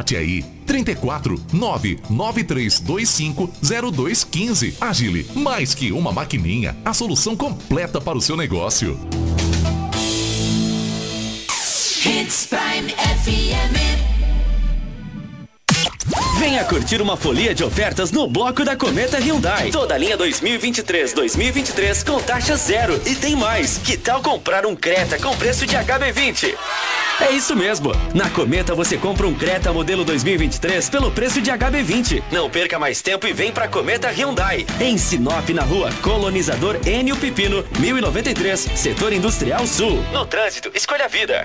Anote 0.00 0.16
aí, 0.16 0.42
34 0.66 1.38
99325 1.52 3.50
0215. 3.92 4.76
Agile, 4.80 5.26
mais 5.34 5.74
que 5.74 5.92
uma 5.92 6.10
maquininha, 6.10 6.74
a 6.84 6.94
solução 6.94 7.36
completa 7.36 8.00
para 8.00 8.16
o 8.16 8.20
seu 8.20 8.34
negócio. 8.34 8.98
Hits 12.02 12.46
Prime 12.46 12.90
FM. 12.92 14.00
Venha 16.38 16.64
curtir 16.64 17.02
uma 17.02 17.18
folia 17.18 17.54
de 17.54 17.62
ofertas 17.62 18.10
no 18.10 18.26
bloco 18.26 18.64
da 18.64 18.74
Cometa 18.74 19.18
Hyundai. 19.18 19.70
Toda 19.70 19.94
a 19.94 19.98
linha 19.98 20.16
2023-2023 20.16 22.06
com 22.06 22.18
taxa 22.22 22.56
zero. 22.56 22.98
E 23.04 23.14
tem 23.14 23.36
mais. 23.36 23.76
Que 23.76 23.98
tal 23.98 24.22
comprar 24.22 24.64
um 24.64 24.74
Creta 24.74 25.18
com 25.18 25.36
preço 25.36 25.66
de 25.66 25.76
HB20? 25.76 26.54
É 27.20 27.32
isso 27.32 27.54
mesmo. 27.54 27.92
Na 28.14 28.30
Cometa 28.30 28.74
você 28.74 28.96
compra 28.96 29.26
um 29.26 29.34
Creta 29.34 29.72
modelo 29.72 30.04
2023 30.04 30.88
pelo 30.88 31.10
preço 31.10 31.40
de 31.40 31.50
HB20. 31.50 32.22
Não 32.32 32.48
perca 32.48 32.78
mais 32.78 33.02
tempo 33.02 33.26
e 33.26 33.32
vem 33.32 33.52
pra 33.52 33.68
Cometa 33.68 34.08
Hyundai. 34.08 34.66
Em 34.80 34.96
Sinop, 34.96 35.48
na 35.50 35.62
rua 35.62 35.90
Colonizador 36.02 36.76
Enio 36.86 37.16
Pipino, 37.16 37.64
1093, 37.78 38.60
Setor 38.74 39.12
Industrial 39.12 39.66
Sul. 39.66 40.02
No 40.12 40.24
trânsito, 40.24 40.70
escolha 40.74 41.04
a 41.04 41.08
vida. 41.08 41.44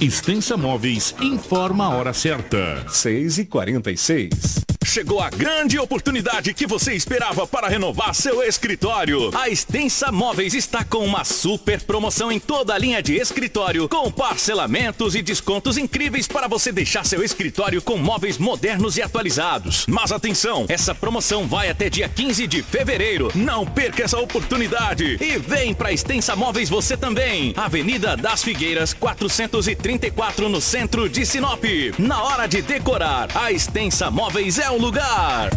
Extensa 0.00 0.56
Móveis 0.56 1.14
informa 1.20 1.86
a 1.86 1.90
hora 1.90 2.12
certa. 2.12 2.84
6 2.88 3.38
e 3.38 3.44
46 3.46 4.63
Chegou 4.84 5.20
a 5.20 5.30
grande 5.30 5.78
oportunidade 5.78 6.52
que 6.52 6.66
você 6.66 6.92
esperava 6.92 7.46
para 7.46 7.68
renovar 7.68 8.14
seu 8.14 8.42
escritório. 8.42 9.30
A 9.34 9.48
Extensa 9.48 10.12
Móveis 10.12 10.52
está 10.52 10.84
com 10.84 10.98
uma 10.98 11.24
super 11.24 11.80
promoção 11.80 12.30
em 12.30 12.38
toda 12.38 12.74
a 12.74 12.78
linha 12.78 13.02
de 13.02 13.14
escritório, 13.14 13.88
com 13.88 14.12
parcelamentos 14.12 15.14
e 15.14 15.22
descontos 15.22 15.78
incríveis 15.78 16.28
para 16.28 16.46
você 16.46 16.70
deixar 16.70 17.04
seu 17.06 17.24
escritório 17.24 17.80
com 17.80 17.96
móveis 17.96 18.36
modernos 18.36 18.98
e 18.98 19.02
atualizados. 19.02 19.86
Mas 19.88 20.12
atenção, 20.12 20.66
essa 20.68 20.94
promoção 20.94 21.48
vai 21.48 21.70
até 21.70 21.88
dia 21.88 22.08
15 22.08 22.46
de 22.46 22.62
fevereiro. 22.62 23.32
Não 23.34 23.64
perca 23.64 24.04
essa 24.04 24.18
oportunidade 24.18 25.16
e 25.18 25.38
vem 25.38 25.72
para 25.72 25.92
Extensa 25.92 26.36
Móveis 26.36 26.68
você 26.68 26.94
também. 26.94 27.54
Avenida 27.56 28.16
das 28.16 28.42
Figueiras, 28.42 28.92
434 28.92 30.48
no 30.48 30.60
centro 30.60 31.08
de 31.08 31.24
Sinop. 31.24 31.64
Na 31.98 32.22
hora 32.22 32.46
de 32.46 32.60
decorar, 32.60 33.28
a 33.34 33.50
Extensa 33.50 34.10
Móveis 34.10 34.58
é 34.58 34.73
lugar. 34.78 35.50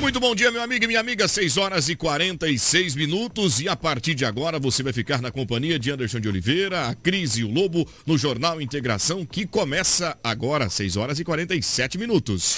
Muito 0.00 0.18
bom 0.18 0.34
dia, 0.34 0.50
meu 0.50 0.62
amigo 0.62 0.84
e 0.84 0.86
minha 0.88 0.98
amiga. 0.98 1.28
6 1.28 1.58
horas 1.58 1.88
e 1.90 1.94
46 1.94 2.94
minutos. 2.94 3.60
E 3.60 3.68
a 3.68 3.76
partir 3.76 4.14
de 4.14 4.24
agora 4.24 4.58
você 4.58 4.82
vai 4.82 4.94
ficar 4.94 5.20
na 5.20 5.30
companhia 5.30 5.78
de 5.78 5.90
Anderson 5.90 6.18
de 6.20 6.28
Oliveira, 6.28 6.88
a 6.88 6.94
Cris 6.94 7.36
e 7.36 7.44
o 7.44 7.50
Lobo 7.50 7.86
no 8.06 8.16
Jornal 8.16 8.62
Integração, 8.62 9.26
que 9.26 9.46
começa 9.46 10.16
agora, 10.24 10.70
6 10.70 10.96
horas 10.96 11.20
e 11.20 11.24
47 11.24 11.98
minutos. 11.98 12.56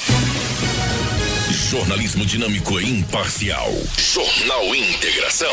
Jornalismo 1.69 2.25
dinâmico 2.25 2.81
e 2.81 2.89
imparcial. 2.89 3.73
Jornal 3.99 4.75
Integração. 4.75 5.53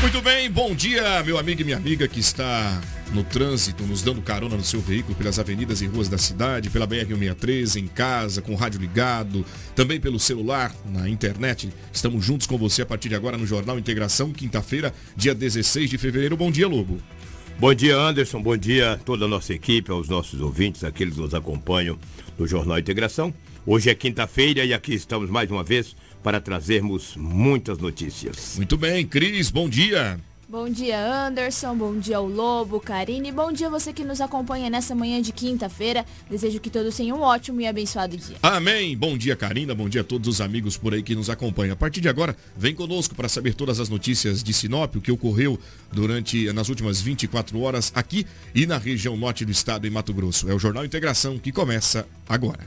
Muito 0.00 0.20
bem, 0.20 0.50
bom 0.50 0.74
dia, 0.74 1.22
meu 1.24 1.38
amigo 1.38 1.62
e 1.62 1.64
minha 1.64 1.76
amiga 1.76 2.06
que 2.06 2.20
está 2.20 2.80
no 3.12 3.24
trânsito, 3.24 3.82
nos 3.84 4.02
dando 4.02 4.20
carona 4.20 4.56
no 4.56 4.62
seu 4.62 4.80
veículo 4.80 5.14
pelas 5.14 5.38
avenidas 5.38 5.80
e 5.80 5.86
ruas 5.86 6.08
da 6.08 6.18
cidade, 6.18 6.70
pela 6.70 6.86
BR-163, 6.86 7.76
em 7.76 7.86
casa, 7.86 8.42
com 8.42 8.52
o 8.52 8.56
rádio 8.56 8.80
ligado, 8.80 9.44
também 9.74 9.98
pelo 9.98 10.18
celular, 10.18 10.74
na 10.84 11.08
internet. 11.08 11.72
Estamos 11.92 12.24
juntos 12.24 12.46
com 12.46 12.58
você 12.58 12.82
a 12.82 12.86
partir 12.86 13.08
de 13.08 13.14
agora 13.14 13.38
no 13.38 13.46
Jornal 13.46 13.78
Integração, 13.78 14.32
quinta-feira, 14.32 14.92
dia 15.16 15.34
16 15.34 15.88
de 15.88 15.98
fevereiro. 15.98 16.36
Bom 16.36 16.50
dia, 16.50 16.68
Lobo. 16.68 16.98
Bom 17.58 17.72
dia, 17.72 17.96
Anderson. 17.96 18.42
Bom 18.42 18.56
dia 18.56 18.92
a 18.92 18.96
toda 18.98 19.24
a 19.24 19.28
nossa 19.28 19.54
equipe, 19.54 19.90
aos 19.90 20.08
nossos 20.08 20.40
ouvintes, 20.40 20.84
aqueles 20.84 21.14
que 21.14 21.20
nos 21.20 21.34
acompanham 21.34 21.98
no 22.38 22.46
Jornal 22.46 22.78
Integração. 22.78 23.32
Hoje 23.64 23.88
é 23.88 23.94
quinta-feira 23.94 24.64
e 24.64 24.74
aqui 24.74 24.94
estamos 24.94 25.30
mais 25.30 25.50
uma 25.50 25.64
vez 25.64 25.96
para 26.26 26.40
trazermos 26.40 27.14
muitas 27.14 27.78
notícias. 27.78 28.54
Muito 28.56 28.76
bem, 28.76 29.06
Cris, 29.06 29.48
bom 29.48 29.68
dia. 29.68 30.18
Bom 30.48 30.68
dia, 30.68 30.98
Anderson. 30.98 31.76
Bom 31.76 31.96
dia 32.00 32.16
ao 32.16 32.26
Lobo, 32.26 32.80
Karine. 32.80 33.30
Bom 33.30 33.52
dia 33.52 33.70
você 33.70 33.92
que 33.92 34.02
nos 34.02 34.20
acompanha 34.20 34.68
nessa 34.68 34.92
manhã 34.92 35.22
de 35.22 35.30
quinta-feira. 35.30 36.04
Desejo 36.28 36.58
que 36.58 36.68
todos 36.68 36.96
tenham 36.96 37.18
um 37.18 37.20
ótimo 37.20 37.60
e 37.60 37.66
abençoado 37.68 38.16
dia. 38.16 38.34
Amém. 38.42 38.96
Bom 38.96 39.16
dia, 39.16 39.36
Karina. 39.36 39.72
Bom 39.72 39.88
dia 39.88 40.00
a 40.00 40.04
todos 40.04 40.26
os 40.26 40.40
amigos 40.40 40.76
por 40.76 40.94
aí 40.94 41.02
que 41.04 41.14
nos 41.14 41.30
acompanham. 41.30 41.74
A 41.74 41.76
partir 41.76 42.00
de 42.00 42.08
agora, 42.08 42.36
vem 42.56 42.74
conosco 42.74 43.14
para 43.14 43.28
saber 43.28 43.54
todas 43.54 43.78
as 43.78 43.88
notícias 43.88 44.42
de 44.42 44.52
Sinop, 44.52 44.96
o 44.96 45.00
que 45.00 45.12
ocorreu 45.12 45.56
durante 45.92 46.52
nas 46.52 46.68
últimas 46.68 47.00
24 47.00 47.60
horas 47.60 47.92
aqui 47.94 48.26
e 48.52 48.66
na 48.66 48.78
região 48.78 49.16
norte 49.16 49.44
do 49.44 49.52
estado 49.52 49.86
em 49.86 49.90
Mato 49.90 50.12
Grosso. 50.12 50.50
É 50.50 50.54
o 50.54 50.58
Jornal 50.58 50.84
Integração 50.84 51.38
que 51.38 51.52
começa 51.52 52.04
agora. 52.28 52.66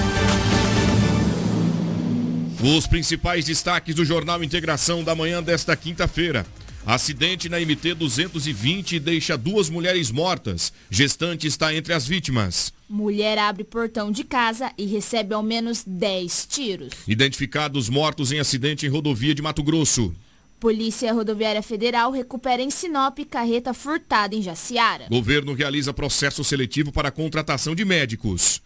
Os 2.63 2.85
principais 2.85 3.45
destaques 3.45 3.95
do 3.95 4.05
Jornal 4.05 4.43
Integração 4.43 5.03
da 5.03 5.15
manhã 5.15 5.41
desta 5.41 5.75
quinta-feira. 5.75 6.45
Acidente 6.85 7.49
na 7.49 7.59
MT 7.59 7.95
220 7.95 8.99
deixa 8.99 9.35
duas 9.35 9.67
mulheres 9.67 10.11
mortas. 10.11 10.71
Gestante 10.87 11.47
está 11.47 11.73
entre 11.73 11.91
as 11.91 12.05
vítimas. 12.05 12.71
Mulher 12.87 13.39
abre 13.39 13.63
portão 13.63 14.11
de 14.11 14.23
casa 14.23 14.71
e 14.77 14.85
recebe 14.85 15.33
ao 15.33 15.41
menos 15.41 15.83
10 15.83 16.45
tiros. 16.47 16.93
Identificados 17.07 17.89
mortos 17.89 18.31
em 18.31 18.39
acidente 18.39 18.85
em 18.85 18.89
rodovia 18.89 19.33
de 19.33 19.41
Mato 19.41 19.63
Grosso. 19.63 20.13
Polícia 20.59 21.11
Rodoviária 21.11 21.63
Federal 21.63 22.11
recupera 22.11 22.61
em 22.61 22.69
Sinop 22.69 23.17
carreta 23.27 23.73
furtada 23.73 24.35
em 24.35 24.41
Jaciara. 24.43 25.07
Governo 25.09 25.53
realiza 25.53 25.91
processo 25.91 26.43
seletivo 26.43 26.91
para 26.91 27.09
contratação 27.09 27.73
de 27.73 27.83
médicos. 27.83 28.61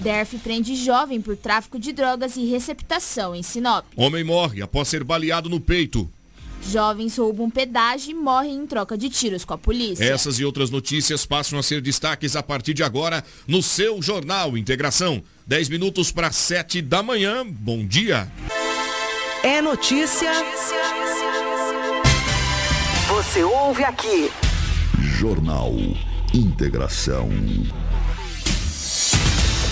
DERF 0.00 0.38
prende 0.38 0.74
jovem 0.74 1.20
por 1.20 1.36
tráfico 1.36 1.78
de 1.78 1.92
drogas 1.92 2.36
e 2.36 2.46
receptação 2.46 3.34
em 3.34 3.42
Sinop. 3.42 3.84
Homem 3.94 4.24
morre 4.24 4.62
após 4.62 4.88
ser 4.88 5.04
baleado 5.04 5.48
no 5.48 5.60
peito. 5.60 6.10
Jovens 6.68 7.16
roubam 7.16 7.50
pedágio 7.50 8.10
e 8.10 8.14
morrem 8.14 8.54
em 8.54 8.66
troca 8.66 8.96
de 8.96 9.08
tiros 9.08 9.44
com 9.44 9.54
a 9.54 9.58
polícia. 9.58 10.04
Essas 10.04 10.38
e 10.38 10.44
outras 10.44 10.70
notícias 10.70 11.24
passam 11.24 11.58
a 11.58 11.62
ser 11.62 11.80
destaques 11.80 12.36
a 12.36 12.42
partir 12.42 12.74
de 12.74 12.82
agora 12.82 13.24
no 13.46 13.62
seu 13.62 14.00
Jornal 14.00 14.56
Integração. 14.56 15.22
10 15.46 15.68
minutos 15.68 16.12
para 16.12 16.30
7 16.30 16.82
da 16.82 17.02
manhã. 17.02 17.46
Bom 17.46 17.86
dia. 17.86 18.30
É 19.42 19.60
notícia. 19.62 20.30
Você 23.08 23.42
ouve 23.42 23.84
aqui. 23.84 24.30
Jornal 25.18 25.74
Integração. 26.32 27.28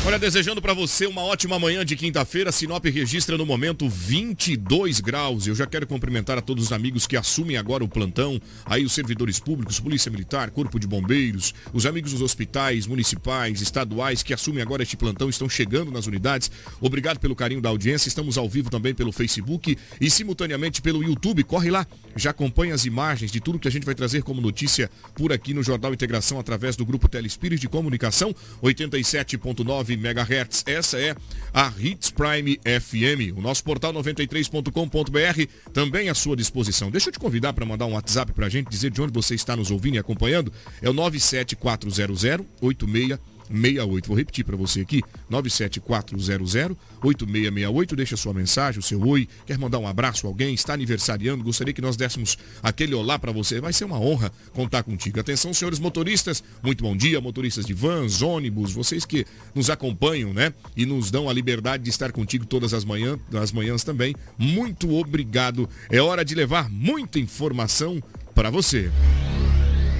Olha, 0.08 0.18
desejando 0.18 0.62
para 0.62 0.72
você 0.72 1.06
uma 1.06 1.22
ótima 1.22 1.58
manhã 1.58 1.84
de 1.84 1.94
quinta-feira. 1.94 2.50
Sinop 2.50 2.82
registra 2.86 3.36
no 3.36 3.44
momento 3.44 3.86
22 3.86 5.00
graus. 5.00 5.46
Eu 5.46 5.54
já 5.54 5.66
quero 5.66 5.86
cumprimentar 5.86 6.38
a 6.38 6.40
todos 6.40 6.64
os 6.64 6.72
amigos 6.72 7.06
que 7.06 7.14
assumem 7.14 7.58
agora 7.58 7.84
o 7.84 7.88
plantão. 7.88 8.40
Aí 8.64 8.86
os 8.86 8.94
servidores 8.94 9.38
públicos, 9.38 9.78
Polícia 9.78 10.10
Militar, 10.10 10.50
Corpo 10.50 10.80
de 10.80 10.86
Bombeiros, 10.86 11.54
os 11.74 11.84
amigos 11.84 12.12
dos 12.12 12.22
hospitais 12.22 12.86
municipais, 12.86 13.60
estaduais 13.60 14.22
que 14.22 14.32
assumem 14.32 14.62
agora 14.62 14.82
este 14.82 14.96
plantão 14.96 15.28
estão 15.28 15.46
chegando 15.46 15.90
nas 15.90 16.06
unidades. 16.06 16.50
Obrigado 16.80 17.20
pelo 17.20 17.36
carinho 17.36 17.60
da 17.60 17.68
audiência. 17.68 18.08
Estamos 18.08 18.38
ao 18.38 18.48
vivo 18.48 18.70
também 18.70 18.94
pelo 18.94 19.12
Facebook 19.12 19.76
e 20.00 20.08
simultaneamente 20.08 20.80
pelo 20.80 21.04
YouTube. 21.04 21.44
Corre 21.44 21.70
lá, 21.70 21.86
já 22.16 22.30
acompanha 22.30 22.74
as 22.74 22.86
imagens 22.86 23.30
de 23.30 23.40
tudo 23.40 23.58
que 23.58 23.68
a 23.68 23.70
gente 23.70 23.84
vai 23.84 23.94
trazer 23.94 24.22
como 24.22 24.40
notícia 24.40 24.90
por 25.14 25.34
aqui 25.34 25.52
no 25.52 25.62
Jornal 25.62 25.92
Integração 25.92 26.40
através 26.40 26.76
do 26.76 26.86
grupo 26.86 27.10
Telespírito 27.10 27.60
de 27.60 27.68
Comunicação 27.68 28.34
87.9 28.62 29.97
MHz. 29.98 30.64
Essa 30.66 30.98
é 30.98 31.14
a 31.52 31.72
Hits 31.78 32.10
Prime 32.10 32.58
FM. 32.64 33.36
O 33.36 33.40
nosso 33.40 33.62
portal 33.64 33.92
93.com.br 33.92 35.52
também 35.72 36.08
à 36.08 36.14
sua 36.14 36.36
disposição. 36.36 36.90
Deixa 36.90 37.08
eu 37.08 37.12
te 37.12 37.18
convidar 37.18 37.52
para 37.52 37.66
mandar 37.66 37.86
um 37.86 37.94
WhatsApp 37.94 38.32
para 38.32 38.46
a 38.46 38.48
gente, 38.48 38.68
dizer 38.68 38.90
de 38.90 39.00
onde 39.02 39.12
você 39.12 39.34
está 39.34 39.56
nos 39.56 39.70
ouvindo 39.70 39.96
e 39.96 39.98
acompanhando. 39.98 40.52
É 40.80 40.88
o 40.88 40.92
97400 40.92 42.46
86 42.60 43.18
68. 43.50 44.06
Vou 44.06 44.16
repetir 44.16 44.44
para 44.44 44.56
você 44.56 44.80
aqui, 44.80 45.02
97400-8668. 45.30 47.94
Deixa 47.94 48.16
sua 48.16 48.34
mensagem, 48.34 48.80
o 48.80 48.82
seu 48.82 49.00
oi. 49.06 49.28
Quer 49.46 49.56
mandar 49.58 49.78
um 49.78 49.86
abraço 49.86 50.26
a 50.26 50.30
alguém? 50.30 50.54
Está 50.54 50.74
aniversariando? 50.74 51.44
Gostaria 51.44 51.72
que 51.72 51.80
nós 51.80 51.96
dessemos 51.96 52.36
aquele 52.62 52.94
olá 52.94 53.18
para 53.18 53.32
você. 53.32 53.60
Vai 53.60 53.72
ser 53.72 53.84
uma 53.84 54.00
honra 54.00 54.32
contar 54.52 54.82
contigo. 54.82 55.20
Atenção, 55.20 55.54
senhores 55.54 55.78
motoristas. 55.78 56.42
Muito 56.62 56.82
bom 56.82 56.96
dia, 56.96 57.20
motoristas 57.20 57.64
de 57.64 57.74
vans, 57.74 58.22
ônibus, 58.22 58.72
vocês 58.72 59.04
que 59.04 59.24
nos 59.54 59.70
acompanham, 59.70 60.32
né? 60.32 60.52
E 60.76 60.86
nos 60.86 61.10
dão 61.10 61.28
a 61.28 61.32
liberdade 61.32 61.84
de 61.84 61.90
estar 61.90 62.12
contigo 62.12 62.46
todas 62.46 62.74
as 62.74 62.84
manhãs, 62.84 63.18
as 63.34 63.52
manhãs 63.52 63.84
também. 63.84 64.14
Muito 64.36 64.92
obrigado. 64.94 65.68
É 65.90 66.00
hora 66.00 66.24
de 66.24 66.34
levar 66.34 66.70
muita 66.70 67.18
informação 67.18 68.02
para 68.34 68.50
você. 68.50 68.90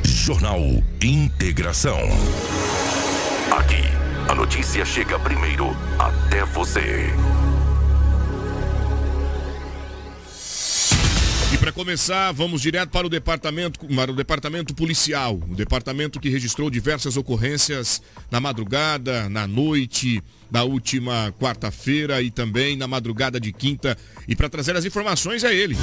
Jornal 0.05 0.61
Integração. 1.03 1.99
Aqui, 3.59 3.83
a 4.29 4.37
notícia 4.37 4.85
chega 4.85 5.19
primeiro 5.19 5.77
até 5.99 6.45
você. 6.45 7.13
E 11.53 11.59
para 11.59 11.73
começar, 11.73 12.31
vamos 12.31 12.63
direto 12.63 12.91
para 12.91 13.05
o 13.05 13.11
departamento, 13.11 13.81
para 13.85 14.13
o 14.13 14.15
departamento 14.15 14.73
policial, 14.73 15.35
o 15.35 15.57
departamento 15.57 16.21
que 16.21 16.29
registrou 16.29 16.71
diversas 16.71 17.17
ocorrências 17.17 18.01
na 18.31 18.39
madrugada, 18.39 19.29
na 19.29 19.49
noite 19.49 20.23
da 20.49 20.63
última 20.63 21.35
quarta-feira 21.41 22.23
e 22.23 22.31
também 22.31 22.77
na 22.77 22.87
madrugada 22.87 23.41
de 23.41 23.53
quinta. 23.53 23.99
E 24.29 24.37
para 24.37 24.49
trazer 24.49 24.77
as 24.77 24.85
informações 24.85 25.43
é 25.43 25.53
ele. 25.53 25.77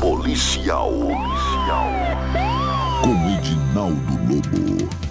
Policial. 0.00 0.90
Policial. 0.90 1.88
Com 3.00 3.38
Edinaldo 3.38 4.34
Lobo. 4.34 5.05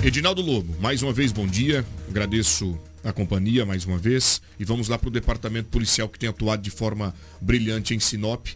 Edinaldo 0.00 0.40
Lobo, 0.40 0.76
mais 0.80 1.02
uma 1.02 1.12
vez 1.12 1.32
bom 1.32 1.44
dia. 1.44 1.84
Agradeço 2.08 2.78
a 3.02 3.12
companhia 3.12 3.66
mais 3.66 3.84
uma 3.84 3.98
vez 3.98 4.40
e 4.58 4.64
vamos 4.64 4.88
lá 4.88 4.96
para 4.96 5.08
o 5.08 5.12
departamento 5.12 5.70
policial 5.70 6.08
que 6.08 6.18
tem 6.18 6.28
atuado 6.28 6.62
de 6.62 6.70
forma 6.70 7.12
brilhante 7.40 7.96
em 7.96 7.98
Sinop 7.98 8.46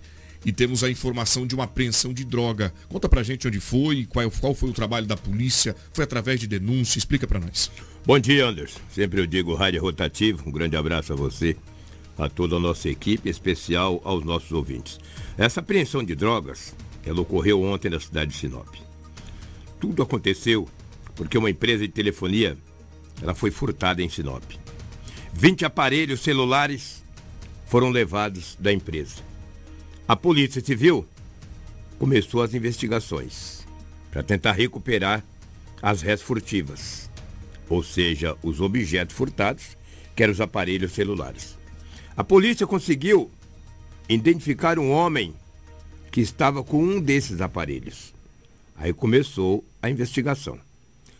e 0.46 0.52
temos 0.52 0.84
a 0.84 0.90
informação 0.90 1.44
de 1.44 1.56
uma 1.56 1.64
apreensão 1.64 2.14
de 2.14 2.24
droga. 2.24 2.72
Conta 2.88 3.08
pra 3.08 3.24
gente 3.24 3.48
onde 3.48 3.58
foi, 3.58 4.06
qual, 4.06 4.30
qual 4.30 4.54
foi 4.54 4.70
o 4.70 4.72
trabalho 4.72 5.04
da 5.04 5.16
polícia, 5.16 5.74
foi 5.92 6.04
através 6.04 6.38
de 6.38 6.46
denúncia, 6.46 6.96
explica 6.96 7.26
para 7.26 7.40
nós. 7.40 7.72
Bom 8.06 8.20
dia, 8.20 8.46
Anderson. 8.46 8.78
Sempre 8.88 9.20
eu 9.20 9.26
digo 9.26 9.54
rádio 9.54 9.82
rotativo. 9.82 10.48
Um 10.48 10.52
grande 10.52 10.76
abraço 10.76 11.12
a 11.12 11.16
você, 11.16 11.56
a 12.16 12.28
toda 12.28 12.54
a 12.54 12.60
nossa 12.60 12.88
equipe, 12.88 13.28
especial 13.28 14.00
aos 14.04 14.24
nossos 14.24 14.52
ouvintes. 14.52 15.00
Essa 15.36 15.58
apreensão 15.58 16.04
de 16.04 16.14
drogas, 16.14 16.72
ela 17.04 17.20
ocorreu 17.20 17.62
ontem 17.62 17.90
na 17.90 17.98
cidade 17.98 18.30
de 18.30 18.36
Sinop. 18.36 18.68
Tudo 19.80 20.04
aconteceu 20.04 20.68
porque 21.14 21.38
uma 21.38 21.50
empresa 21.50 21.86
de 21.86 21.92
telefonia, 21.92 22.56
ela 23.20 23.34
foi 23.34 23.50
furtada 23.50 24.02
em 24.02 24.08
Sinop. 24.08 24.42
20 25.32 25.64
aparelhos 25.64 26.20
celulares 26.20 27.02
foram 27.66 27.90
levados 27.90 28.56
da 28.60 28.72
empresa. 28.72 29.22
A 30.06 30.14
Polícia 30.14 30.62
Civil 30.62 31.06
começou 31.98 32.42
as 32.42 32.54
investigações 32.54 33.66
para 34.10 34.22
tentar 34.22 34.52
recuperar 34.52 35.24
as 35.80 36.02
res 36.02 36.20
furtivas, 36.20 37.10
ou 37.68 37.82
seja, 37.82 38.36
os 38.42 38.60
objetos 38.60 39.16
furtados, 39.16 39.76
que 40.14 40.22
eram 40.22 40.32
os 40.32 40.40
aparelhos 40.40 40.92
celulares. 40.92 41.56
A 42.16 42.22
polícia 42.22 42.66
conseguiu 42.66 43.30
identificar 44.08 44.78
um 44.78 44.90
homem 44.90 45.34
que 46.10 46.20
estava 46.20 46.62
com 46.62 46.82
um 46.82 47.00
desses 47.00 47.40
aparelhos. 47.40 48.12
Aí 48.76 48.92
começou 48.92 49.64
a 49.80 49.88
investigação. 49.88 50.58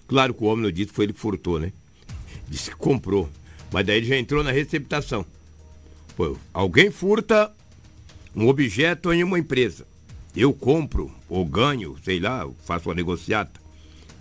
Claro 0.07 0.35
que 0.35 0.43
o 0.45 0.47
homem 0.47 0.73
disse 0.73 0.89
que 0.89 0.95
foi 0.95 1.07
ele 1.07 1.13
que 1.13 1.21
furtou, 1.21 1.59
né? 1.59 1.73
Disse 2.49 2.71
que 2.71 2.77
comprou. 2.77 3.29
Mas 3.73 3.87
daí 3.87 3.97
ele 3.99 4.07
já 4.07 4.17
entrou 4.17 4.45
na 4.45 4.51
receptação. 4.51 5.25
Pô, 6.17 6.37
alguém 6.53 6.91
furta 6.91 7.51
um 8.37 8.49
objeto 8.49 9.13
em 9.13 9.25
uma 9.25 9.39
empresa. 9.39 9.87
Eu 10.37 10.53
compro 10.53 11.11
ou 11.29 11.45
ganho, 11.45 11.97
sei 12.05 12.21
lá, 12.21 12.49
faço 12.65 12.89
uma 12.89 12.95
negociata. 12.95 13.61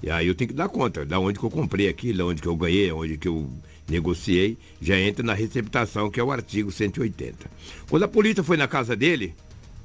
E 0.02 0.10
aí 0.10 0.28
eu 0.28 0.36
tenho 0.36 0.50
que 0.50 0.56
dar 0.56 0.70
conta 0.70 1.06
da 1.06 1.20
onde 1.20 1.38
que 1.38 1.46
eu 1.46 1.50
comprei 1.52 1.88
aquilo, 1.88 2.20
da 2.20 2.26
onde 2.26 2.42
que 2.42 2.48
eu 2.48 2.56
ganhei, 2.56 2.92
onde 2.92 3.18
que 3.18 3.28
eu 3.28 3.50
negociei, 3.88 4.58
já 4.82 4.98
entra 4.98 5.24
na 5.24 5.34
receptação, 5.34 6.10
que 6.10 6.20
é 6.20 6.24
o 6.24 6.32
artigo 6.32 6.72
180. 6.72 7.50
Quando 7.90 8.04
a 8.04 8.08
polícia 8.08 8.44
foi 8.44 8.58
na 8.58 8.68
casa 8.68 8.96
dele, 8.96 9.36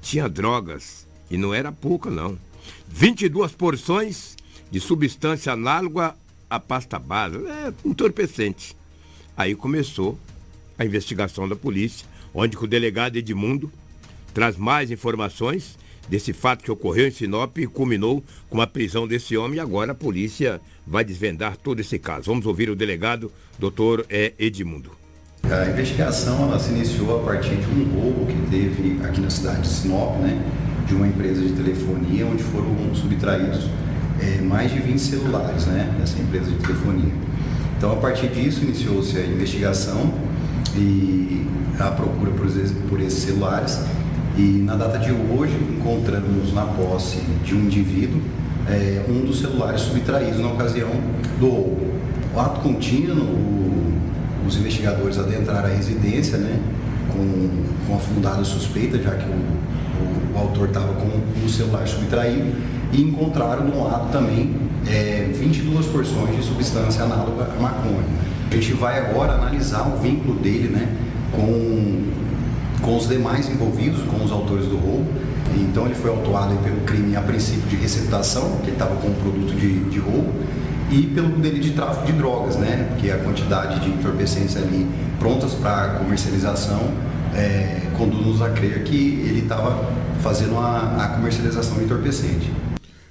tinha 0.01 0.29
drogas. 0.29 1.07
E 1.29 1.37
não 1.37 1.53
era 1.53 1.73
pouca, 1.73 2.09
não. 2.09 2.39
22 2.89 3.53
porções 3.53 4.36
de 4.71 4.81
substância 4.81 5.53
análoga 5.53 6.15
à 6.49 6.59
pasta 6.61 6.99
base, 6.99 7.37
é 7.37 7.73
entorpecente. 7.85 8.77
Aí 9.37 9.55
começou 9.55 10.19
a 10.79 10.85
investigação 10.85 11.49
da 11.49 11.57
polícia, 11.57 12.07
onde 12.35 12.57
o 12.57 12.67
delegado 12.67 13.17
Edmundo 13.17 13.71
traz 14.33 14.57
mais 14.57 14.91
informações 14.91 15.79
desse 16.09 16.33
fato 16.33 16.63
que 16.63 16.71
ocorreu 16.71 17.09
em 17.09 17.11
Sinop 17.11 17.59
e 17.59 17.67
culminou 17.67 18.23
com 18.49 18.61
a 18.61 18.67
prisão 18.67 19.07
desse 19.07 19.37
homem 19.37 19.57
e 19.57 19.61
agora 19.61 19.93
a 19.93 19.95
polícia 19.95 20.61
vai 20.87 21.05
desvendar 21.05 21.57
todo 21.57 21.81
esse 21.81 21.99
caso. 21.99 22.27
Vamos 22.27 22.47
ouvir 22.47 22.71
o 22.71 22.77
delegado, 22.77 23.33
doutor 23.59 24.07
é, 24.09 24.33
Edmundo. 24.39 24.93
A 25.45 25.71
investigação 25.71 26.45
ela 26.45 26.59
se 26.59 26.71
iniciou 26.71 27.21
a 27.21 27.25
partir 27.25 27.57
de 27.57 27.67
um 27.69 28.01
roubo 28.01 28.27
que 28.27 28.51
teve 28.51 29.05
aqui 29.05 29.21
na 29.21 29.31
cidade 29.31 29.63
de 29.63 29.69
Sinop, 29.69 30.17
né, 30.19 30.41
de 30.87 30.95
uma 30.95 31.07
empresa 31.07 31.41
de 31.43 31.53
telefonia, 31.53 32.27
onde 32.27 32.43
foram 32.43 32.95
subtraídos 32.95 33.69
é, 34.21 34.41
mais 34.41 34.71
de 34.73 34.79
20 34.79 34.99
celulares 34.99 35.67
né, 35.67 35.95
dessa 35.99 36.19
empresa 36.19 36.51
de 36.51 36.57
telefonia. 36.57 37.13
Então, 37.77 37.93
a 37.93 37.97
partir 37.97 38.29
disso, 38.29 38.65
iniciou-se 38.65 39.17
a 39.17 39.27
investigação 39.27 40.13
e 40.75 41.47
a 41.79 41.91
procura 41.91 42.31
por, 42.33 42.47
por 42.89 43.01
esses 43.01 43.23
celulares. 43.25 43.81
E 44.37 44.63
na 44.65 44.77
data 44.77 44.99
de 44.99 45.13
hoje, 45.13 45.57
encontramos 45.71 46.53
na 46.53 46.63
posse 46.63 47.19
de 47.45 47.55
um 47.55 47.61
indivíduo 47.61 48.21
é, 48.69 49.05
um 49.09 49.25
dos 49.25 49.41
celulares 49.41 49.83
subtraídos 49.83 50.41
na 50.41 50.49
ocasião 50.49 50.91
do. 51.39 51.97
O 52.35 52.41
ato 52.41 52.61
contínuo, 52.61 53.17
o, 53.17 53.99
os 54.47 54.57
investigadores 54.59 55.19
adentraram 55.19 55.71
a 55.71 55.73
residência 55.73 56.37
né, 56.37 56.61
com, 57.11 57.65
com 57.87 57.97
a 57.97 57.99
fundada 57.99 58.45
suspeita, 58.45 58.99
já 58.99 59.13
que 59.13 59.25
o, 59.25 59.35
o, 60.37 60.41
autor 60.41 60.69
estava 60.69 60.93
com 60.95 61.09
o 61.45 61.49
celular 61.49 61.87
subtraído 61.87 62.53
e 62.93 63.03
encontraram 63.03 63.65
no 63.65 63.87
ato 63.87 64.13
também 64.13 64.55
é, 64.87 65.29
22 65.33 65.87
porções 65.87 66.37
de 66.37 66.43
substância 66.43 67.03
análoga 67.03 67.49
à 67.57 67.61
maconha. 67.61 68.05
A 68.51 68.55
gente 68.55 68.73
vai 68.75 68.99
agora 68.99 69.33
analisar 69.33 69.89
o 69.89 69.99
vínculo 69.99 70.39
dele 70.39 70.69
né, 70.69 70.89
com, 71.33 72.05
com 72.81 72.97
os 72.97 73.09
demais 73.09 73.49
envolvidos, 73.49 74.03
com 74.03 74.25
os 74.25 74.31
autores 74.31 74.67
do 74.67 74.77
roubo. 74.77 75.07
Então 75.57 75.87
ele 75.87 75.95
foi 75.95 76.11
autuado 76.11 76.55
pelo 76.63 76.81
crime 76.83 77.17
a 77.17 77.21
princípio 77.21 77.69
de 77.69 77.77
receptação, 77.77 78.59
que 78.63 78.67
ele 78.69 78.73
estava 78.73 78.95
com 78.97 79.09
um 79.09 79.15
produto 79.15 79.55
de, 79.55 79.81
de 79.91 79.99
roubo, 79.99 80.33
e 80.91 81.03
pelo 81.03 81.29
delito 81.39 81.63
de 81.63 81.71
tráfico 81.73 82.07
de 82.07 82.13
drogas, 82.13 82.57
né? 82.57 82.87
Porque 82.91 83.11
a 83.11 83.19
quantidade 83.19 83.81
de 83.81 83.89
entorpecentes 83.91 84.57
ali 84.57 84.87
prontas 85.19 85.55
para 85.55 85.95
comercialização 85.95 86.81
é, 87.35 87.83
conduz-nos 87.97 88.41
a 88.43 88.51
crer 88.51 88.85
que 88.85 89.25
ele 89.27 89.41
estava 89.41 89.89
fazendo 90.27 90.59
a, 90.59 91.05
a 91.05 91.09
comercialização 91.11 91.79
de 91.79 91.85
entorpecente. 91.85 92.51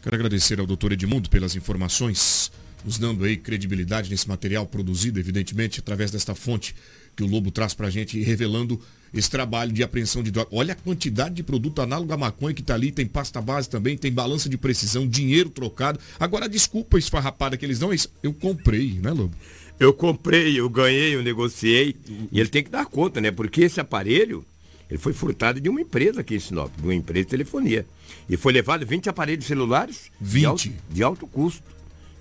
Quero 0.02 0.18
agradecer 0.18 0.60
ao 0.60 0.66
doutor 0.66 0.92
Edmundo 0.92 1.30
pelas 1.30 1.56
informações, 1.56 2.52
nos 2.84 2.98
dando 2.98 3.24
aí 3.24 3.38
credibilidade 3.38 4.10
nesse 4.10 4.28
material 4.28 4.66
produzido, 4.66 5.18
evidentemente, 5.18 5.80
através 5.80 6.12
desta 6.12 6.36
fonte 6.36 6.76
que 7.16 7.24
o 7.24 7.26
Lobo 7.26 7.52
traz 7.52 7.74
para 7.74 7.88
a 7.88 7.90
gente, 7.90 8.22
revelando 8.22 8.82
esse 9.14 9.32
trabalho 9.32 9.72
de 9.72 9.82
apreensão 9.82 10.22
de 10.22 10.30
droga. 10.30 10.50
Olha 10.52 10.74
a 10.74 10.76
quantidade 10.76 11.36
de 11.36 11.42
produto 11.42 11.82
análogo 11.82 12.12
à 12.12 12.18
maconha 12.18 12.54
que 12.54 12.60
está 12.60 12.74
ali, 12.74 12.92
tem 12.92 13.06
pasta 13.06 13.42
base 13.42 13.70
também, 13.70 13.98
tem 13.98 14.12
balança 14.12 14.50
de 14.50 14.58
precisão, 14.58 15.08
dinheiro 15.08 15.50
trocado. 15.50 15.98
Agora, 16.20 16.50
desculpa 16.50 17.00
esfarrapada 17.00 17.56
que 17.56 17.66
eles 17.66 17.80
dão, 17.80 17.94
isso 17.94 18.10
eu 18.22 18.34
comprei, 18.34 19.00
né, 19.02 19.12
Lobo? 19.12 19.34
Eu 19.80 19.94
comprei, 19.94 20.60
eu 20.60 20.70
ganhei, 20.70 21.16
eu 21.16 21.24
negociei. 21.24 21.96
E 22.30 22.42
ele 22.42 22.50
tem 22.50 22.62
que 22.62 22.70
dar 22.70 22.86
conta, 22.86 23.22
né? 23.22 23.32
Porque 23.32 23.62
esse 23.62 23.80
aparelho, 23.80 24.46
ele 24.89 25.00
foi 25.00 25.13
furtado 25.13 25.60
de 25.60 25.70
uma 25.70 25.82
empresa 25.82 26.22
aqui 26.22 26.36
em 26.36 26.39
Sinop, 26.39 26.72
de 26.77 26.84
uma 26.84 26.94
empresa 26.94 27.25
de 27.25 27.32
telefonia. 27.32 27.86
E 28.30 28.38
foi 28.38 28.54
levado 28.54 28.86
20 28.86 29.10
aparelhos 29.10 29.46
celulares 29.46 30.12
20? 30.22 30.39
De, 30.39 30.46
alto, 30.46 30.72
de 30.89 31.04
alto 31.04 31.27
custo. 31.27 31.63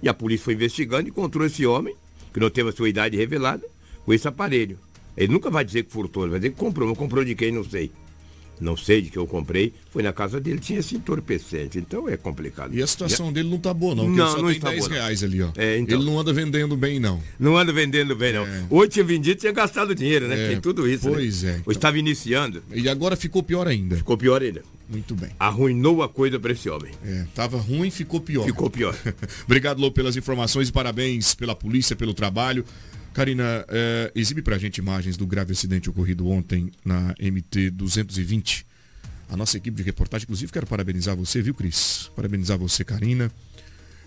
E 0.03 0.09
a 0.09 0.15
polícia 0.15 0.45
foi 0.45 0.55
investigando 0.55 1.09
e 1.09 1.11
encontrou 1.11 1.47
esse 1.47 1.67
homem, 1.67 1.95
que 2.33 2.41
não 2.41 2.51
teve 2.51 2.71
a 2.71 2.73
sua 2.73 2.89
idade 2.89 3.17
revelada, 3.17 3.67
com 4.05 4.13
esse 4.13 4.27
aparelho. 4.27 4.79
Ele 5.17 5.33
nunca 5.33 5.51
vai 5.51 5.65
dizer 5.65 5.85
que 5.85 5.93
furtou, 5.93 6.25
ele 6.25 6.31
vai 6.33 6.41
dizer 6.41 6.51
que 6.53 6.59
comprou. 6.59 6.89
Mas 6.89 6.99
comprou 6.99 7.25
de 7.25 7.35
quem, 7.35 7.53
não 7.53 7.65
sei. 7.65 7.91
Não 8.61 8.77
sei 8.77 9.03
de 9.03 9.11
que 9.11 9.19
eu 9.19 9.27
comprei. 9.27 9.73
Foi 9.91 10.03
na 10.03 10.13
casa 10.13 10.41
dele, 10.41 10.59
tinha 10.59 10.79
esse 10.79 10.95
entorpecente. 10.97 11.79
Então 11.79 12.09
é 12.09 12.17
complicado. 12.17 12.75
E 12.75 12.83
a 12.83 12.87
situação 12.87 13.33
dele 13.33 13.49
não 13.49 13.59
tá 13.59 13.73
boa, 13.73 13.95
não. 13.95 14.05
porque 14.05 14.19
Não, 14.19 14.27
ele 14.27 14.33
só 14.33 14.39
não 14.43 14.49
tem 14.49 14.57
está 14.57 14.71
10 14.71 14.81
boa, 14.81 14.93
reais 14.93 15.23
ali, 15.23 15.43
ó. 15.43 15.51
É, 15.57 15.79
então. 15.79 15.99
Ele 15.99 16.05
não 16.05 16.19
anda 16.19 16.33
vendendo 16.33 16.77
bem, 16.77 16.99
não. 17.01 17.21
Não 17.39 17.57
anda 17.57 17.73
vendendo 17.73 18.15
bem, 18.17 18.33
não. 18.33 18.47
É. 18.47 18.65
Hoje 18.71 18.91
tinha 18.91 19.05
vendido, 19.05 19.41
tinha 19.41 19.53
gastado 19.53 19.95
dinheiro, 19.95 20.29
né? 20.29 20.45
É, 20.45 20.49
Tem 20.49 20.61
tudo 20.61 20.89
isso. 20.89 21.09
pois 21.09 21.43
né? 21.43 21.53
é, 21.53 21.57
então. 21.59 21.73
Estava 21.73 21.99
iniciando. 21.99 22.63
E 22.73 22.89
agora 22.89 23.17
ficou 23.17 23.43
pior 23.43 23.67
ainda. 23.67 23.97
Ficou 23.97 24.17
pior 24.17 24.43
ainda. 24.43 24.63
Muito 24.89 25.15
bem. 25.15 25.31
Arruinou 25.39 26.03
a 26.03 26.09
coisa 26.09 26.39
para 26.39 26.53
esse 26.53 26.69
homem. 26.69 26.93
É, 27.05 27.25
tava 27.35 27.57
ruim, 27.57 27.91
ficou 27.91 28.21
pior. 28.21 28.45
Ficou 28.45 28.69
pior. 28.69 28.95
Obrigado, 29.45 29.81
Lô, 29.81 29.91
pelas 29.91 30.17
informações 30.17 30.69
e 30.69 30.73
parabéns 30.73 31.35
pela 31.35 31.55
polícia, 31.55 31.97
pelo 31.97 32.13
trabalho. 32.15 32.65
Karina, 33.15 33.65
é, 33.69 34.11
exibe 34.13 34.43
pra 34.43 34.59
gente 34.59 34.79
imagens 34.79 35.17
do 35.17 35.25
grave 35.25 35.53
acidente 35.53 35.89
ocorrido 35.89 36.29
ontem 36.29 36.73
na 36.85 37.15
MT 37.21 37.71
220. 37.71 38.67
A 39.31 39.37
nossa 39.37 39.57
equipe 39.57 39.77
de 39.77 39.85
reportagem, 39.85 40.25
inclusive, 40.25 40.51
quero 40.51 40.67
parabenizar 40.67 41.15
você, 41.15 41.41
viu, 41.41 41.55
Cris? 41.55 42.11
Parabenizar 42.17 42.59
você, 42.59 42.83
Karina, 42.83 43.31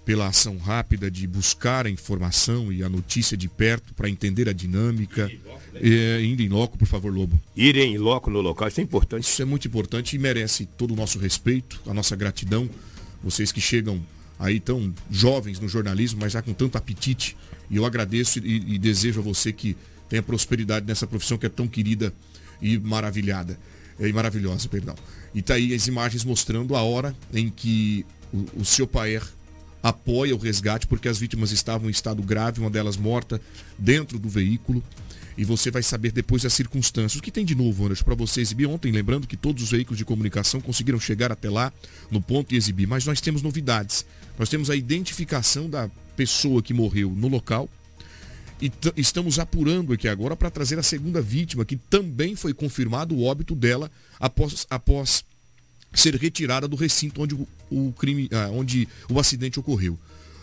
pela 0.04 0.28
ação 0.28 0.58
rápida 0.58 1.10
de 1.10 1.26
buscar 1.26 1.86
a 1.86 1.90
informação 1.90 2.72
e 2.72 2.84
a 2.84 2.90
notícia 2.90 3.38
de 3.38 3.48
perto 3.48 3.94
para 3.94 4.10
entender 4.10 4.50
a 4.50 4.54
dinâmica. 4.54 5.32
É, 5.74 6.22
indo 6.22 6.42
em 6.42 6.50
loco, 6.50 6.78
por 6.78 6.86
favor, 6.86 7.14
Lobo. 7.14 7.40
Irem 7.56 7.96
em 7.96 7.98
loco 7.98 8.30
no 8.30 8.42
local, 8.42 8.68
isso 8.68 8.82
é 8.82 8.84
importante. 8.84 9.24
Isso 9.24 9.42
é 9.42 9.46
muito 9.46 9.70
importante 9.70 10.18
e 10.18 10.20
merece 10.20 10.66
todo 10.66 10.92
o 10.92 10.98
nosso 10.98 11.18
respeito, 11.18 11.82
a 11.88 11.94
nossa 11.94 12.14
gratidão. 12.14 12.70
Vocês 13.24 13.54
que 13.54 13.62
chegam 13.62 14.04
aí 14.40 14.60
tão 14.60 14.94
jovens 15.10 15.60
no 15.60 15.68
jornalismo, 15.68 16.20
mas 16.22 16.34
já 16.34 16.42
com 16.42 16.54
tanto 16.54 16.78
apetite. 16.78 17.36
E 17.70 17.78
eu 17.78 17.86
agradeço 17.86 18.40
e, 18.40 18.76
e 18.76 18.78
desejo 18.78 19.20
a 19.20 19.24
você 19.24 19.52
que 19.52 19.76
tenha 20.10 20.24
prosperidade 20.24 20.86
nessa 20.86 21.06
profissão 21.06 21.38
que 21.38 21.46
é 21.46 21.50
tão 21.50 21.68
querida 21.68 22.14
e 22.62 22.78
maravilhada. 22.78 23.60
E 24.00 24.14
maravilhosa, 24.14 24.70
perdão. 24.70 24.96
E 25.34 25.42
tá 25.42 25.56
aí 25.56 25.74
as 25.74 25.88
imagens 25.88 26.24
mostrando 26.24 26.76
a 26.76 26.82
hora 26.82 27.16
em 27.34 27.50
que 27.50 28.06
o, 28.32 28.62
o 28.62 28.66
seu 28.66 28.88
Paer 28.88 29.24
apoia 29.82 30.36
o 30.36 30.38
resgate, 30.38 30.88
porque 30.88 31.08
as 31.08 31.18
vítimas 31.18 31.52
estavam 31.52 31.88
em 31.88 31.92
estado 31.92 32.22
grave, 32.22 32.60
uma 32.60 32.70
delas 32.70 32.98
morta, 32.98 33.42
dentro 33.78 34.20
do 34.20 34.30
veículo. 34.30 34.84
E 35.38 35.46
você 35.46 35.70
vai 35.70 35.84
saber 35.84 36.12
depois 36.12 36.44
as 36.46 36.54
circunstâncias. 36.54 37.20
O 37.20 37.22
que 37.22 37.32
tem 37.32 37.46
de 37.46 37.54
novo, 37.54 37.86
Anderson, 37.86 38.04
para 38.04 38.16
você 38.16 38.42
exibir 38.42 38.66
ontem? 38.66 38.92
Lembrando 38.92 39.28
que 39.28 39.38
todos 39.38 39.62
os 39.62 39.70
veículos 39.70 39.98
de 39.98 40.04
comunicação 40.04 40.60
conseguiram 40.60 41.00
chegar 41.00 41.32
até 41.32 41.50
lá, 41.50 41.72
no 42.10 42.20
ponto 42.20 42.54
e 42.54 42.58
exibir. 42.58 42.88
Mas 42.88 43.06
nós 43.06 43.22
temos 43.22 43.44
novidades. 43.44 44.04
Nós 44.40 44.50
temos 44.50 44.70
a 44.72 44.76
identificação 44.76 45.70
da 45.70 45.90
pessoa 46.16 46.64
que 46.64 46.74
morreu 46.74 47.12
no 47.12 47.28
local. 47.28 47.70
E 48.60 48.72
estamos 48.96 49.38
apurando 49.38 49.94
aqui 49.94 50.08
agora 50.08 50.36
para 50.36 50.50
trazer 50.50 50.80
a 50.80 50.84
segunda 50.84 51.22
vítima, 51.22 51.64
que 51.64 51.76
também 51.76 52.36
foi 52.36 52.56
confirmado 52.56 53.14
o 53.14 53.24
óbito 53.24 53.54
dela 53.54 53.92
após, 54.20 54.66
após 54.68 55.24
ser 55.94 56.16
retirada 56.16 56.68
do 56.68 56.76
recinto 56.76 57.22
onde 57.22 57.36
o, 57.36 57.48
o 57.70 57.94
crime, 57.94 58.28
ah, 58.32 58.50
onde 58.52 58.88
o 59.08 59.20
acidente 59.20 59.60
ocorreu. 59.60 60.00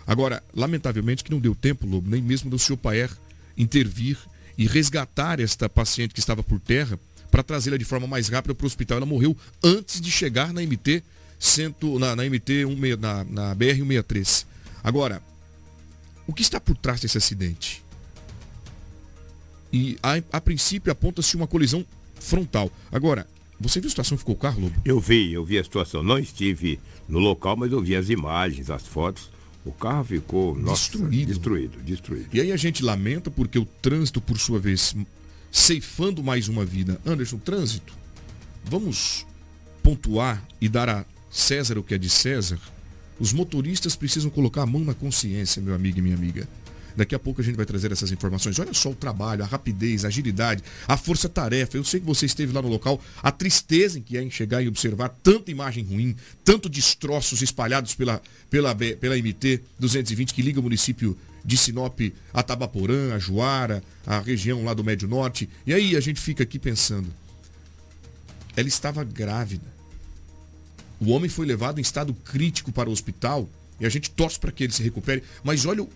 Agora, 0.07 0.41
lamentavelmente 0.55 1.25
que 1.25 1.31
não 1.33 1.41
deu 1.41 1.55
tempo, 1.55 1.87
Lobo, 1.87 2.09
nem 2.09 2.23
mesmo 2.23 2.49
do 2.49 2.59
senhor 2.59 2.77
Paer 2.77 3.11
intervir 3.57 4.19
e 4.57 4.67
resgatar 4.67 5.41
esta 5.41 5.69
paciente 5.69 6.15
que 6.15 6.21
estava 6.21 6.43
por 6.43 6.61
terra 6.61 6.99
para 7.31 7.43
trazê-la 7.43 7.77
de 7.77 7.85
forma 7.85 8.07
mais 8.07 8.29
rápida 8.29 8.55
para 8.55 8.65
o 8.65 8.67
hospital. 8.67 8.99
Ela 8.99 9.07
morreu 9.07 9.37
antes 9.63 10.01
de 10.01 10.11
chegar 10.11 10.53
na 10.53 10.63
MT, 10.63 11.03
cento, 11.39 11.99
na, 11.99 12.15
na 12.15 12.25
MT 12.25 12.65
16 12.65 12.99
na, 12.99 13.25
na 13.25 13.55
BR 13.55 13.77
163. 13.77 14.47
Agora, 14.83 15.23
o 16.27 16.33
que 16.33 16.43
está 16.43 16.61
por 16.61 16.77
trás 16.77 17.01
desse 17.01 17.19
acidente? 17.19 17.83
E 19.73 19.99
a, 20.03 20.23
a 20.33 20.41
princípio 20.41 20.93
aponta-se 20.93 21.37
uma 21.37 21.49
colisão 21.49 21.85
frontal. 22.21 22.71
Agora, 22.93 23.27
você 23.61 23.81
viu 23.81 23.89
a 23.89 23.91
situação 23.91 24.17
que 24.17 24.21
ficou 24.21 24.35
o 24.35 24.39
carro, 24.39 24.61
Lobo? 24.61 24.81
Eu 24.85 25.01
vi, 25.01 25.33
eu 25.33 25.45
vi 25.45 25.59
a 25.59 25.65
situação. 25.65 26.03
Não 26.03 26.19
estive 26.19 26.79
no 27.09 27.19
local, 27.19 27.57
mas 27.57 27.73
eu 27.73 27.81
vi 27.83 27.97
as 27.97 28.09
imagens, 28.09 28.71
as 28.71 28.87
fotos. 28.87 29.31
O 29.65 29.73
carro 29.73 30.05
ficou 30.05 30.55
nossa, 30.55 30.83
Destruído. 30.91 31.27
destruído, 31.29 31.79
destruído. 31.83 32.29
E 32.33 32.41
aí 32.41 32.53
a 32.53 32.57
gente 32.57 32.83
lamenta 32.83 33.31
porque 33.31 33.59
o 33.59 33.65
trânsito, 33.65 34.21
por 34.21 34.39
sua 34.39 34.59
vez, 34.61 34.95
ceifando 35.51 36.23
mais 36.23 36.49
uma 36.49 36.65
vida. 36.65 37.01
Anderson, 37.07 37.39
trânsito, 37.39 37.93
vamos 38.65 39.27
pontuar 39.83 40.47
e 40.61 40.69
dar 40.69 40.89
a 40.89 41.05
César 41.31 41.79
o 41.79 41.83
que 41.83 41.95
é 41.95 41.99
de 41.99 42.11
César? 42.11 42.59
Os 43.19 43.33
motoristas 43.33 43.97
precisam 43.97 44.31
colocar 44.31 44.63
a 44.63 44.67
mão 44.67 44.85
na 44.85 44.93
consciência, 44.95 45.63
meu 45.63 45.75
amigo 45.75 45.99
e 45.99 46.03
minha 46.03 46.17
amiga. 46.17 46.47
Daqui 46.97 47.15
a 47.15 47.19
pouco 47.19 47.41
a 47.41 47.45
gente 47.45 47.57
vai 47.57 47.67
trazer 47.67 47.91
essas 47.91 48.13
informações. 48.13 48.59
Olha 48.59 48.73
só 48.73 48.91
o 48.91 48.95
trabalho, 48.95 49.43
a 49.43 49.47
rapidez, 49.47 50.05
a 50.05 50.09
agilidade, 50.09 50.63
a 50.87 50.97
força-tarefa. 50.97 51.77
Eu 51.77 51.85
sei 51.85 52.01
que 52.01 52.07
você 52.07 52.27
esteve 52.27 52.53
lá 52.53 52.63
no 52.63 52.69
local, 52.69 53.01
a 53.23 53.33
tristeza 53.33 53.99
em 53.99 54.03
que 54.03 54.17
é 54.17 54.23
em 54.23 54.31
chegar 54.31 54.63
e 54.63 54.69
observar 54.69 55.09
tanta 55.23 55.51
imagem 55.51 55.85
ruim, 55.85 56.17
tanto 56.45 56.69
destroços 56.69 57.43
espalhados 57.43 57.95
pela, 57.95 58.23
pela, 58.49 58.75
pela 58.75 59.17
MT 59.17 59.61
220 59.79 60.33
que 60.33 60.43
liga 60.43 60.61
o 60.61 60.63
município 60.63 61.17
de 61.45 61.57
Sinop 61.57 62.01
a 62.33 62.43
Tabaporã, 62.43 63.15
a 63.15 63.19
Juara, 63.19 63.83
a 64.07 64.19
região 64.21 64.65
lá 64.65 64.73
do 64.73 64.85
Médio 64.85 65.09
Norte. 65.09 65.49
E 65.67 65.75
aí 65.75 65.97
a 65.97 66.01
gente 66.01 66.21
fica 66.21 66.43
aqui 66.43 66.59
pensando. 66.59 67.13
Ela 68.57 68.69
estava 68.69 69.03
grávida. 69.05 69.75
O 71.01 71.11
homem 71.11 71.29
foi 71.29 71.45
levado 71.45 71.79
em 71.79 71.83
estado 71.83 72.15
crítico 72.15 72.73
para 72.73 72.89
o 72.89 72.93
hospital 72.93 73.49
e 73.81 73.85
a 73.85 73.89
gente 73.89 74.11
torce 74.11 74.39
para 74.39 74.53
que 74.53 74.65
ele 74.65 74.73
se 74.73 74.83
recupere. 74.83 75.23
Mas 75.43 75.67
olha 75.67 75.87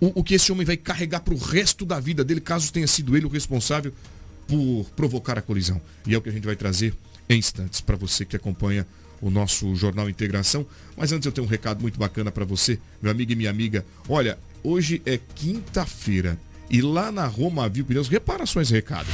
o, 0.00 0.20
o, 0.20 0.24
que 0.24 0.34
esse 0.34 0.50
homem 0.50 0.64
vai 0.64 0.76
carregar 0.76 1.20
para 1.20 1.34
o 1.34 1.38
resto 1.38 1.84
da 1.84 2.00
vida 2.00 2.24
dele, 2.24 2.40
caso 2.40 2.72
tenha 2.72 2.86
sido 2.86 3.16
ele 3.16 3.26
o 3.26 3.28
responsável 3.28 3.92
por 4.46 4.86
provocar 4.96 5.38
a 5.38 5.42
colisão. 5.42 5.80
E 6.06 6.14
é 6.14 6.18
o 6.18 6.22
que 6.22 6.28
a 6.28 6.32
gente 6.32 6.46
vai 6.46 6.56
trazer 6.56 6.94
em 7.28 7.38
instantes 7.38 7.80
para 7.80 7.96
você 7.96 8.24
que 8.24 8.34
acompanha 8.34 8.86
o 9.20 9.30
nosso 9.30 9.74
Jornal 9.76 10.08
Integração. 10.08 10.66
Mas 10.96 11.12
antes 11.12 11.26
eu 11.26 11.32
tenho 11.32 11.46
um 11.46 11.50
recado 11.50 11.80
muito 11.82 11.98
bacana 11.98 12.32
para 12.32 12.44
você, 12.44 12.78
meu 13.00 13.10
amigo 13.10 13.32
e 13.32 13.36
minha 13.36 13.50
amiga. 13.50 13.84
Olha, 14.08 14.38
hoje 14.64 15.02
é 15.04 15.18
quinta-feira 15.34 16.38
e 16.70 16.80
lá 16.80 17.10
na 17.10 17.26
Roma 17.26 17.68
Viu 17.68 17.84
Pneus, 17.84 18.08
repara 18.08 18.46
só 18.46 18.60
esse 18.60 18.72
recado. 18.72 19.08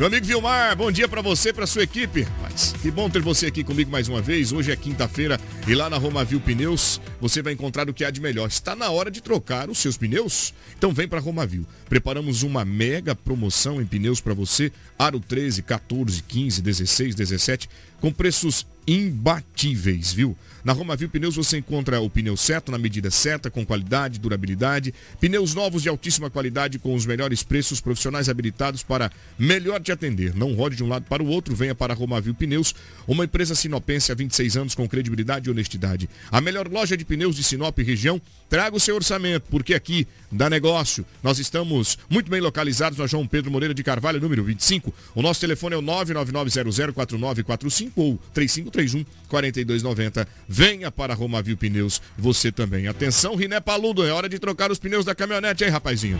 Meu 0.00 0.06
amigo 0.06 0.24
Vilmar, 0.24 0.74
bom 0.78 0.90
dia 0.90 1.06
pra 1.06 1.20
você, 1.20 1.52
pra 1.52 1.66
sua 1.66 1.82
equipe. 1.82 2.26
Mas 2.40 2.72
que 2.80 2.90
bom 2.90 3.10
ter 3.10 3.20
você 3.20 3.48
aqui 3.48 3.62
comigo 3.62 3.90
mais 3.90 4.08
uma 4.08 4.22
vez. 4.22 4.50
Hoje 4.50 4.72
é 4.72 4.76
quinta-feira 4.76 5.38
e 5.68 5.74
lá 5.74 5.90
na 5.90 5.98
Romavil 5.98 6.40
Pneus 6.40 6.98
você 7.20 7.42
vai 7.42 7.52
encontrar 7.52 7.86
o 7.86 7.92
que 7.92 8.02
há 8.02 8.10
de 8.10 8.18
melhor. 8.18 8.48
Está 8.48 8.74
na 8.74 8.88
hora 8.88 9.10
de 9.10 9.20
trocar 9.20 9.68
os 9.68 9.76
seus 9.76 9.98
pneus? 9.98 10.54
Então 10.78 10.90
vem 10.90 11.06
pra 11.06 11.20
Romavil. 11.20 11.66
Preparamos 11.86 12.42
uma 12.42 12.64
mega 12.64 13.14
promoção 13.14 13.78
em 13.78 13.84
pneus 13.84 14.22
pra 14.22 14.32
você. 14.32 14.72
Aro 14.98 15.20
13, 15.20 15.60
14, 15.64 16.22
15, 16.22 16.62
16, 16.62 17.14
17 17.14 17.68
com 18.00 18.10
preços 18.10 18.66
imbatíveis, 18.86 20.14
viu? 20.14 20.34
Na 20.64 20.72
Romavil 20.72 21.08
Pneus 21.08 21.36
você 21.36 21.58
encontra 21.58 22.00
o 22.00 22.10
pneu 22.10 22.36
certo, 22.36 22.70
na 22.70 22.78
medida 22.78 23.10
certa, 23.10 23.50
com 23.50 23.64
qualidade, 23.64 24.18
durabilidade, 24.18 24.94
pneus 25.18 25.54
novos 25.54 25.82
de 25.82 25.88
altíssima 25.88 26.28
qualidade 26.28 26.78
com 26.78 26.94
os 26.94 27.06
melhores 27.06 27.42
preços, 27.42 27.80
profissionais 27.80 28.28
habilitados 28.28 28.82
para 28.82 29.10
melhor 29.38 29.80
te 29.80 29.90
atender. 29.90 30.34
Não 30.34 30.54
rode 30.54 30.76
de 30.76 30.84
um 30.84 30.88
lado 30.88 31.06
para 31.08 31.22
o 31.22 31.26
outro, 31.26 31.54
venha 31.54 31.74
para 31.74 31.92
a 31.92 31.96
Romavil 31.96 32.34
Pneus, 32.34 32.74
uma 33.08 33.24
empresa 33.24 33.54
sinopense 33.54 34.12
há 34.12 34.14
26 34.14 34.56
anos 34.56 34.74
com 34.74 34.88
credibilidade 34.88 35.48
e 35.48 35.50
honestidade. 35.50 36.08
A 36.30 36.40
melhor 36.40 36.68
loja 36.68 36.96
de 36.96 37.04
pneus 37.04 37.36
de 37.36 37.42
Sinop 37.42 37.78
e 37.78 37.82
região, 37.82 38.20
traga 38.48 38.76
o 38.76 38.80
seu 38.80 38.94
orçamento, 38.94 39.46
porque 39.50 39.74
aqui 39.74 40.06
dá 40.30 40.50
negócio. 40.50 41.06
Nós 41.22 41.38
estamos 41.38 41.98
muito 42.08 42.30
bem 42.30 42.40
localizados 42.40 42.98
na 42.98 43.06
João 43.06 43.26
Pedro 43.26 43.50
Moreira 43.50 43.72
de 43.72 43.82
Carvalho, 43.82 44.20
número 44.20 44.44
25. 44.44 44.92
O 45.14 45.22
nosso 45.22 45.40
telefone 45.40 45.74
é 45.74 45.78
o 45.78 45.82
999004945 45.82 47.92
ou 47.96 48.18
35 48.34 48.70
3331 48.70 49.04
4290. 49.28 50.28
Venha 50.52 50.90
para 50.90 51.14
Romavil 51.14 51.56
Pneus, 51.56 52.02
você 52.18 52.50
também. 52.50 52.88
Atenção, 52.88 53.36
Riné 53.36 53.60
Paludo, 53.60 54.04
é 54.04 54.10
hora 54.10 54.28
de 54.28 54.36
trocar 54.36 54.72
os 54.72 54.80
pneus 54.80 55.04
da 55.04 55.14
caminhonete 55.14 55.62
aí, 55.62 55.70
rapazinho. 55.70 56.18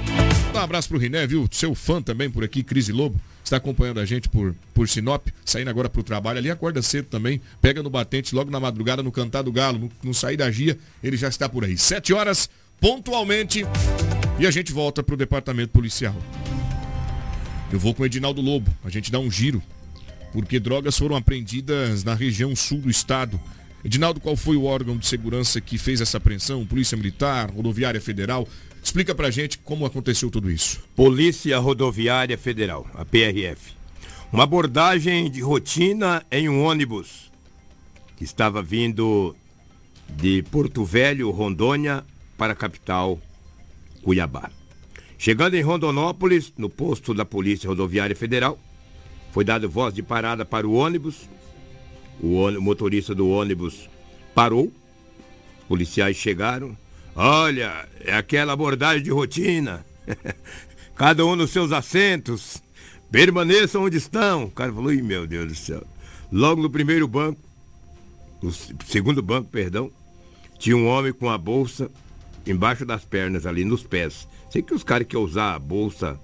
Um 0.54 0.58
abraço 0.58 0.88
pro 0.88 0.98
Riné, 0.98 1.26
viu? 1.26 1.48
Seu 1.50 1.74
fã 1.74 2.00
também 2.00 2.30
por 2.30 2.44
aqui, 2.44 2.62
Cris 2.62 2.88
Lobo, 2.90 3.20
está 3.42 3.56
acompanhando 3.56 3.98
a 3.98 4.04
gente 4.04 4.28
por, 4.28 4.54
por 4.72 4.88
Sinop, 4.88 5.26
saindo 5.44 5.68
agora 5.68 5.88
pro 5.88 6.04
trabalho 6.04 6.38
ali, 6.38 6.48
acorda 6.48 6.80
cedo 6.80 7.06
também, 7.06 7.40
pega 7.60 7.82
no 7.82 7.90
batente 7.90 8.32
logo 8.32 8.52
na 8.52 8.60
madrugada 8.60 9.02
no 9.02 9.10
Cantar 9.10 9.42
do 9.42 9.50
Galo, 9.50 9.80
no, 9.80 9.90
no 10.00 10.14
sair 10.14 10.36
da 10.36 10.48
Gia, 10.48 10.78
ele 11.02 11.16
já 11.16 11.26
está 11.26 11.48
por 11.48 11.64
aí. 11.64 11.76
Sete 11.76 12.12
horas, 12.12 12.48
pontualmente, 12.80 13.66
e 14.38 14.46
a 14.46 14.50
gente 14.52 14.72
volta 14.72 15.02
pro 15.02 15.16
departamento 15.16 15.72
policial. 15.72 16.14
Eu 17.72 17.80
vou 17.80 17.92
com 17.92 18.04
o 18.04 18.06
Edinaldo 18.06 18.40
Lobo, 18.40 18.70
a 18.84 18.90
gente 18.90 19.10
dá 19.10 19.18
um 19.18 19.28
giro, 19.28 19.60
porque 20.32 20.60
drogas 20.60 20.96
foram 20.96 21.16
apreendidas 21.16 22.04
na 22.04 22.14
região 22.14 22.54
sul 22.54 22.78
do 22.78 22.88
estado. 22.88 23.40
Edinaldo, 23.84 24.20
qual 24.20 24.36
foi 24.36 24.56
o 24.56 24.64
órgão 24.64 24.96
de 24.96 25.06
segurança 25.06 25.60
que 25.60 25.78
fez 25.78 26.00
essa 26.00 26.18
apreensão? 26.18 26.66
Polícia 26.66 26.96
Militar, 26.96 27.50
Rodoviária 27.50 28.00
Federal? 28.00 28.46
Explica 28.82 29.14
pra 29.14 29.30
gente 29.30 29.58
como 29.58 29.86
aconteceu 29.86 30.30
tudo 30.30 30.50
isso. 30.50 30.82
Polícia 30.94 31.58
Rodoviária 31.58 32.36
Federal, 32.36 32.86
a 32.94 33.04
PRF. 33.04 33.72
Uma 34.32 34.44
abordagem 34.44 35.30
de 35.30 35.40
rotina 35.40 36.24
em 36.30 36.48
um 36.48 36.62
ônibus 36.62 37.30
que 38.16 38.24
estava 38.24 38.62
vindo 38.62 39.34
de 40.08 40.42
Porto 40.44 40.84
Velho, 40.84 41.30
Rondônia, 41.30 42.04
para 42.36 42.52
a 42.52 42.56
capital, 42.56 43.18
Cuiabá. 44.02 44.50
Chegando 45.18 45.54
em 45.54 45.62
Rondonópolis, 45.62 46.52
no 46.56 46.70
posto 46.70 47.12
da 47.12 47.24
Polícia 47.24 47.68
Rodoviária 47.68 48.16
Federal, 48.16 48.58
foi 49.32 49.44
dado 49.44 49.68
voz 49.68 49.92
de 49.92 50.02
parada 50.02 50.44
para 50.44 50.66
o 50.66 50.72
ônibus. 50.72 51.28
O, 52.22 52.46
o 52.48 52.62
motorista 52.62 53.14
do 53.14 53.28
ônibus 53.28 53.88
parou. 54.34 54.72
Policiais 55.68 56.16
chegaram. 56.16 56.76
Olha, 57.14 57.88
é 58.00 58.14
aquela 58.14 58.52
abordagem 58.52 59.02
de 59.02 59.10
rotina. 59.10 59.84
Cada 60.94 61.24
um 61.24 61.36
nos 61.36 61.50
seus 61.50 61.72
assentos. 61.72 62.62
Permaneçam 63.10 63.84
onde 63.84 63.96
estão. 63.96 64.44
O 64.44 64.50
cara 64.50 64.72
falou, 64.72 64.92
meu 64.92 65.26
Deus 65.26 65.48
do 65.48 65.54
céu. 65.54 65.82
Logo 66.32 66.62
no 66.62 66.70
primeiro 66.70 67.08
banco, 67.08 67.40
no 68.42 68.52
segundo 68.86 69.20
banco, 69.20 69.50
perdão, 69.50 69.90
tinha 70.58 70.76
um 70.76 70.86
homem 70.86 71.12
com 71.12 71.28
a 71.28 71.36
bolsa 71.36 71.90
embaixo 72.46 72.84
das 72.86 73.04
pernas 73.04 73.46
ali, 73.46 73.64
nos 73.64 73.82
pés. 73.82 74.28
Sei 74.50 74.62
que 74.62 74.74
os 74.74 74.84
caras 74.84 75.06
que 75.06 75.16
usar 75.16 75.54
a 75.54 75.58
bolsa 75.58 76.18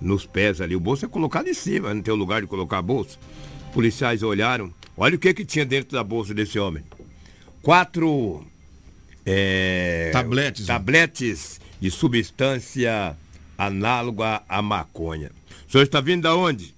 nos 0.00 0.26
pés 0.26 0.60
ali, 0.60 0.76
o 0.76 0.80
bolso 0.80 1.04
é 1.04 1.08
colocado 1.08 1.48
em 1.48 1.54
cima, 1.54 1.92
não 1.94 2.02
tem 2.02 2.14
lugar 2.14 2.42
de 2.42 2.46
colocar 2.46 2.78
a 2.78 2.82
bolsa. 2.82 3.18
Policiais 3.72 4.22
olharam, 4.22 4.72
olha 4.96 5.16
o 5.16 5.18
que 5.18 5.34
que 5.34 5.44
tinha 5.44 5.64
dentro 5.64 5.96
da 5.96 6.02
bolsa 6.02 6.32
desse 6.34 6.58
homem. 6.58 6.82
Quatro 7.62 8.46
é, 9.24 10.10
tabletes, 10.12 10.66
tabletes 10.66 11.60
de 11.80 11.90
substância 11.90 13.16
análoga 13.58 14.42
à 14.48 14.62
maconha. 14.62 15.30
O 15.68 15.72
senhor 15.72 15.84
está 15.84 16.00
vindo 16.00 16.22
da 16.22 16.36
onde? 16.36 16.74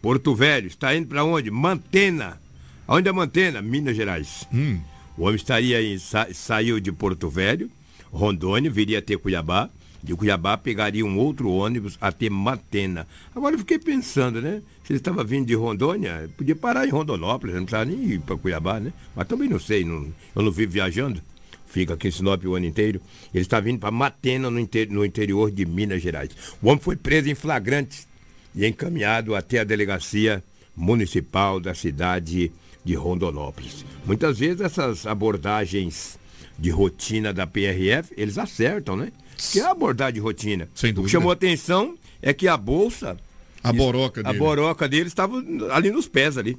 Porto 0.00 0.34
Velho. 0.34 0.68
Está 0.68 0.94
indo 0.94 1.08
para 1.08 1.24
onde? 1.24 1.50
Mantena. 1.50 2.40
Onde 2.88 3.08
é 3.08 3.12
Mantena? 3.12 3.60
Minas 3.60 3.94
Gerais. 3.94 4.46
Hum. 4.52 4.80
O 5.16 5.24
homem 5.24 5.36
estaria 5.36 5.82
em, 5.82 5.98
sa, 5.98 6.26
saiu 6.32 6.80
de 6.80 6.90
Porto 6.90 7.28
Velho, 7.28 7.70
Rondônia, 8.10 8.70
viria 8.70 9.00
até 9.00 9.16
Cuiabá. 9.16 9.68
De 10.02 10.14
Cuiabá 10.14 10.56
pegaria 10.56 11.04
um 11.04 11.18
outro 11.18 11.50
ônibus 11.50 11.98
até 12.00 12.30
Matena. 12.30 13.06
Agora 13.34 13.54
eu 13.54 13.58
fiquei 13.58 13.78
pensando, 13.78 14.40
né? 14.40 14.62
Se 14.84 14.92
ele 14.92 14.98
estava 14.98 15.22
vindo 15.22 15.46
de 15.46 15.54
Rondônia, 15.54 16.28
podia 16.36 16.56
parar 16.56 16.86
em 16.86 16.90
Rondonópolis, 16.90 17.54
não 17.54 17.64
precisava 17.64 17.84
nem 17.84 18.12
ir 18.12 18.20
para 18.20 18.36
Cuiabá, 18.36 18.80
né? 18.80 18.92
Mas 19.14 19.28
também 19.28 19.48
não 19.48 19.58
sei, 19.58 19.84
não, 19.84 20.12
eu 20.34 20.42
não 20.42 20.50
vivo 20.50 20.72
viajando. 20.72 21.20
Fica 21.66 21.94
aqui 21.94 22.08
em 22.08 22.10
Sinop 22.10 22.44
o 22.44 22.54
ano 22.54 22.66
inteiro. 22.66 23.00
Ele 23.32 23.42
está 23.42 23.60
vindo 23.60 23.78
para 23.78 23.90
Matena, 23.90 24.50
no, 24.50 24.58
inter, 24.58 24.90
no 24.90 25.04
interior 25.04 25.50
de 25.50 25.64
Minas 25.64 26.02
Gerais. 26.02 26.30
O 26.60 26.68
homem 26.68 26.80
foi 26.80 26.96
preso 26.96 27.28
em 27.28 27.34
flagrante 27.34 28.08
e 28.54 28.66
encaminhado 28.66 29.36
até 29.36 29.60
a 29.60 29.64
delegacia 29.64 30.42
municipal 30.76 31.60
da 31.60 31.74
cidade 31.74 32.50
de 32.84 32.94
Rondonópolis. 32.94 33.84
Muitas 34.04 34.38
vezes 34.38 34.60
essas 34.60 35.06
abordagens 35.06 36.18
de 36.58 36.70
rotina 36.70 37.32
da 37.32 37.46
PRF, 37.46 38.12
eles 38.16 38.36
acertam, 38.36 38.96
né? 38.96 39.12
Que 39.52 39.60
é 39.60 39.64
a 39.64 39.70
abordagem 39.70 40.14
de 40.14 40.20
rotina. 40.20 40.68
Sem 40.74 40.90
O 40.90 40.92
que 40.92 40.96
dúvida. 40.96 41.12
chamou 41.12 41.30
atenção 41.32 41.96
é 42.22 42.32
que 42.32 42.46
a 42.48 42.56
bolsa, 42.56 43.16
A 43.62 43.72
boroca 43.72 44.20
a 44.20 44.24
dele. 44.24 44.38
boroca 44.38 44.88
dele 44.88 45.06
estava 45.08 45.36
ali 45.72 45.90
nos 45.90 46.06
pés 46.08 46.36
ali. 46.38 46.56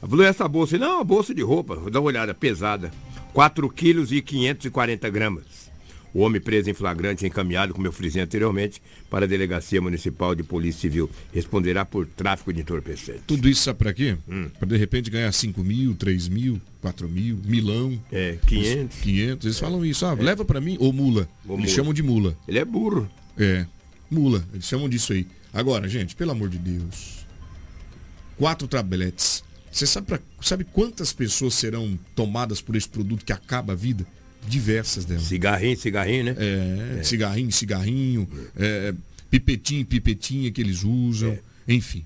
Falou, 0.00 0.24
essa 0.24 0.46
bolsa, 0.46 0.78
não, 0.78 1.00
a 1.00 1.04
bolsa 1.04 1.34
de 1.34 1.42
roupa, 1.42 1.74
vou 1.74 1.90
dar 1.90 2.00
uma 2.00 2.06
olhada, 2.06 2.32
pesada. 2.34 2.92
4 3.32 3.68
quilos 3.70 4.12
e 4.12 4.20
540 4.22 5.08
gramas. 5.10 5.67
O 6.14 6.20
homem 6.20 6.40
preso 6.40 6.70
em 6.70 6.74
flagrante 6.74 7.26
encaminhado, 7.26 7.74
como 7.74 7.86
eu 7.86 7.92
frisei 7.92 8.22
anteriormente, 8.22 8.80
para 9.10 9.24
a 9.24 9.28
Delegacia 9.28 9.80
Municipal 9.80 10.34
de 10.34 10.42
Polícia 10.42 10.80
Civil. 10.82 11.10
Responderá 11.32 11.84
por 11.84 12.06
tráfico 12.06 12.52
de 12.52 12.60
entorpecentes. 12.60 13.22
Tudo 13.26 13.48
isso 13.48 13.62
sabe 13.62 13.78
pra 13.78 13.92
quê? 13.92 14.16
Hum. 14.28 14.48
Pra 14.58 14.66
de 14.66 14.76
repente 14.76 15.10
ganhar 15.10 15.30
5 15.32 15.62
mil, 15.62 15.94
3 15.94 16.28
mil, 16.28 16.60
4 16.80 17.08
mil, 17.08 17.38
milão. 17.44 18.00
É, 18.10 18.38
500. 18.46 18.98
500. 19.00 19.46
Eles 19.46 19.58
falam 19.58 19.84
isso. 19.84 20.06
Ah, 20.06 20.14
leva 20.14 20.44
pra 20.44 20.60
mim. 20.60 20.76
Ou 20.80 20.92
mula. 20.92 21.28
Ou 21.46 21.56
Eles 21.56 21.66
mula. 21.66 21.76
chamam 21.76 21.92
de 21.94 22.02
mula. 22.02 22.36
Ele 22.46 22.58
é 22.58 22.64
burro. 22.64 23.08
É. 23.36 23.66
Mula. 24.10 24.44
Eles 24.52 24.64
chamam 24.64 24.88
disso 24.88 25.12
aí. 25.12 25.26
Agora, 25.52 25.88
gente, 25.88 26.16
pelo 26.16 26.30
amor 26.30 26.48
de 26.48 26.58
Deus. 26.58 27.26
Quatro 28.36 28.66
tabletes. 28.68 29.42
Você 29.70 29.86
sabe, 29.86 30.06
pra, 30.06 30.20
sabe 30.40 30.64
quantas 30.64 31.12
pessoas 31.12 31.54
serão 31.54 31.98
tomadas 32.14 32.60
por 32.60 32.74
esse 32.76 32.88
produto 32.88 33.24
que 33.24 33.32
acaba 33.32 33.74
a 33.74 33.76
vida? 33.76 34.06
Diversas 34.48 35.04
delas. 35.04 35.24
Cigarrinho, 35.24 35.76
cigarrinho, 35.76 36.24
né? 36.24 36.36
É, 36.38 37.02
cigarrinho, 37.02 37.52
cigarrinho, 37.52 38.28
é, 38.56 38.94
pipetinho, 39.30 39.84
pipetinha 39.84 40.50
que 40.50 40.60
eles 40.60 40.82
usam, 40.84 41.38
enfim. 41.66 42.04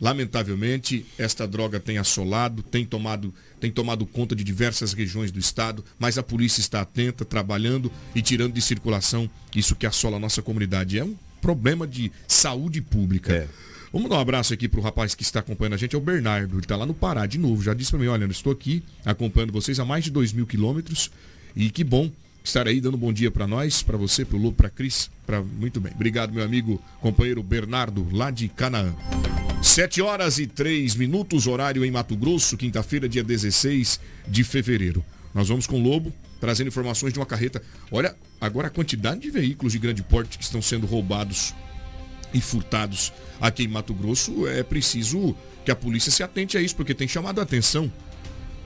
Lamentavelmente, 0.00 1.04
esta 1.18 1.46
droga 1.46 1.78
tem 1.78 1.98
assolado, 1.98 2.62
tem 2.62 2.84
tomado, 2.84 3.32
tem 3.58 3.70
tomado 3.70 4.06
conta 4.06 4.34
de 4.34 4.42
diversas 4.42 4.92
regiões 4.92 5.30
do 5.30 5.38
estado, 5.38 5.84
mas 5.98 6.16
a 6.16 6.22
polícia 6.22 6.60
está 6.60 6.80
atenta, 6.80 7.24
trabalhando 7.24 7.90
e 8.14 8.22
tirando 8.22 8.54
de 8.54 8.62
circulação 8.62 9.28
isso 9.54 9.74
que 9.74 9.86
assola 9.86 10.16
a 10.16 10.20
nossa 10.20 10.40
comunidade. 10.40 10.98
É 10.98 11.04
um 11.04 11.14
problema 11.40 11.86
de 11.86 12.10
saúde 12.26 12.80
pública. 12.80 13.32
É. 13.32 13.48
Vamos 13.92 14.08
dar 14.08 14.16
um 14.16 14.20
abraço 14.20 14.54
aqui 14.54 14.68
pro 14.68 14.80
rapaz 14.80 15.14
que 15.14 15.22
está 15.22 15.40
acompanhando 15.40 15.74
a 15.74 15.76
gente, 15.76 15.94
é 15.94 15.98
o 15.98 16.00
Bernardo. 16.00 16.54
Ele 16.54 16.62
está 16.62 16.76
lá 16.76 16.86
no 16.86 16.94
Pará 16.94 17.26
de 17.26 17.38
novo. 17.38 17.62
Já 17.62 17.74
disse 17.74 17.90
para 17.90 17.98
mim, 17.98 18.06
olha, 18.06 18.24
eu 18.24 18.30
estou 18.30 18.52
aqui 18.52 18.82
acompanhando 19.04 19.52
vocês 19.52 19.80
há 19.80 19.84
mais 19.84 20.04
de 20.04 20.10
dois 20.10 20.32
mil 20.32 20.46
quilômetros. 20.46 21.10
E 21.54 21.70
que 21.70 21.84
bom 21.84 22.10
estar 22.42 22.66
aí 22.66 22.80
dando 22.80 22.96
um 22.96 23.00
bom 23.00 23.12
dia 23.12 23.30
para 23.30 23.46
nós, 23.46 23.82
para 23.82 23.96
você, 23.96 24.24
para 24.24 24.36
o 24.36 24.40
Lobo, 24.40 24.56
para 24.56 24.70
Cris. 24.70 25.10
Pra... 25.26 25.42
Muito 25.42 25.80
bem. 25.80 25.92
Obrigado, 25.94 26.32
meu 26.32 26.44
amigo, 26.44 26.82
companheiro 27.00 27.42
Bernardo, 27.42 28.06
lá 28.12 28.30
de 28.30 28.48
Canaã. 28.48 28.94
Sete 29.62 30.00
horas 30.00 30.38
e 30.38 30.46
três 30.46 30.94
minutos, 30.94 31.46
horário 31.46 31.84
em 31.84 31.90
Mato 31.90 32.16
Grosso, 32.16 32.56
quinta-feira, 32.56 33.08
dia 33.08 33.22
16 33.22 34.00
de 34.26 34.42
fevereiro. 34.42 35.04
Nós 35.34 35.48
vamos 35.48 35.66
com 35.66 35.78
o 35.78 35.82
Lobo, 35.82 36.12
trazendo 36.40 36.68
informações 36.68 37.12
de 37.12 37.18
uma 37.18 37.26
carreta. 37.26 37.62
Olha, 37.90 38.16
agora 38.40 38.68
a 38.68 38.70
quantidade 38.70 39.20
de 39.20 39.30
veículos 39.30 39.72
de 39.72 39.78
grande 39.78 40.02
porte 40.02 40.38
que 40.38 40.44
estão 40.44 40.62
sendo 40.62 40.86
roubados 40.86 41.54
e 42.32 42.40
furtados 42.40 43.12
aqui 43.40 43.64
em 43.64 43.68
Mato 43.68 43.92
Grosso, 43.92 44.46
é 44.46 44.62
preciso 44.62 45.36
que 45.64 45.70
a 45.70 45.76
polícia 45.76 46.10
se 46.10 46.22
atente 46.22 46.56
a 46.56 46.60
isso, 46.62 46.74
porque 46.74 46.94
tem 46.94 47.06
chamado 47.06 47.38
a 47.38 47.42
atenção. 47.42 47.92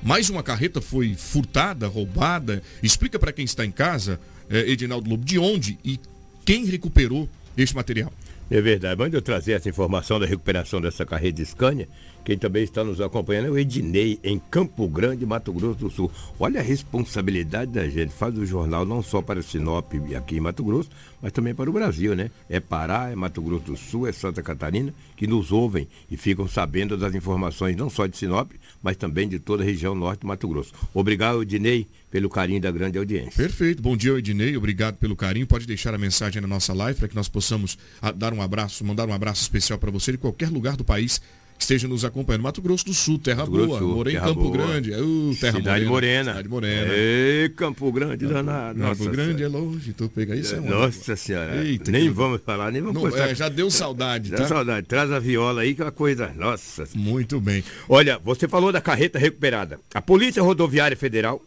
Mais 0.04 0.28
uma 0.28 0.42
carreta 0.42 0.82
foi 0.82 1.14
furtada, 1.14 1.88
roubada. 1.88 2.62
Explica 2.82 3.18
para 3.18 3.32
quem 3.32 3.46
está 3.46 3.64
em 3.64 3.70
casa, 3.70 4.20
eh, 4.50 4.70
Edinaldo 4.70 5.08
Lobo, 5.08 5.24
de 5.24 5.38
onde 5.38 5.78
e 5.82 5.98
quem 6.44 6.66
recuperou 6.66 7.26
este 7.56 7.74
material. 7.74 8.12
É 8.50 8.60
verdade. 8.60 9.00
Antes 9.00 9.12
de 9.12 9.16
eu 9.16 9.22
trazer 9.22 9.52
essa 9.52 9.70
informação 9.70 10.20
da 10.20 10.26
recuperação 10.26 10.78
dessa 10.78 11.06
carreta 11.06 11.42
de 11.42 11.46
Scania, 11.46 11.88
quem 12.24 12.38
também 12.38 12.64
está 12.64 12.82
nos 12.82 13.00
acompanhando 13.02 13.48
é 13.48 13.50
o 13.50 13.58
Ednei, 13.58 14.18
em 14.24 14.38
Campo 14.38 14.88
Grande, 14.88 15.26
Mato 15.26 15.52
Grosso 15.52 15.78
do 15.78 15.90
Sul. 15.90 16.10
Olha 16.38 16.60
a 16.60 16.62
responsabilidade 16.62 17.70
da 17.70 17.86
gente. 17.86 18.14
Faz 18.14 18.36
o 18.38 18.46
jornal 18.46 18.86
não 18.86 19.02
só 19.02 19.20
para 19.20 19.42
Sinop 19.42 19.92
aqui 20.16 20.36
em 20.36 20.40
Mato 20.40 20.64
Grosso, 20.64 20.88
mas 21.20 21.32
também 21.32 21.54
para 21.54 21.68
o 21.68 21.72
Brasil, 21.72 22.16
né? 22.16 22.30
É 22.48 22.58
Pará, 22.60 23.10
é 23.10 23.14
Mato 23.14 23.42
Grosso 23.42 23.64
do 23.64 23.76
Sul, 23.76 24.06
é 24.06 24.12
Santa 24.12 24.42
Catarina, 24.42 24.94
que 25.16 25.26
nos 25.26 25.52
ouvem 25.52 25.86
e 26.10 26.16
ficam 26.16 26.48
sabendo 26.48 26.96
das 26.96 27.14
informações 27.14 27.76
não 27.76 27.90
só 27.90 28.06
de 28.06 28.16
Sinop, 28.16 28.52
mas 28.82 28.96
também 28.96 29.28
de 29.28 29.38
toda 29.38 29.62
a 29.62 29.66
região 29.66 29.94
norte 29.94 30.20
do 30.20 30.26
Mato 30.26 30.48
Grosso. 30.48 30.72
Obrigado, 30.94 31.42
Ednei, 31.42 31.86
pelo 32.10 32.30
carinho 32.30 32.60
da 32.60 32.70
grande 32.70 32.96
audiência. 32.96 33.32
Perfeito. 33.36 33.82
Bom 33.82 33.96
dia, 33.96 34.16
Ednei. 34.16 34.56
Obrigado 34.56 34.96
pelo 34.96 35.14
carinho. 35.14 35.46
Pode 35.46 35.66
deixar 35.66 35.92
a 35.94 35.98
mensagem 35.98 36.40
na 36.40 36.48
nossa 36.48 36.72
live 36.72 36.98
para 36.98 37.08
que 37.08 37.14
nós 37.16 37.28
possamos 37.28 37.76
ah, 38.00 38.12
dar 38.12 38.32
um 38.32 38.40
abraço, 38.40 38.82
mandar 38.82 39.06
um 39.06 39.12
abraço 39.12 39.42
especial 39.42 39.78
para 39.78 39.90
você 39.90 40.12
de 40.12 40.18
qualquer 40.18 40.48
lugar 40.48 40.74
do 40.74 40.84
país. 40.84 41.20
Esteja 41.58 41.88
nos 41.88 42.04
acompanhando. 42.04 42.42
Mato 42.42 42.60
Grosso 42.60 42.84
do 42.84 42.92
Sul, 42.94 43.18
Terra 43.18 43.46
Mato 43.46 43.50
Boa. 43.66 43.80
Morei 43.80 44.16
em 44.16 44.20
Campo 44.20 44.34
Boa. 44.50 44.52
Grande. 44.56 44.92
Uh, 44.92 45.34
terra 45.40 45.56
Cidade 45.58 45.84
Morena. 45.86 46.30
Cidade 46.32 46.48
Morena. 46.48 46.92
Ê, 46.94 47.50
Campo 47.56 47.90
Grande, 47.92 48.26
danado. 48.26 48.78
Campo 48.78 48.88
Nossa 49.04 49.10
Grande 49.10 49.38
Senhora. 49.38 49.56
é 49.56 49.58
longe, 49.58 49.92
tu 49.92 50.08
pega 50.08 50.36
isso 50.36 50.54
é 50.54 50.60
uma- 50.60 50.70
Nossa 50.70 51.16
senhora. 51.16 51.64
Eita, 51.64 51.90
nem 51.90 52.02
que- 52.04 52.10
vamos 52.10 52.40
falar, 52.44 52.70
nem 52.70 52.82
vamos 52.82 53.02
Não, 53.02 53.16
é, 53.16 53.34
já 53.34 53.48
deu 53.48 53.70
saudade, 53.70 54.30
tá? 54.30 54.46
saudade. 54.46 54.86
Traz 54.86 55.10
a 55.10 55.18
viola 55.18 55.62
aí 55.62 55.74
que 55.74 55.80
é 55.80 55.84
uma 55.84 55.92
coisa. 55.92 56.32
Nossa. 56.36 56.84
Muito 56.94 57.40
bem. 57.40 57.64
Olha, 57.88 58.18
você 58.22 58.46
falou 58.46 58.70
da 58.70 58.80
carreta 58.80 59.18
recuperada. 59.18 59.78
A 59.94 60.02
Polícia 60.02 60.42
Rodoviária 60.42 60.96
Federal 60.96 61.42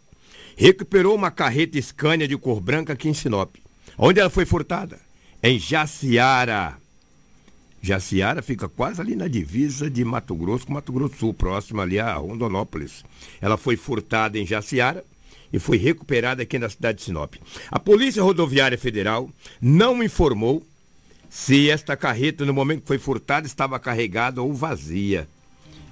recuperou 0.55 1.13
uma 1.15 1.29
carreta 1.29 1.79
Scania 1.81 2.27
de 2.27 2.35
cor 2.37 2.59
branca 2.59 2.93
aqui 2.93 3.07
em 3.07 3.13
Sinop. 3.13 3.55
Onde 3.97 4.19
ela 4.19 4.29
foi 4.29 4.45
furtada? 4.45 4.97
Em 5.43 5.59
Jaciara. 5.59 6.77
Jaciara 7.81 8.41
fica 8.41 8.67
quase 8.67 8.99
ali 8.99 9.15
na 9.15 9.27
divisa 9.27 9.89
de 9.89 10.03
Mato 10.03 10.35
Grosso 10.35 10.65
com 10.65 10.73
Mato 10.73 10.91
Grosso 10.91 11.13
do 11.13 11.19
Sul, 11.19 11.33
próximo 11.33 11.81
ali 11.81 11.99
a 11.99 12.13
Rondonópolis. 12.13 13.03
Ela 13.39 13.57
foi 13.57 13.77
furtada 13.77 14.37
em 14.37 14.45
Jaciara 14.45 15.03
e 15.51 15.59
foi 15.59 15.77
recuperada 15.77 16.43
aqui 16.43 16.59
na 16.59 16.69
cidade 16.69 16.99
de 16.99 17.05
Sinop. 17.05 17.35
A 17.71 17.79
Polícia 17.79 18.23
Rodoviária 18.23 18.77
Federal 18.77 19.29
não 19.61 20.03
informou 20.03 20.65
se 21.29 21.69
esta 21.69 21.95
carreta, 21.95 22.45
no 22.45 22.53
momento 22.53 22.81
que 22.81 22.87
foi 22.87 22.97
furtada, 22.97 23.45
estava 23.47 23.79
carregada 23.79 24.41
ou 24.41 24.53
vazia. 24.53 25.27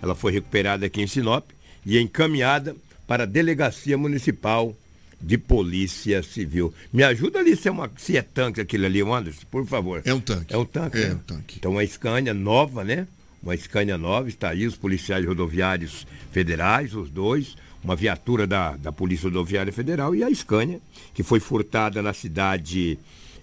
Ela 0.01 0.15
foi 0.15 0.31
recuperada 0.31 0.85
aqui 0.85 1.01
em 1.01 1.07
Sinop 1.07 1.49
e 1.85 1.99
encaminhada 1.99 2.75
para 3.07 3.23
a 3.23 3.27
Delegacia 3.27 3.97
Municipal 3.97 4.75
de 5.21 5.37
Polícia 5.37 6.21
Civil. 6.23 6.73
Me 6.91 7.03
ajuda 7.03 7.39
ali 7.39 7.55
se 7.55 7.67
é, 7.67 7.71
uma, 7.71 7.91
se 7.97 8.17
é 8.17 8.21
tanque 8.21 8.61
aquilo 8.61 8.85
ali, 8.85 9.01
Anderson, 9.01 9.45
por 9.49 9.65
favor. 9.65 10.01
É 10.05 10.13
um 10.13 10.19
tanque. 10.19 10.53
É 10.53 10.57
um 10.57 10.65
tanque. 10.65 10.97
É 10.97 11.09
né? 11.09 11.13
um 11.15 11.19
tanque. 11.19 11.55
Então 11.59 11.71
uma 11.71 11.85
Scania 11.85 12.33
nova, 12.33 12.83
né? 12.83 13.07
Uma 13.41 13.55
Scania 13.55 13.97
nova, 13.97 14.27
está 14.27 14.49
aí 14.49 14.65
os 14.65 14.75
policiais 14.75 15.25
rodoviários 15.25 16.07
federais, 16.31 16.95
os 16.95 17.09
dois, 17.09 17.55
uma 17.83 17.95
viatura 17.95 18.47
da, 18.47 18.75
da 18.75 18.91
Polícia 18.91 19.25
Rodoviária 19.25 19.71
Federal 19.71 20.15
e 20.15 20.23
a 20.23 20.33
Scania, 20.33 20.81
que 21.13 21.21
foi 21.21 21.39
furtada 21.39 22.01
na 22.01 22.13
cidade 22.13 22.97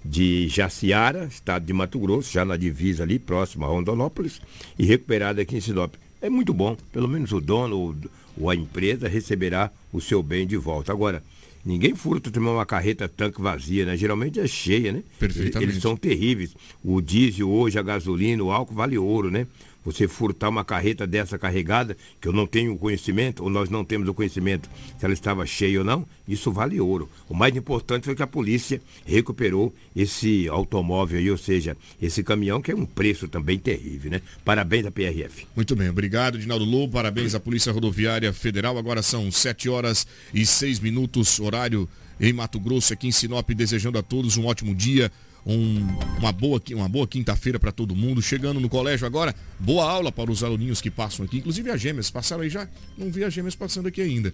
de 0.04 0.48
Jaciara, 0.48 1.26
estado 1.26 1.64
de 1.64 1.72
Mato 1.72 1.98
Grosso, 1.98 2.32
já 2.32 2.44
na 2.44 2.56
divisa 2.56 3.04
ali, 3.04 3.18
próximo 3.18 3.64
a 3.64 3.68
Rondonópolis, 3.68 4.40
e 4.78 4.85
recuperada 4.85 5.40
aqui 5.42 5.56
em 5.56 5.61
Sinop. 5.61 5.94
É 6.20 6.28
muito 6.28 6.52
bom, 6.52 6.76
pelo 6.92 7.08
menos 7.08 7.32
o 7.32 7.40
dono 7.40 7.78
ou, 7.78 7.96
ou 8.37 8.50
a 8.50 8.54
empresa 8.54 9.08
receberá 9.08 9.70
o 9.92 10.00
seu 10.00 10.22
bem 10.22 10.46
de 10.46 10.56
volta. 10.56 10.92
Agora, 10.92 11.22
ninguém 11.64 11.94
furta 11.94 12.31
também 12.31 12.51
uma 12.51 12.66
carreta 12.66 13.09
tanque 13.09 13.40
vazia, 13.40 13.87
né? 13.87 13.96
Geralmente 13.96 14.40
é 14.40 14.46
cheia, 14.46 14.92
né? 14.92 15.03
Perfeitamente. 15.18 15.72
Eles 15.72 15.83
são 15.83 15.96
terríveis. 15.96 16.55
O 16.83 17.01
diesel 17.01 17.51
hoje, 17.51 17.79
a 17.79 17.83
gasolina, 17.83 18.42
o 18.42 18.51
álcool 18.51 18.75
vale 18.75 18.98
ouro, 18.98 19.31
né? 19.31 19.46
Você 19.84 20.06
furtar 20.06 20.48
uma 20.48 20.64
carreta 20.64 21.06
dessa 21.06 21.38
carregada, 21.38 21.96
que 22.20 22.28
eu 22.28 22.32
não 22.32 22.46
tenho 22.46 22.76
conhecimento, 22.76 23.42
ou 23.42 23.50
nós 23.50 23.68
não 23.68 23.84
temos 23.84 24.08
o 24.08 24.14
conhecimento 24.14 24.68
se 24.98 25.04
ela 25.04 25.14
estava 25.14 25.44
cheia 25.44 25.80
ou 25.80 25.84
não, 25.84 26.06
isso 26.26 26.52
vale 26.52 26.80
ouro. 26.80 27.08
O 27.28 27.34
mais 27.34 27.54
importante 27.56 28.04
foi 28.04 28.14
que 28.14 28.22
a 28.22 28.26
polícia 28.26 28.80
recuperou 29.04 29.74
esse 29.94 30.48
automóvel 30.48 31.18
aí, 31.18 31.30
ou 31.30 31.36
seja, 31.36 31.76
esse 32.00 32.22
caminhão, 32.22 32.60
que 32.60 32.70
é 32.70 32.76
um 32.76 32.86
preço 32.86 33.28
também 33.28 33.58
terrível, 33.58 34.10
né? 34.10 34.22
Parabéns 34.44 34.86
à 34.86 34.90
PRF. 34.90 35.46
Muito 35.56 35.74
bem, 35.74 35.88
obrigado, 35.88 36.38
Dinaldo 36.38 36.64
Lobo. 36.64 36.92
Parabéns 36.92 37.34
à 37.34 37.40
Polícia 37.40 37.72
Rodoviária 37.72 38.32
Federal. 38.32 38.78
Agora 38.78 39.02
são 39.02 39.30
7 39.30 39.68
horas 39.68 40.06
e 40.32 40.46
6 40.46 40.80
minutos, 40.80 41.40
horário 41.40 41.88
em 42.20 42.32
Mato 42.32 42.60
Grosso, 42.60 42.92
aqui 42.92 43.08
em 43.08 43.12
Sinop, 43.12 43.50
desejando 43.50 43.98
a 43.98 44.02
todos 44.02 44.36
um 44.36 44.46
ótimo 44.46 44.74
dia. 44.74 45.10
Um- 45.46 45.87
uma 46.18 46.33
boa, 46.33 46.62
uma 46.72 46.88
boa 46.88 47.07
quinta-feira 47.07 47.59
para 47.59 47.72
todo 47.72 47.94
mundo. 47.96 48.22
Chegando 48.22 48.61
no 48.61 48.68
colégio 48.68 49.07
agora, 49.07 49.35
boa 49.59 49.90
aula 49.90 50.12
para 50.12 50.31
os 50.31 50.42
aluninhos 50.44 50.81
que 50.81 50.90
passam 50.90 51.24
aqui. 51.24 51.38
Inclusive 51.38 51.70
as 51.70 51.81
gêmeas, 51.81 52.11
passaram 52.11 52.42
aí 52.42 52.48
já? 52.50 52.68
Não 52.96 53.11
vi 53.11 53.24
as 53.24 53.33
gêmeas 53.35 53.55
passando 53.55 53.88
aqui 53.88 54.00
ainda. 54.00 54.33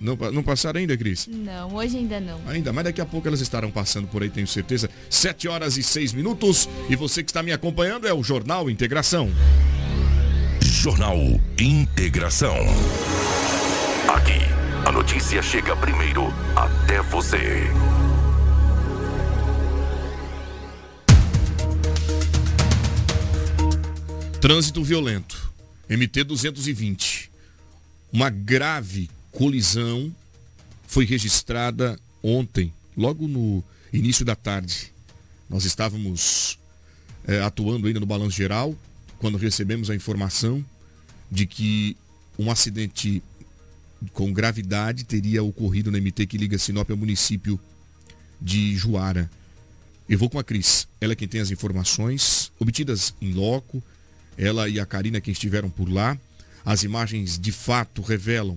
Não, 0.00 0.14
não 0.32 0.44
passaram 0.44 0.78
ainda, 0.78 0.96
Cris? 0.96 1.26
Não, 1.26 1.74
hoje 1.74 1.96
ainda 1.96 2.20
não. 2.20 2.40
Ainda, 2.46 2.72
mas 2.72 2.84
daqui 2.84 3.00
a 3.00 3.06
pouco 3.06 3.26
elas 3.26 3.40
estarão 3.40 3.68
passando 3.70 4.06
por 4.06 4.22
aí, 4.22 4.30
tenho 4.30 4.46
certeza. 4.46 4.88
7 5.10 5.48
horas 5.48 5.76
e 5.76 5.82
6 5.82 6.12
minutos. 6.12 6.68
E 6.88 6.94
você 6.94 7.22
que 7.22 7.30
está 7.30 7.42
me 7.42 7.50
acompanhando 7.52 8.06
é 8.06 8.14
o 8.14 8.22
Jornal 8.22 8.70
Integração. 8.70 9.28
Jornal 10.62 11.16
Integração. 11.58 12.54
Aqui, 14.08 14.38
a 14.86 14.92
notícia 14.92 15.42
chega 15.42 15.74
primeiro 15.76 16.32
até 16.54 17.02
você. 17.02 17.64
Trânsito 24.40 24.84
violento. 24.84 25.52
MT 25.90 26.22
220. 26.22 27.28
Uma 28.12 28.30
grave 28.30 29.10
colisão 29.32 30.14
foi 30.86 31.04
registrada 31.04 31.98
ontem, 32.22 32.72
logo 32.96 33.26
no 33.26 33.64
início 33.92 34.24
da 34.24 34.36
tarde. 34.36 34.92
Nós 35.50 35.64
estávamos 35.64 36.56
eh, 37.26 37.40
atuando 37.40 37.88
ainda 37.88 37.98
no 37.98 38.06
balanço 38.06 38.36
geral, 38.36 38.76
quando 39.18 39.36
recebemos 39.36 39.90
a 39.90 39.94
informação 39.96 40.64
de 41.30 41.44
que 41.44 41.96
um 42.38 42.48
acidente 42.48 43.20
com 44.12 44.32
gravidade 44.32 45.02
teria 45.02 45.42
ocorrido 45.42 45.90
na 45.90 45.98
MT 45.98 46.26
que 46.26 46.38
liga 46.38 46.58
Sinop 46.58 46.88
ao 46.88 46.96
município 46.96 47.58
de 48.40 48.76
Juara. 48.76 49.28
Eu 50.08 50.16
vou 50.16 50.30
com 50.30 50.38
a 50.38 50.44
Cris. 50.44 50.86
Ela 51.00 51.14
é 51.14 51.16
quem 51.16 51.26
tem 51.26 51.40
as 51.40 51.50
informações 51.50 52.52
obtidas 52.60 53.12
em 53.20 53.32
loco. 53.32 53.82
Ela 54.38 54.68
e 54.68 54.78
a 54.78 54.86
Karina 54.86 55.20
quem 55.20 55.32
estiveram 55.32 55.68
por 55.68 55.90
lá. 55.90 56.16
As 56.64 56.84
imagens 56.84 57.36
de 57.38 57.50
fato 57.50 58.00
revelam 58.00 58.56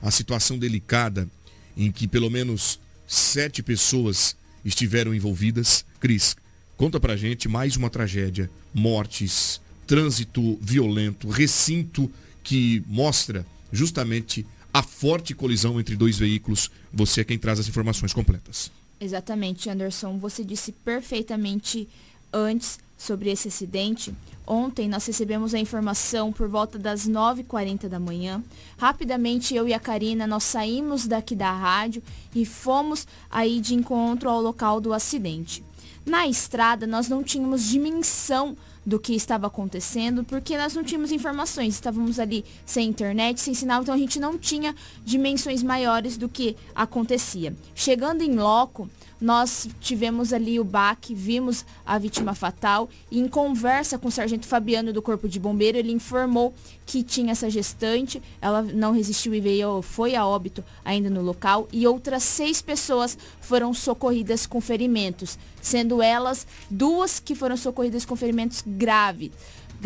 a 0.00 0.10
situação 0.10 0.56
delicada 0.56 1.28
em 1.76 1.90
que 1.90 2.06
pelo 2.06 2.30
menos 2.30 2.78
sete 3.06 3.62
pessoas 3.62 4.36
estiveram 4.64 5.12
envolvidas. 5.12 5.84
Cris, 5.98 6.36
conta 6.76 7.00
pra 7.00 7.16
gente 7.16 7.48
mais 7.48 7.76
uma 7.76 7.90
tragédia. 7.90 8.48
Mortes, 8.72 9.60
trânsito 9.86 10.58
violento, 10.62 11.28
recinto 11.28 12.10
que 12.44 12.82
mostra 12.86 13.44
justamente 13.72 14.46
a 14.72 14.82
forte 14.82 15.34
colisão 15.34 15.80
entre 15.80 15.96
dois 15.96 16.18
veículos. 16.18 16.70
Você 16.92 17.22
é 17.22 17.24
quem 17.24 17.38
traz 17.38 17.58
as 17.58 17.68
informações 17.68 18.12
completas. 18.12 18.70
Exatamente, 19.00 19.68
Anderson. 19.68 20.18
Você 20.18 20.44
disse 20.44 20.70
perfeitamente 20.70 21.88
antes 22.32 22.78
sobre 22.96 23.30
esse 23.30 23.48
acidente. 23.48 24.14
Ontem 24.46 24.88
nós 24.88 25.04
recebemos 25.04 25.54
a 25.54 25.58
informação 25.58 26.32
por 26.32 26.48
volta 26.48 26.78
das 26.78 27.08
9h40 27.08 27.88
da 27.88 27.98
manhã. 27.98 28.42
Rapidamente 28.78 29.54
eu 29.54 29.66
e 29.66 29.74
a 29.74 29.80
Karina 29.80 30.26
nós 30.26 30.44
saímos 30.44 31.06
daqui 31.06 31.34
da 31.34 31.50
rádio 31.50 32.02
e 32.34 32.46
fomos 32.46 33.06
aí 33.30 33.60
de 33.60 33.74
encontro 33.74 34.30
ao 34.30 34.40
local 34.40 34.80
do 34.80 34.92
acidente. 34.92 35.64
Na 36.04 36.28
estrada 36.28 36.86
nós 36.86 37.08
não 37.08 37.24
tínhamos 37.24 37.64
dimensão 37.64 38.56
do 38.86 39.00
que 39.00 39.14
estava 39.14 39.48
acontecendo, 39.48 40.22
porque 40.22 40.56
nós 40.56 40.72
não 40.72 40.84
tínhamos 40.84 41.10
informações, 41.10 41.74
estávamos 41.74 42.20
ali 42.20 42.44
sem 42.64 42.88
internet, 42.88 43.40
sem 43.40 43.52
sinal, 43.52 43.82
então 43.82 43.92
a 43.92 43.98
gente 43.98 44.20
não 44.20 44.38
tinha 44.38 44.72
dimensões 45.04 45.60
maiores 45.64 46.16
do 46.16 46.28
que 46.28 46.56
acontecia. 46.72 47.52
Chegando 47.74 48.22
em 48.22 48.36
loco, 48.36 48.88
nós 49.20 49.68
tivemos 49.80 50.32
ali 50.32 50.60
o 50.60 50.64
baque, 50.64 51.14
vimos 51.14 51.64
a 51.84 51.98
vítima 51.98 52.34
fatal 52.34 52.88
e 53.10 53.18
em 53.18 53.28
conversa 53.28 53.98
com 53.98 54.08
o 54.08 54.10
sargento 54.12 54.46
Fabiano 54.46 54.92
do 54.92 55.02
Corpo 55.02 55.28
de 55.28 55.40
Bombeiro, 55.40 55.78
ele 55.78 55.92
informou 55.92 56.54
que 56.84 57.02
tinha 57.02 57.32
essa 57.32 57.48
gestante, 57.50 58.22
ela 58.40 58.62
não 58.62 58.92
resistiu 58.92 59.34
e 59.34 59.40
veio, 59.40 59.82
foi 59.82 60.14
a 60.14 60.26
óbito 60.26 60.62
ainda 60.84 61.10
no 61.10 61.22
local 61.22 61.68
e 61.72 61.86
outras 61.86 62.22
seis 62.22 62.60
pessoas 62.62 63.16
foram 63.40 63.72
socorridas 63.72 64.46
com 64.46 64.60
ferimentos, 64.60 65.38
sendo 65.60 66.02
elas 66.02 66.46
duas 66.70 67.18
que 67.18 67.34
foram 67.34 67.56
socorridas 67.56 68.04
com 68.04 68.14
ferimentos 68.14 68.62
graves 68.66 69.32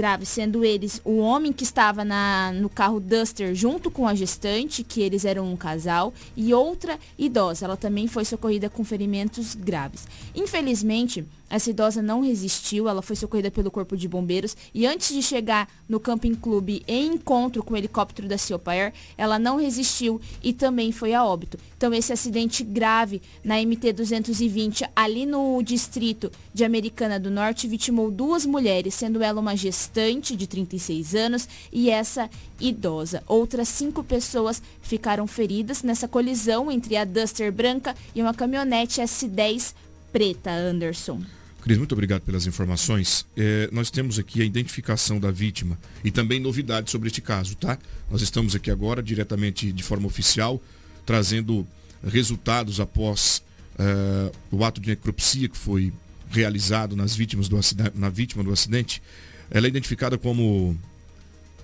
graves, 0.01 0.31
sendo 0.31 0.65
eles 0.65 0.99
o 1.05 1.19
homem 1.19 1.53
que 1.53 1.63
estava 1.63 2.03
na, 2.07 2.53
no 2.55 2.71
carro 2.71 2.99
Duster 2.99 3.55
junto 3.55 3.91
com 3.91 4.09
a 4.09 4.15
gestante, 4.15 4.83
que 4.83 5.03
eles 5.03 5.27
eram 5.27 5.53
um 5.53 5.57
casal, 5.59 6.15
e 6.35 6.55
outra 6.55 6.99
idosa. 7.19 7.67
Ela 7.67 7.77
também 7.77 8.09
foi 8.09 8.25
socorrida 8.25 8.71
com 8.71 8.83
ferimentos 8.83 9.55
graves. 9.55 10.09
Infelizmente, 10.35 11.23
essa 11.51 11.69
idosa 11.69 12.01
não 12.01 12.21
resistiu, 12.21 12.89
ela 12.89 13.03
foi 13.03 13.17
socorrida 13.17 13.51
pelo 13.51 13.71
Corpo 13.71 13.97
de 13.97 14.07
Bombeiros 14.07 14.57
e 14.73 14.87
antes 14.87 15.13
de 15.13 15.21
chegar 15.21 15.69
no 15.89 15.99
Camping 15.99 16.37
Clube 16.37 16.85
em 16.87 17.15
encontro 17.15 17.65
com 17.65 17.75
o 17.75 17.77
helicóptero 17.77 18.29
da 18.29 18.39
Ciopair, 18.39 18.93
ela 19.19 19.37
não 19.37 19.57
resistiu 19.57 20.21
e 20.43 20.53
também 20.53 20.93
foi 20.93 21.13
a 21.13 21.25
óbito. 21.25 21.59
Então 21.77 21.93
esse 21.93 22.13
acidente 22.13 22.63
grave 22.63 23.21
na 23.43 23.57
MT 23.61 23.93
220 23.93 24.85
ali 24.95 25.27
no 25.27 25.61
distrito 25.63 26.31
de 26.55 26.65
Americana 26.65 27.19
do 27.19 27.31
Norte 27.31 27.67
vitimou 27.67 28.11
duas 28.11 28.47
mulheres, 28.47 28.95
sendo 28.95 29.23
ela 29.23 29.41
uma 29.41 29.57
gestante 29.57 30.37
de 30.37 30.47
36 30.47 31.15
anos 31.17 31.49
e 31.73 31.91
essa 31.91 32.31
idosa. 32.61 33.25
Outras 33.27 33.69
cinco 33.69 34.05
pessoas 34.05 34.63
ficaram 34.81 35.27
feridas 35.27 35.83
nessa 35.83 36.07
colisão 36.07 36.71
entre 36.71 36.97
a 36.97 37.05
Duster 37.05 37.51
branca 37.51 37.97
e 38.15 38.23
uma 38.23 38.35
caminhonete 38.35 39.01
S10 39.01 39.75
preta, 40.13 40.51
Anderson. 40.51 41.21
Cris, 41.61 41.77
muito 41.77 41.93
obrigado 41.93 42.23
pelas 42.23 42.47
informações. 42.47 43.27
É, 43.37 43.69
nós 43.71 43.91
temos 43.91 44.19
aqui 44.19 44.41
a 44.41 44.45
identificação 44.45 45.21
da 45.21 45.31
vítima 45.31 45.79
e 46.03 46.11
também 46.11 46.41
novidades 46.41 46.91
sobre 46.91 47.09
este 47.09 47.21
caso, 47.21 47.55
tá? 47.55 47.79
Nós 48.11 48.23
estamos 48.23 48.55
aqui 48.55 48.71
agora, 48.71 49.03
diretamente 49.03 49.71
de 49.71 49.83
forma 49.83 50.07
oficial, 50.07 50.61
trazendo 51.05 51.67
resultados 52.03 52.81
após 52.81 53.43
uh, 53.79 54.33
o 54.51 54.65
ato 54.65 54.81
de 54.81 54.89
necropsia 54.89 55.49
que 55.49 55.57
foi 55.57 55.93
realizado 56.31 56.97
nas 56.97 57.15
vítimas 57.15 57.49
do 57.49 57.59
na 57.95 58.09
vítima 58.09 58.43
do 58.43 58.53
acidente. 58.53 59.03
Ela 59.51 59.67
é 59.67 59.69
identificada 59.69 60.17
como 60.17 60.79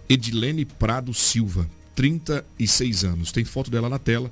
Edilene 0.09 0.65
Prado 0.65 1.15
Silva, 1.15 1.69
36 1.95 3.05
anos. 3.05 3.33
Tem 3.33 3.45
foto 3.45 3.71
dela 3.71 3.89
na 3.89 3.99
tela 3.99 4.31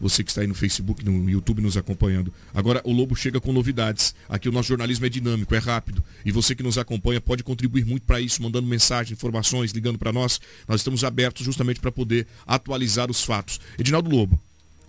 você 0.00 0.22
que 0.22 0.30
está 0.30 0.40
aí 0.40 0.46
no 0.46 0.54
Facebook, 0.54 1.04
no 1.04 1.28
YouTube 1.28 1.62
nos 1.62 1.76
acompanhando. 1.76 2.32
Agora 2.52 2.80
o 2.84 2.92
Lobo 2.92 3.14
chega 3.14 3.40
com 3.40 3.52
novidades. 3.52 4.14
Aqui 4.28 4.48
o 4.48 4.52
nosso 4.52 4.68
jornalismo 4.68 5.06
é 5.06 5.08
dinâmico, 5.08 5.54
é 5.54 5.58
rápido. 5.58 6.02
E 6.24 6.32
você 6.32 6.54
que 6.54 6.62
nos 6.62 6.78
acompanha 6.78 7.20
pode 7.20 7.42
contribuir 7.42 7.84
muito 7.84 8.04
para 8.04 8.20
isso, 8.20 8.42
mandando 8.42 8.66
mensagem, 8.66 9.14
informações, 9.14 9.72
ligando 9.72 9.98
para 9.98 10.12
nós. 10.12 10.40
Nós 10.68 10.80
estamos 10.80 11.04
abertos 11.04 11.44
justamente 11.44 11.80
para 11.80 11.92
poder 11.92 12.26
atualizar 12.46 13.10
os 13.10 13.22
fatos. 13.22 13.60
Edinaldo 13.78 14.10
Lobo, 14.10 14.38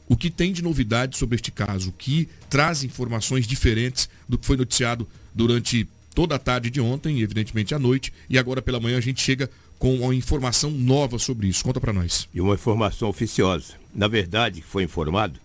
o 0.07 0.15
que 0.15 0.29
tem 0.29 0.51
de 0.51 0.61
novidade 0.61 1.17
sobre 1.17 1.35
este 1.35 1.51
caso? 1.51 1.89
O 1.89 1.93
que 1.93 2.29
traz 2.49 2.83
informações 2.83 3.47
diferentes 3.47 4.09
do 4.27 4.37
que 4.37 4.45
foi 4.45 4.57
noticiado 4.57 5.07
durante 5.33 5.87
toda 6.13 6.35
a 6.35 6.39
tarde 6.39 6.69
de 6.69 6.79
ontem, 6.79 7.21
evidentemente 7.21 7.75
à 7.75 7.79
noite, 7.79 8.13
e 8.29 8.37
agora 8.37 8.61
pela 8.61 8.79
manhã 8.79 8.97
a 8.97 9.01
gente 9.01 9.21
chega 9.21 9.49
com 9.77 9.95
uma 9.95 10.15
informação 10.15 10.71
nova 10.71 11.19
sobre 11.19 11.47
isso. 11.47 11.63
Conta 11.63 11.81
para 11.81 11.91
nós. 11.91 12.29
E 12.33 12.39
uma 12.39 12.53
informação 12.53 13.09
oficiosa. 13.09 13.84
Na 13.95 14.09
verdade, 14.09 14.61
foi 14.61 14.83
informado, 14.83 15.39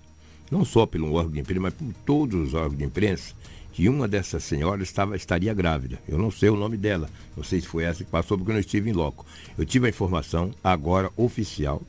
não 0.50 0.64
só 0.64 0.84
pelo 0.84 1.14
órgão 1.14 1.30
de 1.30 1.40
imprensa, 1.40 1.60
mas 1.60 1.74
por 1.74 1.94
todos 2.04 2.48
os 2.48 2.52
órgãos 2.52 2.76
de 2.76 2.84
imprensa, 2.84 3.32
que 3.72 3.88
uma 3.88 4.08
dessas 4.08 4.42
senhoras 4.42 4.88
estava, 4.88 5.14
estaria 5.14 5.54
grávida. 5.54 6.00
Eu 6.08 6.18
não 6.18 6.32
sei 6.32 6.50
o 6.50 6.56
nome 6.56 6.76
dela, 6.76 7.08
não 7.36 7.44
sei 7.44 7.60
se 7.60 7.68
foi 7.68 7.84
essa 7.84 8.02
que 8.02 8.10
passou, 8.10 8.36
porque 8.36 8.50
eu 8.50 8.54
não 8.54 8.60
estive 8.60 8.90
em 8.90 8.92
loco. 8.92 9.24
Eu 9.56 9.64
tive 9.64 9.86
a 9.86 9.90
informação, 9.90 10.50
agora 10.64 11.12
oficial, 11.16 11.80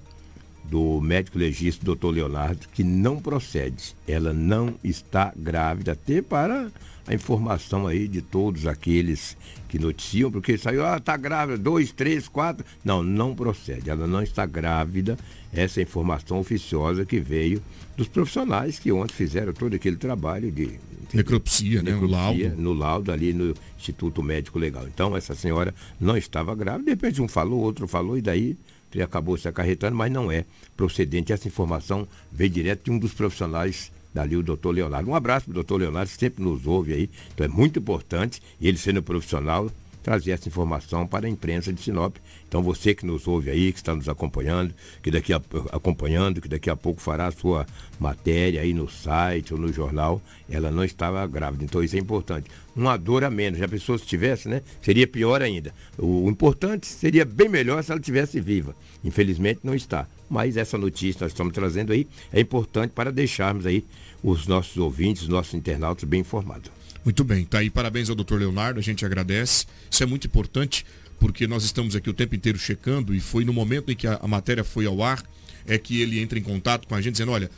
do 0.64 1.02
médico 1.02 1.38
legista, 1.38 1.86
doutor 1.86 2.12
Leonardo, 2.12 2.68
que 2.74 2.84
não 2.84 3.20
procede. 3.20 3.96
Ela 4.08 4.32
não 4.34 4.76
está 4.84 5.34
grávida, 5.36 5.94
até 5.94 6.22
para 6.22 6.72
a 7.08 7.14
informação 7.14 7.88
aí 7.88 8.08
de 8.08 8.22
todos 8.22 8.68
aqueles 8.68 9.36
que 9.68 9.80
noticiam, 9.80 10.32
porque 10.32 10.58
saiu, 10.58 10.86
ah, 10.86 10.98
está 10.98 11.18
grávida, 11.18 11.58
dois, 11.58 11.92
três, 11.92 12.28
quatro. 12.28 12.66
Não, 12.84 13.02
não 13.02 13.36
procede. 13.36 13.90
Ela 13.90 14.08
não 14.08 14.22
está 14.22 14.46
grávida. 14.46 15.18
Essa 15.52 15.80
é 15.80 15.84
informação 15.84 16.40
oficiosa 16.40 17.06
que 17.06 17.20
veio 17.20 17.62
dos 17.98 18.08
profissionais 18.08 18.80
que 18.80 18.92
ontem 18.92 19.14
fizeram 19.14 19.54
todo 19.54 19.76
aquele 19.76 19.98
trabalho 19.98 20.52
de 20.52 20.80
necropsia, 21.14 21.82
né? 21.82 21.92
Necropsia, 21.92 22.10
no 22.10 22.16
laudo. 22.16 22.62
No 22.62 22.74
laudo 22.74 23.12
ali 23.12 23.34
no 23.34 23.54
Instituto 23.78 24.24
Médico 24.24 24.58
Legal. 24.58 24.88
Então 24.88 25.16
essa 25.16 25.36
senhora 25.36 25.74
não 26.00 26.16
estava 26.16 26.56
grávida, 26.56 26.86
de 26.86 26.90
repente 26.92 27.22
um 27.22 27.28
falou, 27.28 27.60
outro 27.60 27.88
falou, 27.88 28.18
e 28.18 28.22
daí 28.22 28.58
acabou 29.00 29.38
se 29.38 29.48
acarretando, 29.48 29.96
mas 29.96 30.12
não 30.12 30.32
é 30.32 30.46
procedente. 30.76 31.32
Essa 31.32 31.48
informação 31.48 32.08
veio 32.32 32.50
direto 32.50 32.86
de 32.86 32.92
um 32.92 32.98
dos 32.98 33.14
profissionais 33.14 33.92
dali, 34.14 34.36
o 34.36 34.44
doutor 34.44 34.72
Leonardo. 34.72 35.10
Um 35.10 35.16
abraço 35.16 35.46
para 35.46 35.52
o 35.52 35.56
doutor 35.56 35.80
Leonardo, 35.80 36.10
sempre 36.10 36.44
nos 36.44 36.66
ouve 36.66 36.94
aí. 36.94 37.10
Então 37.34 37.46
é 37.46 37.48
muito 37.48 37.80
importante, 37.80 38.42
e 38.60 38.68
ele 38.68 38.78
sendo 38.78 39.04
profissional, 39.04 39.70
trazer 40.02 40.32
essa 40.32 40.48
informação 40.48 41.06
para 41.08 41.28
a 41.28 41.30
imprensa 41.30 41.72
de 41.72 41.82
Sinop. 41.82 42.16
Então 42.48 42.62
você 42.62 42.94
que 42.94 43.06
nos 43.06 43.28
ouve 43.28 43.50
aí, 43.50 43.72
que 43.72 43.80
está 43.80 43.96
nos 43.96 44.10
acompanhando, 44.10 44.74
que 45.02 45.12
daqui 45.12 45.34
a, 45.34 45.42
acompanhando, 45.72 46.42
que 46.42 46.48
daqui 46.48 46.70
a 46.70 46.76
pouco 46.76 47.02
fará 47.02 47.28
a 47.28 47.32
sua 47.32 47.66
matéria 48.00 48.62
aí 48.62 48.74
no 48.74 48.90
site 48.90 49.54
ou 49.54 49.60
no 49.60 49.72
jornal, 49.72 50.22
ela 50.50 50.72
não 50.72 50.84
estava 50.84 51.26
grávida. 51.28 51.64
Então 51.64 51.84
isso 51.84 51.96
é 51.96 52.00
importante. 52.00 52.50
Uma 52.76 52.98
dor 52.98 53.24
a 53.24 53.30
menos. 53.30 53.60
Já 53.60 53.66
a 53.66 53.70
pessoa 53.70 53.98
se 53.98 54.06
tivesse, 54.06 54.48
né? 54.48 54.62
Seria 54.82 55.08
pior 55.08 55.42
ainda. 55.42 55.74
O, 55.98 56.26
o 56.26 56.30
importante 56.30 56.88
seria 56.88 57.26
bem 57.26 57.50
melhor 57.50 57.84
se 57.84 57.92
ela 57.92 58.02
tivesse 58.02 58.40
viva. 58.40 58.76
Infelizmente 59.04 59.62
não 59.64 59.76
está 59.76 60.08
mas 60.32 60.56
essa 60.56 60.78
notícia 60.78 61.16
que 61.16 61.24
nós 61.26 61.34
estamos 61.34 61.54
trazendo 61.54 61.92
aí 61.92 62.08
é 62.32 62.40
importante 62.40 62.92
para 62.92 63.12
deixarmos 63.12 63.66
aí 63.66 63.84
os 64.24 64.48
nossos 64.48 64.78
ouvintes, 64.78 65.24
os 65.24 65.28
nossos 65.28 65.54
internautas 65.54 66.06
bem 66.06 66.22
informados. 66.22 66.72
Muito 67.04 67.24
bem, 67.24 67.46
tá 67.46 67.60
aí. 67.60 67.70
Parabéns 67.70 68.10
ao 68.10 68.16
doutor 68.16 68.40
Leonardo, 68.40 68.80
a 68.80 68.84
gente 68.84 69.06
agradece. 69.06 69.66
Isso 69.90 70.04
é 70.04 70.06
muito 70.06 70.28
importante, 70.28 70.86
porque 71.20 71.48
nós 71.48 71.64
estamos 71.64 71.96
aqui 71.96 72.10
o 72.10 72.14
tempo 72.14 72.36
inteiro 72.36 72.60
checando 72.60 73.14
e 73.14 73.20
foi 73.20 73.44
no 73.44 73.54
momento 73.54 73.92
em 73.92 73.96
que 73.96 74.08
a, 74.08 74.20
a 74.22 74.28
matéria 74.28 74.64
foi 74.64 74.86
ao 74.86 75.02
ar, 75.02 75.24
é 75.66 75.78
que 75.78 76.02
ele 76.02 76.20
entra 76.20 76.38
em 76.38 76.44
contato 76.44 76.88
com 76.88 76.96
a 76.96 77.02
gente 77.02 77.14
dizendo, 77.14 77.32
olha, 77.32 77.50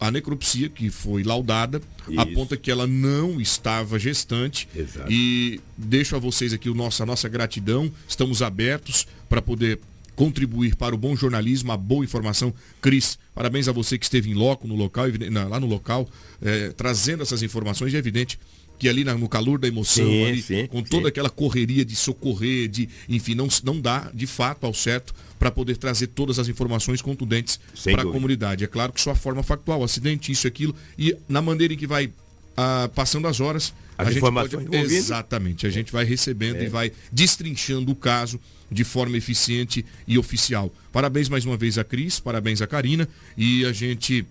a 0.00 0.10
necropsia 0.10 0.68
que 0.68 0.88
foi 0.88 1.22
laudada 1.22 1.80
Isso. 2.08 2.18
aponta 2.18 2.56
que 2.56 2.70
ela 2.70 2.86
não 2.86 3.38
estava 3.38 3.98
gestante. 3.98 4.66
Exato. 4.74 5.12
E 5.12 5.60
deixo 5.76 6.16
a 6.16 6.18
vocês 6.18 6.54
aqui 6.54 6.70
o 6.70 6.74
nosso, 6.74 7.02
a 7.02 7.06
nossa 7.06 7.28
gratidão. 7.28 7.92
Estamos 8.08 8.40
abertos 8.40 9.06
para 9.28 9.42
poder 9.42 9.78
contribuir 10.16 10.74
para 10.74 10.94
o 10.94 10.98
bom 10.98 11.14
jornalismo, 11.14 11.70
a 11.70 11.76
boa 11.76 12.04
informação. 12.04 12.52
Cris, 12.80 13.18
parabéns 13.34 13.68
a 13.68 13.72
você 13.72 13.98
que 13.98 14.04
esteve 14.04 14.30
em 14.30 14.34
loco, 14.34 14.66
no 14.66 14.74
local, 14.74 15.04
lá 15.48 15.60
no 15.60 15.66
local, 15.66 16.08
é, 16.40 16.70
trazendo 16.70 17.22
essas 17.22 17.42
informações. 17.42 17.92
É 17.92 17.98
evidente 17.98 18.38
que 18.80 18.88
ali 18.88 19.04
no 19.04 19.28
calor 19.28 19.58
da 19.58 19.68
emoção, 19.68 20.06
sim, 20.06 20.24
ali, 20.24 20.40
sim, 20.42 20.66
com 20.66 20.82
toda 20.82 21.02
sim. 21.02 21.08
aquela 21.08 21.28
correria 21.28 21.84
de 21.84 21.94
socorrer, 21.94 22.66
de, 22.66 22.88
enfim, 23.10 23.34
não, 23.34 23.46
não 23.62 23.78
dá 23.78 24.10
de 24.14 24.26
fato 24.26 24.64
ao 24.64 24.72
certo 24.72 25.14
para 25.38 25.50
poder 25.50 25.76
trazer 25.76 26.06
todas 26.06 26.38
as 26.38 26.48
informações 26.48 27.02
contundentes 27.02 27.60
para 27.84 28.00
a 28.00 28.06
comunidade. 28.06 28.64
É 28.64 28.66
claro 28.66 28.90
que 28.90 28.98
só 28.98 29.10
a 29.10 29.14
forma 29.14 29.42
factual, 29.42 29.84
acidente, 29.84 30.32
isso, 30.32 30.46
aquilo, 30.46 30.74
e 30.98 31.14
na 31.28 31.42
maneira 31.42 31.74
em 31.74 31.76
que 31.76 31.86
vai 31.86 32.10
ah, 32.56 32.88
passando 32.94 33.28
as 33.28 33.38
horas, 33.38 33.74
as 33.98 34.08
a 34.08 34.10
gente 34.12 34.20
pode, 34.22 34.76
exatamente, 34.76 35.66
a 35.66 35.70
gente 35.70 35.92
vai 35.92 36.06
recebendo 36.06 36.56
é. 36.56 36.64
e 36.64 36.68
vai 36.68 36.90
destrinchando 37.12 37.92
o 37.92 37.94
caso 37.94 38.40
de 38.70 38.82
forma 38.82 39.14
eficiente 39.18 39.84
e 40.08 40.16
oficial. 40.16 40.72
Parabéns 40.90 41.28
mais 41.28 41.44
uma 41.44 41.58
vez 41.58 41.76
a 41.76 41.84
Cris, 41.84 42.18
parabéns 42.18 42.62
a 42.62 42.66
Karina 42.66 43.06
e 43.36 43.66
a 43.66 43.74
gente 43.74 44.24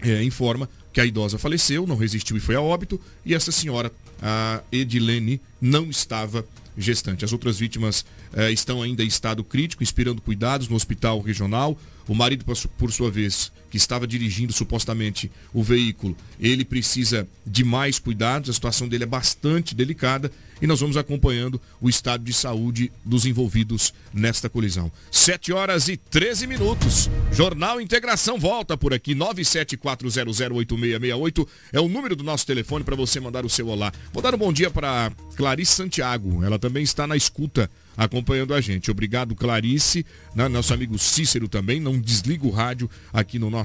é, 0.00 0.22
informa 0.22 0.70
que 0.92 1.00
a 1.00 1.06
idosa 1.06 1.38
faleceu, 1.38 1.86
não 1.86 1.96
resistiu 1.96 2.36
e 2.36 2.40
foi 2.40 2.54
a 2.54 2.60
óbito 2.60 3.00
e 3.24 3.34
essa 3.34 3.52
senhora, 3.52 3.92
a 4.20 4.62
Edilene, 4.72 5.40
não 5.60 5.90
estava 5.90 6.44
gestante. 6.76 7.24
As 7.24 7.32
outras 7.32 7.58
vítimas 7.58 8.04
eh, 8.32 8.50
estão 8.52 8.82
ainda 8.82 9.02
em 9.02 9.06
estado 9.06 9.42
crítico, 9.42 9.82
inspirando 9.82 10.22
cuidados 10.22 10.68
no 10.68 10.76
hospital 10.76 11.20
regional. 11.20 11.78
O 12.06 12.14
marido, 12.14 12.44
por 12.44 12.92
sua 12.92 13.10
vez, 13.10 13.52
que 13.70 13.76
estava 13.76 14.06
dirigindo 14.06 14.52
supostamente 14.52 15.30
o 15.52 15.62
veículo, 15.62 16.16
ele 16.40 16.64
precisa 16.64 17.28
de 17.46 17.64
mais 17.64 17.98
cuidados, 17.98 18.50
a 18.50 18.52
situação 18.52 18.88
dele 18.88 19.04
é 19.04 19.06
bastante 19.06 19.74
delicada 19.74 20.30
e 20.60 20.66
nós 20.66 20.80
vamos 20.80 20.96
acompanhando 20.96 21.60
o 21.80 21.88
estado 21.88 22.24
de 22.24 22.32
saúde 22.32 22.90
dos 23.04 23.24
envolvidos 23.26 23.94
nesta 24.12 24.48
colisão. 24.48 24.90
7 25.10 25.52
horas 25.52 25.88
e 25.88 25.96
13 25.96 26.46
minutos. 26.46 27.10
Jornal 27.32 27.80
Integração 27.80 28.38
volta 28.38 28.76
por 28.76 28.92
aqui. 28.92 29.14
974008668 29.14 31.48
é 31.72 31.80
o 31.80 31.88
número 31.88 32.14
do 32.16 32.24
nosso 32.24 32.44
telefone 32.46 32.84
para 32.84 32.96
você 32.96 33.20
mandar 33.20 33.44
o 33.44 33.50
seu 33.50 33.68
olá. 33.68 33.92
Vou 34.12 34.22
dar 34.22 34.34
um 34.34 34.38
bom 34.38 34.52
dia 34.52 34.70
para 34.70 35.12
Clarice 35.36 35.72
Santiago. 35.72 36.44
Ela 36.44 36.58
também 36.58 36.82
está 36.82 37.06
na 37.06 37.16
escuta 37.16 37.70
acompanhando 37.96 38.52
a 38.54 38.60
gente. 38.60 38.90
Obrigado, 38.92 39.34
Clarice, 39.34 40.06
nosso 40.34 40.72
amigo 40.72 40.96
Cícero 40.96 41.48
também. 41.48 41.80
Não 41.80 41.98
desliga 41.98 42.46
o 42.46 42.50
rádio 42.50 42.88
aqui 43.12 43.40
no 43.40 43.50
nosso, 43.50 43.57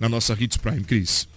na 0.00 0.08
nossa 0.08 0.34
Hits 0.34 0.56
Prime, 0.56 0.84
Cris. 0.84 1.28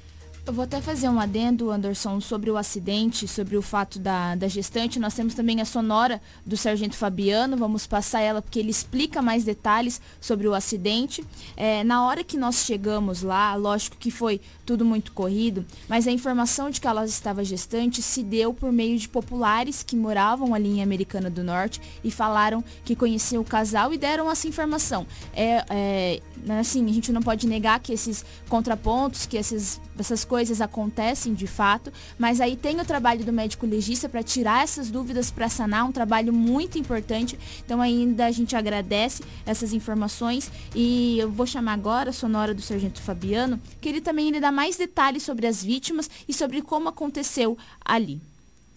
Eu 0.44 0.54
vou 0.54 0.64
até 0.64 0.82
fazer 0.82 1.08
um 1.08 1.20
adendo, 1.20 1.70
Anderson, 1.70 2.20
sobre 2.20 2.50
o 2.50 2.58
acidente, 2.58 3.28
sobre 3.28 3.56
o 3.56 3.62
fato 3.62 4.00
da, 4.00 4.34
da 4.34 4.48
gestante. 4.48 5.00
Nós 5.00 5.14
temos 5.14 5.36
também 5.36 5.62
a 5.62 5.66
sonora 5.66 6.20
do 6.44 6.58
Sargento 6.58 6.96
Fabiano, 6.96 7.56
vamos 7.56 7.86
passar 7.86 8.22
ela 8.22 8.42
porque 8.42 8.58
ele 8.58 8.72
explica 8.72 9.22
mais 9.22 9.44
detalhes 9.44 10.02
sobre 10.20 10.48
o 10.48 10.56
acidente. 10.56 11.24
É, 11.56 11.84
na 11.84 12.04
hora 12.08 12.24
que 12.24 12.38
nós 12.38 12.66
chegamos 12.66 13.22
lá, 13.22 13.54
lógico 13.54 13.98
que 13.98 14.10
foi 14.10 14.42
tudo 14.66 14.84
muito 14.84 15.12
corrido, 15.12 15.64
mas 15.88 16.08
a 16.08 16.12
informação 16.12 16.72
de 16.72 16.82
que 16.82 16.88
ela 16.88 17.06
estava 17.06 17.44
gestante 17.44 18.02
se 18.02 18.24
deu 18.24 18.52
por 18.52 18.72
meio 18.72 18.98
de 18.98 19.08
populares 19.08 19.84
que 19.84 19.96
moravam 19.96 20.56
ali 20.56 20.80
em 20.80 20.82
Americana 20.82 21.30
do 21.30 21.44
Norte 21.44 21.80
e 22.04 22.10
falaram 22.10 22.64
que 22.84 22.96
conheciam 22.96 23.44
o 23.44 23.46
casal 23.46 23.94
e 23.94 23.98
deram 23.98 24.30
essa 24.30 24.48
informação. 24.48 25.06
É, 25.36 25.64
é, 25.70 26.22
assim, 26.60 26.84
a 26.90 26.94
gente 26.94 27.12
não 27.12 27.22
pode 27.22 27.46
negar 27.46 27.80
que 27.80 27.94
esses 27.94 28.26
contrapontos, 28.50 29.28
que 29.28 29.38
esses, 29.38 29.80
essas 30.00 30.26
coisas 30.32 30.62
acontecem 30.62 31.34
de 31.34 31.46
fato, 31.46 31.92
mas 32.18 32.40
aí 32.40 32.56
tem 32.56 32.80
o 32.80 32.86
trabalho 32.86 33.26
do 33.26 33.34
médico 33.34 33.66
legista 33.66 34.08
para 34.08 34.24
tirar 34.24 34.64
essas 34.64 34.90
dúvidas, 34.90 35.30
para 35.30 35.50
sanar, 35.50 35.84
um 35.84 35.92
trabalho 35.92 36.32
muito 36.32 36.80
importante. 36.80 37.38
Então 37.66 37.82
ainda 37.82 38.28
a 38.28 38.32
gente 38.32 38.56
agradece 38.56 39.24
essas 39.46 39.74
informações 39.74 40.50
e 40.74 41.20
eu 41.20 41.30
vou 41.30 41.46
chamar 41.46 41.74
agora 41.74 42.12
a 42.12 42.14
sonora 42.14 42.54
do 42.54 42.62
Sargento 42.62 43.02
Fabiano, 43.02 43.60
que 43.82 43.90
ele 43.90 44.00
também 44.00 44.30
ele 44.30 44.40
dá 44.40 44.54
mais 44.54 44.78
detalhes 44.78 45.24
sobre 45.24 45.46
as 45.48 45.62
vítimas 45.62 46.10
e 46.26 46.34
sobre 46.34 46.62
como 46.62 46.88
aconteceu 46.88 47.58
ali. 47.84 48.31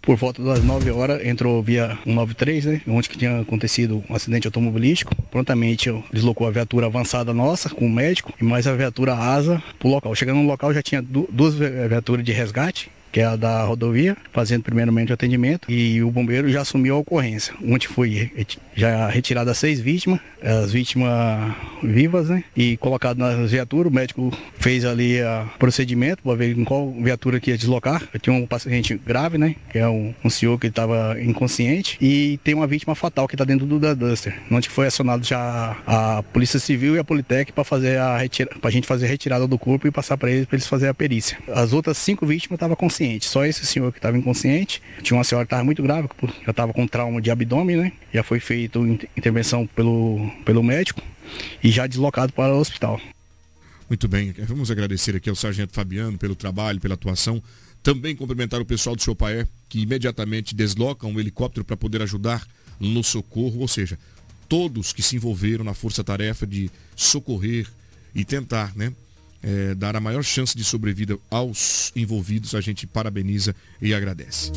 Por 0.04 0.16
volta 0.16 0.42
das 0.42 0.62
9 0.62 0.90
horas, 0.90 1.24
entrou 1.24 1.62
via 1.62 1.98
193, 2.04 2.64
né? 2.66 2.82
Onde 2.86 3.08
que 3.08 3.16
tinha 3.16 3.40
acontecido 3.40 4.04
um 4.08 4.14
acidente 4.14 4.46
automobilístico. 4.46 5.14
Prontamente 5.30 5.90
deslocou 6.12 6.46
a 6.46 6.50
viatura 6.50 6.86
avançada 6.86 7.32
nossa 7.32 7.70
com 7.70 7.86
o 7.86 7.90
médico 7.90 8.32
e 8.40 8.44
mais 8.44 8.66
a 8.66 8.74
viatura 8.74 9.14
asa 9.14 9.62
pro 9.78 9.88
local. 9.88 10.14
Chegando 10.14 10.40
no 10.40 10.46
local 10.46 10.74
já 10.74 10.82
tinha 10.82 11.02
duas 11.02 11.54
viaturas 11.54 12.24
de 12.24 12.32
resgate 12.32 12.90
que 13.14 13.20
é 13.20 13.24
a 13.24 13.37
da 13.37 13.62
rodovia, 13.62 14.16
fazendo 14.33 14.64
primeiramente 14.64 15.12
o 15.12 15.14
atendimento 15.14 15.70
e 15.70 16.03
o 16.03 16.11
bombeiro 16.11 16.50
já 16.50 16.62
assumiu 16.62 16.96
a 16.96 16.98
ocorrência, 16.98 17.55
onde 17.64 17.87
foi 17.87 18.33
já 18.74 19.09
retirada 19.09 19.55
seis 19.55 19.79
vítimas, 19.79 20.18
as 20.42 20.72
vítimas 20.72 21.55
vivas, 21.81 22.29
né? 22.29 22.42
E 22.57 22.77
colocado 22.77 23.18
nas 23.18 23.53
viaturas, 23.53 23.92
o 23.92 23.94
médico 23.94 24.37
fez 24.59 24.85
ali 24.85 25.22
o 25.22 25.59
procedimento 25.61 26.24
para 26.24 26.35
ver 26.35 26.59
em 26.59 26.64
qual 26.64 26.90
viatura 26.90 27.38
que 27.38 27.53
ia 27.53 27.57
deslocar. 27.57 28.03
Eu 28.12 28.18
tinha 28.18 28.35
um 28.35 28.46
paciente 28.46 29.00
grave, 29.07 29.38
né? 29.38 29.55
Que 29.70 29.79
é 29.79 29.88
um, 29.88 30.12
um 30.24 30.29
senhor 30.29 30.59
que 30.59 30.66
estava 30.66 31.16
inconsciente 31.22 31.96
e 32.00 32.40
tem 32.42 32.53
uma 32.53 32.66
vítima 32.66 32.96
fatal 32.96 33.29
que 33.29 33.37
está 33.37 33.44
dentro 33.44 33.64
do 33.64 33.79
Duster, 33.94 34.35
onde 34.50 34.68
foi 34.68 34.88
acionado 34.88 35.24
já 35.24 35.77
a 35.87 36.24
Polícia 36.33 36.59
Civil 36.59 36.96
e 36.96 36.98
a 36.98 37.05
Politec 37.05 37.53
para 37.53 37.62
fazer 37.62 37.96
a 37.96 38.18
retira... 38.18 38.50
a 38.61 38.70
gente 38.70 38.88
fazer 38.88 39.07
a 39.07 39.09
retirada 39.09 39.46
do 39.46 39.57
corpo 39.57 39.87
e 39.87 39.92
passar 39.92 40.16
para 40.16 40.33
eles 40.33 40.46
para 40.46 40.57
eles 40.57 40.66
fazerem 40.66 40.90
a 40.90 40.94
perícia. 40.94 41.38
As 41.55 41.72
outras 41.72 41.96
cinco 41.96 42.27
vítimas 42.27 42.57
estavam 42.57 42.74
conscientes, 42.74 43.03
só 43.20 43.44
esse 43.44 43.64
senhor 43.66 43.92
que 43.92 43.98
estava 43.98 44.16
inconsciente. 44.16 44.82
Tinha 45.02 45.16
uma 45.16 45.24
senhora 45.24 45.44
que 45.44 45.48
estava 45.48 45.64
muito 45.64 45.82
grave, 45.82 46.08
já 46.44 46.50
estava 46.50 46.72
com 46.72 46.86
trauma 46.86 47.20
de 47.20 47.30
abdômen, 47.30 47.76
né? 47.76 47.92
Já 48.12 48.22
foi 48.22 48.40
feito 48.40 48.84
intervenção 49.16 49.66
pelo, 49.66 50.30
pelo 50.44 50.62
médico 50.62 51.02
e 51.62 51.70
já 51.70 51.86
deslocado 51.86 52.32
para 52.32 52.54
o 52.54 52.58
hospital. 52.58 53.00
Muito 53.88 54.08
bem, 54.08 54.34
vamos 54.46 54.70
agradecer 54.70 55.14
aqui 55.14 55.28
ao 55.28 55.36
Sargento 55.36 55.72
Fabiano 55.72 56.16
pelo 56.18 56.34
trabalho, 56.34 56.80
pela 56.80 56.94
atuação. 56.94 57.42
Também 57.82 58.16
cumprimentar 58.16 58.60
o 58.60 58.64
pessoal 58.64 58.96
do 58.96 59.02
Chopaé, 59.02 59.46
que 59.68 59.80
imediatamente 59.80 60.54
desloca 60.54 61.06
um 61.06 61.20
helicóptero 61.20 61.64
para 61.64 61.76
poder 61.76 62.00
ajudar 62.02 62.46
no 62.80 63.04
socorro, 63.04 63.60
ou 63.60 63.68
seja, 63.68 63.98
todos 64.48 64.92
que 64.92 65.02
se 65.02 65.16
envolveram 65.16 65.64
na 65.64 65.74
força-tarefa 65.74 66.46
de 66.46 66.70
socorrer 66.96 67.66
e 68.14 68.24
tentar, 68.24 68.74
né, 68.74 68.92
é, 69.44 69.74
dar 69.74 69.94
a 69.94 70.00
maior 70.00 70.24
chance 70.24 70.57
de 70.57 70.64
sobrevida 70.64 71.18
aos 71.30 71.92
envolvidos, 71.94 72.54
a 72.54 72.61
gente 72.62 72.87
parabeniza 72.87 73.54
e 73.80 73.92
agradece. 73.92 74.50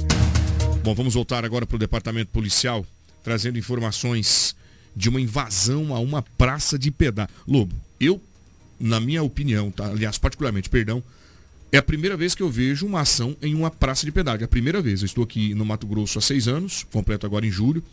Bom, 0.81 0.95
vamos 0.95 1.13
voltar 1.13 1.43
agora 1.43 1.65
para 1.65 1.75
o 1.75 1.79
departamento 1.79 2.31
policial, 2.31 2.85
trazendo 3.21 3.59
informações 3.59 4.55
de 4.95 5.09
uma 5.09 5.19
invasão 5.19 5.93
a 5.93 5.99
uma 5.99 6.21
praça 6.21 6.79
de 6.79 6.89
pedágio. 6.89 7.35
Lobo, 7.45 7.75
eu, 7.99 8.21
na 8.79 8.99
minha 9.01 9.21
opinião, 9.21 9.69
tá? 9.69 9.87
aliás, 9.87 10.17
particularmente, 10.17 10.69
perdão, 10.69 11.03
é 11.69 11.77
a 11.77 11.83
primeira 11.83 12.15
vez 12.15 12.33
que 12.33 12.41
eu 12.41 12.49
vejo 12.49 12.85
uma 12.85 13.01
ação 13.01 13.35
em 13.41 13.53
uma 13.53 13.69
praça 13.69 14.05
de 14.05 14.11
pedágio. 14.13 14.43
É 14.43 14.45
a 14.45 14.47
primeira 14.47 14.81
vez. 14.81 15.01
Eu 15.01 15.05
estou 15.05 15.25
aqui 15.25 15.53
no 15.53 15.65
Mato 15.65 15.85
Grosso 15.85 16.17
há 16.17 16.21
seis 16.21 16.47
anos, 16.47 16.85
completo 16.89 17.25
agora 17.25 17.45
em 17.45 17.51
julho 17.51 17.83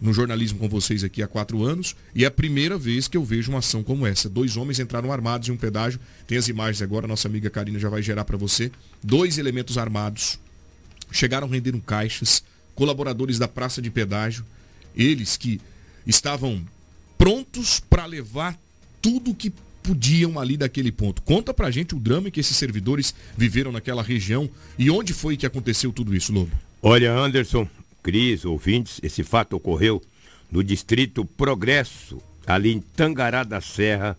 no 0.00 0.12
jornalismo 0.12 0.58
com 0.58 0.68
vocês 0.68 1.02
aqui 1.02 1.22
há 1.22 1.26
quatro 1.26 1.64
anos 1.64 1.96
e 2.14 2.24
é 2.24 2.26
a 2.26 2.30
primeira 2.30 2.76
vez 2.76 3.08
que 3.08 3.16
eu 3.16 3.24
vejo 3.24 3.50
uma 3.50 3.60
ação 3.60 3.82
como 3.82 4.06
essa. 4.06 4.28
Dois 4.28 4.56
homens 4.56 4.78
entraram 4.78 5.10
armados 5.10 5.48
em 5.48 5.52
um 5.52 5.56
pedágio. 5.56 5.98
Tem 6.26 6.36
as 6.36 6.48
imagens 6.48 6.82
agora, 6.82 7.06
nossa 7.06 7.28
amiga 7.28 7.48
Karina 7.48 7.78
já 7.78 7.88
vai 7.88 8.02
gerar 8.02 8.24
para 8.24 8.36
você. 8.36 8.70
Dois 9.02 9.38
elementos 9.38 9.78
armados 9.78 10.38
chegaram 11.10 11.48
renderam 11.48 11.80
caixas, 11.80 12.42
colaboradores 12.74 13.38
da 13.38 13.48
praça 13.48 13.80
de 13.80 13.90
pedágio, 13.90 14.44
eles 14.94 15.36
que 15.36 15.60
estavam 16.06 16.62
prontos 17.16 17.80
para 17.80 18.06
levar 18.06 18.58
tudo 19.00 19.34
que 19.34 19.52
podiam 19.82 20.38
ali 20.38 20.56
daquele 20.56 20.90
ponto. 20.90 21.22
Conta 21.22 21.54
pra 21.54 21.70
gente 21.70 21.94
o 21.94 22.00
drama 22.00 22.30
que 22.30 22.40
esses 22.40 22.56
servidores 22.56 23.14
viveram 23.36 23.70
naquela 23.70 24.02
região 24.02 24.50
e 24.78 24.90
onde 24.90 25.12
foi 25.12 25.36
que 25.36 25.46
aconteceu 25.46 25.92
tudo 25.92 26.14
isso, 26.14 26.32
Lobo? 26.32 26.50
Olha, 26.82 27.12
Anderson, 27.12 27.68
Cris, 28.06 28.44
ouvintes, 28.44 29.00
esse 29.02 29.24
fato 29.24 29.56
ocorreu 29.56 30.00
no 30.48 30.62
distrito 30.62 31.24
Progresso, 31.24 32.22
ali 32.46 32.72
em 32.72 32.78
Tangará 32.78 33.42
da 33.42 33.60
Serra, 33.60 34.16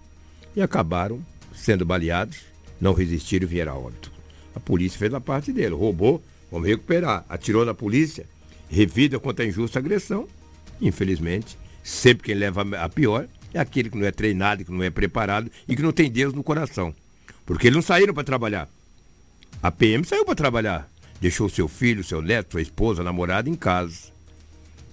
e 0.57 0.63
acabaram 0.63 1.21
sendo 1.55 1.85
baleados, 1.85 2.39
não 2.81 2.95
resistiram 2.95 3.45
e 3.45 3.49
vieram 3.49 3.73
a 3.73 3.79
óbito. 3.79 4.11
A 4.55 4.61
polícia 4.61 4.99
fez 4.99 5.13
a 5.13 5.21
parte 5.21 5.53
dele, 5.53 5.75
roubou, 5.75 6.23
vamos 6.51 6.67
recuperar. 6.67 7.25
Atirou 7.29 7.65
na 7.65 7.75
polícia, 7.75 8.27
revida 8.73 9.21
contra 9.21 9.45
a 9.45 9.49
injusta 9.49 9.79
agressão. 9.79 10.27
Infelizmente, 10.81 11.59
sempre 11.85 12.25
quem 12.25 12.35
leva 12.35 12.63
a 12.79 12.89
pior 12.89 13.29
é 13.53 13.61
aquele 13.61 13.91
que 13.91 13.99
não 13.99 14.07
é 14.07 14.11
treinado, 14.11 14.65
que 14.65 14.73
não 14.73 14.83
é 14.83 14.89
preparado 14.89 15.51
e 15.69 15.77
que 15.77 15.83
não 15.83 15.93
tem 15.93 16.11
Deus 16.11 16.33
no 16.33 16.43
coração. 16.43 16.95
Porque 17.45 17.67
eles 17.67 17.77
não 17.77 17.83
saíram 17.83 18.15
para 18.15 18.25
trabalhar. 18.25 18.69
A 19.63 19.71
PM 19.71 20.05
saiu 20.05 20.25
para 20.25 20.35
trabalhar. 20.35 20.91
Deixou 21.21 21.49
seu 21.49 21.69
filho, 21.69 22.03
seu 22.03 22.23
neto, 22.23 22.53
sua 22.53 22.63
esposa, 22.63 23.03
namorada 23.03 23.49
em 23.49 23.55
casa. 23.55 24.11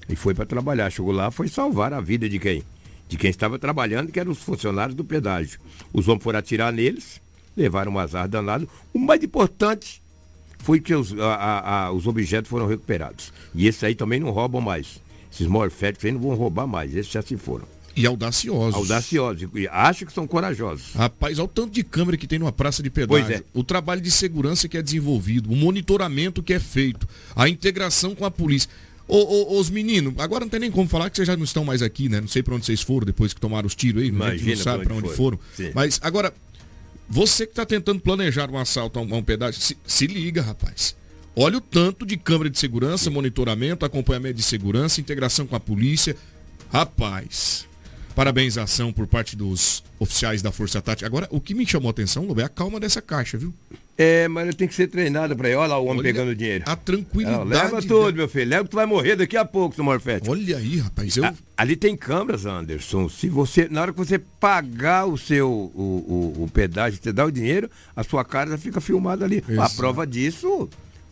E 0.09 0.15
foi 0.15 0.33
para 0.33 0.45
trabalhar. 0.45 0.89
Chegou 0.89 1.13
lá, 1.13 1.31
foi 1.31 1.47
salvar 1.47 1.93
a 1.93 2.01
vida 2.01 2.27
de 2.27 2.37
quem? 2.37 2.63
De 3.07 3.17
quem 3.17 3.29
estava 3.29 3.57
trabalhando, 3.57 4.11
que 4.11 4.19
eram 4.19 4.31
os 4.31 4.43
funcionários 4.43 4.93
do 4.93 5.05
pedágio. 5.05 5.59
Os 5.93 6.07
homens 6.07 6.23
foram 6.23 6.39
atirar 6.39 6.73
neles, 6.73 7.21
levaram 7.55 7.93
um 7.93 7.99
azar 7.99 8.27
danado. 8.27 8.69
O 8.93 8.99
mais 8.99 9.23
importante 9.23 10.01
foi 10.59 10.79
que 10.79 10.93
os, 10.93 11.17
a, 11.19 11.85
a, 11.85 11.91
os 11.91 12.05
objetos 12.05 12.49
foram 12.49 12.67
recuperados. 12.67 13.33
E 13.55 13.67
esses 13.67 13.83
aí 13.83 13.95
também 13.95 14.19
não 14.19 14.29
roubam 14.29 14.61
mais. 14.61 15.01
Esses 15.31 15.47
morféticos 15.47 16.05
aí 16.05 16.11
não 16.11 16.19
vão 16.19 16.35
roubar 16.35 16.67
mais, 16.67 16.95
esses 16.95 17.11
já 17.11 17.21
se 17.21 17.37
foram. 17.37 17.65
E 17.95 18.05
audaciosos. 18.05 18.75
Audaciosos. 18.75 19.49
E 19.53 20.05
que 20.05 20.13
são 20.13 20.25
corajosos. 20.25 20.93
Rapaz, 20.93 21.37
olha 21.37 21.45
o 21.45 21.47
tanto 21.47 21.73
de 21.73 21.83
câmera 21.83 22.17
que 22.17 22.27
tem 22.27 22.39
numa 22.39 22.51
praça 22.51 22.81
de 22.81 22.89
pedágio. 22.89 23.25
Pois 23.25 23.39
é. 23.39 23.43
O 23.53 23.63
trabalho 23.63 23.99
de 23.99 24.11
segurança 24.11 24.69
que 24.69 24.77
é 24.77 24.81
desenvolvido, 24.81 25.51
o 25.51 25.55
monitoramento 25.55 26.41
que 26.41 26.53
é 26.53 26.59
feito, 26.59 27.07
a 27.35 27.49
integração 27.49 28.15
com 28.15 28.25
a 28.25 28.31
polícia. 28.31 28.69
Ô, 29.07 29.17
ô, 29.17 29.59
os 29.59 29.69
meninos, 29.69 30.13
agora 30.19 30.45
não 30.45 30.49
tem 30.49 30.59
nem 30.59 30.71
como 30.71 30.87
falar 30.87 31.09
que 31.09 31.17
vocês 31.17 31.27
já 31.27 31.35
não 31.35 31.43
estão 31.43 31.65
mais 31.65 31.81
aqui, 31.81 32.07
né? 32.07 32.21
Não 32.21 32.27
sei 32.27 32.43
para 32.43 32.55
onde 32.55 32.65
vocês 32.65 32.81
foram 32.81 33.05
depois 33.05 33.33
que 33.33 33.41
tomaram 33.41 33.65
os 33.65 33.75
tiros 33.75 34.03
aí. 34.03 34.09
Imagina 34.09 34.55
não 34.55 34.63
sabe 34.63 34.83
para 34.83 34.93
onde, 34.93 35.07
onde 35.07 35.17
foram. 35.17 35.39
foram. 35.55 35.71
Mas 35.73 35.99
agora, 36.03 36.33
você 37.09 37.45
que 37.45 37.53
está 37.53 37.65
tentando 37.65 37.99
planejar 37.99 38.51
um 38.51 38.57
assalto 38.57 38.99
a 38.99 39.01
um, 39.01 39.15
a 39.15 39.17
um 39.17 39.23
pedágio, 39.23 39.59
se, 39.59 39.77
se, 39.85 40.05
liga, 40.05 40.41
rapaz. 40.41 40.95
Olha 41.35 41.57
o 41.57 41.61
tanto 41.61 42.05
de 42.05 42.17
câmera 42.17 42.49
de 42.49 42.59
segurança, 42.59 43.09
monitoramento, 43.09 43.85
acompanhamento 43.85 44.35
de 44.35 44.43
segurança, 44.43 45.01
integração 45.01 45.47
com 45.47 45.55
a 45.55 45.59
polícia. 45.59 46.15
Rapaz, 46.71 47.67
parabenização 48.15 48.91
por 48.91 49.07
parte 49.07 49.35
dos 49.35 49.83
oficiais 49.99 50.41
da 50.41 50.51
Força 50.51 50.81
Tática. 50.81 51.05
Agora, 51.07 51.27
o 51.31 51.39
que 51.39 51.53
me 51.53 51.65
chamou 51.65 51.89
a 51.89 51.91
atenção, 51.91 52.25
Lobo, 52.25 52.41
é 52.41 52.43
a 52.43 52.49
calma 52.49 52.79
dessa 52.79 53.01
caixa, 53.01 53.37
viu? 53.37 53.53
É, 53.97 54.29
mas 54.29 54.45
ele 54.47 54.55
tem 54.55 54.65
que 54.67 54.73
ser 54.73 54.87
treinado 54.87 55.35
ir. 55.49 55.55
Olha 55.55 55.67
lá 55.71 55.77
o 55.77 55.83
homem 55.83 55.97
Olha 55.99 56.03
pegando 56.03 56.33
dinheiro. 56.33 56.63
A 56.65 56.75
tranquilidade. 56.75 57.37
Não, 57.37 57.43
leva 57.43 57.81
tudo, 57.81 58.15
meu 58.15 58.29
filho. 58.29 58.49
Leva 58.49 58.63
que 58.63 58.69
tu 58.69 58.75
vai 58.77 58.85
morrer 58.85 59.17
daqui 59.17 59.35
a 59.35 59.43
pouco, 59.43 59.75
seu 59.75 59.83
Morfete. 59.83 60.29
Olha 60.29 60.57
aí, 60.57 60.77
rapaz. 60.77 61.17
Eu... 61.17 61.25
A- 61.25 61.33
ali 61.57 61.75
tem 61.75 61.97
câmeras, 61.97 62.45
Anderson. 62.45 63.09
Se 63.09 63.27
você, 63.27 63.67
na 63.69 63.81
hora 63.81 63.91
que 63.91 63.97
você 63.97 64.17
pagar 64.17 65.05
o 65.05 65.17
seu 65.17 65.49
o, 65.51 66.33
o, 66.39 66.43
o 66.43 66.49
pedágio, 66.49 66.97
você 67.01 67.11
dá 67.11 67.25
o 67.25 67.31
dinheiro, 67.31 67.69
a 67.93 68.01
sua 68.01 68.23
cara 68.23 68.51
já 68.51 68.57
fica 68.57 68.79
filmada 68.79 69.25
ali. 69.25 69.43
A 69.49 69.51
Exato. 69.51 69.75
prova 69.75 70.07
disso 70.07 70.69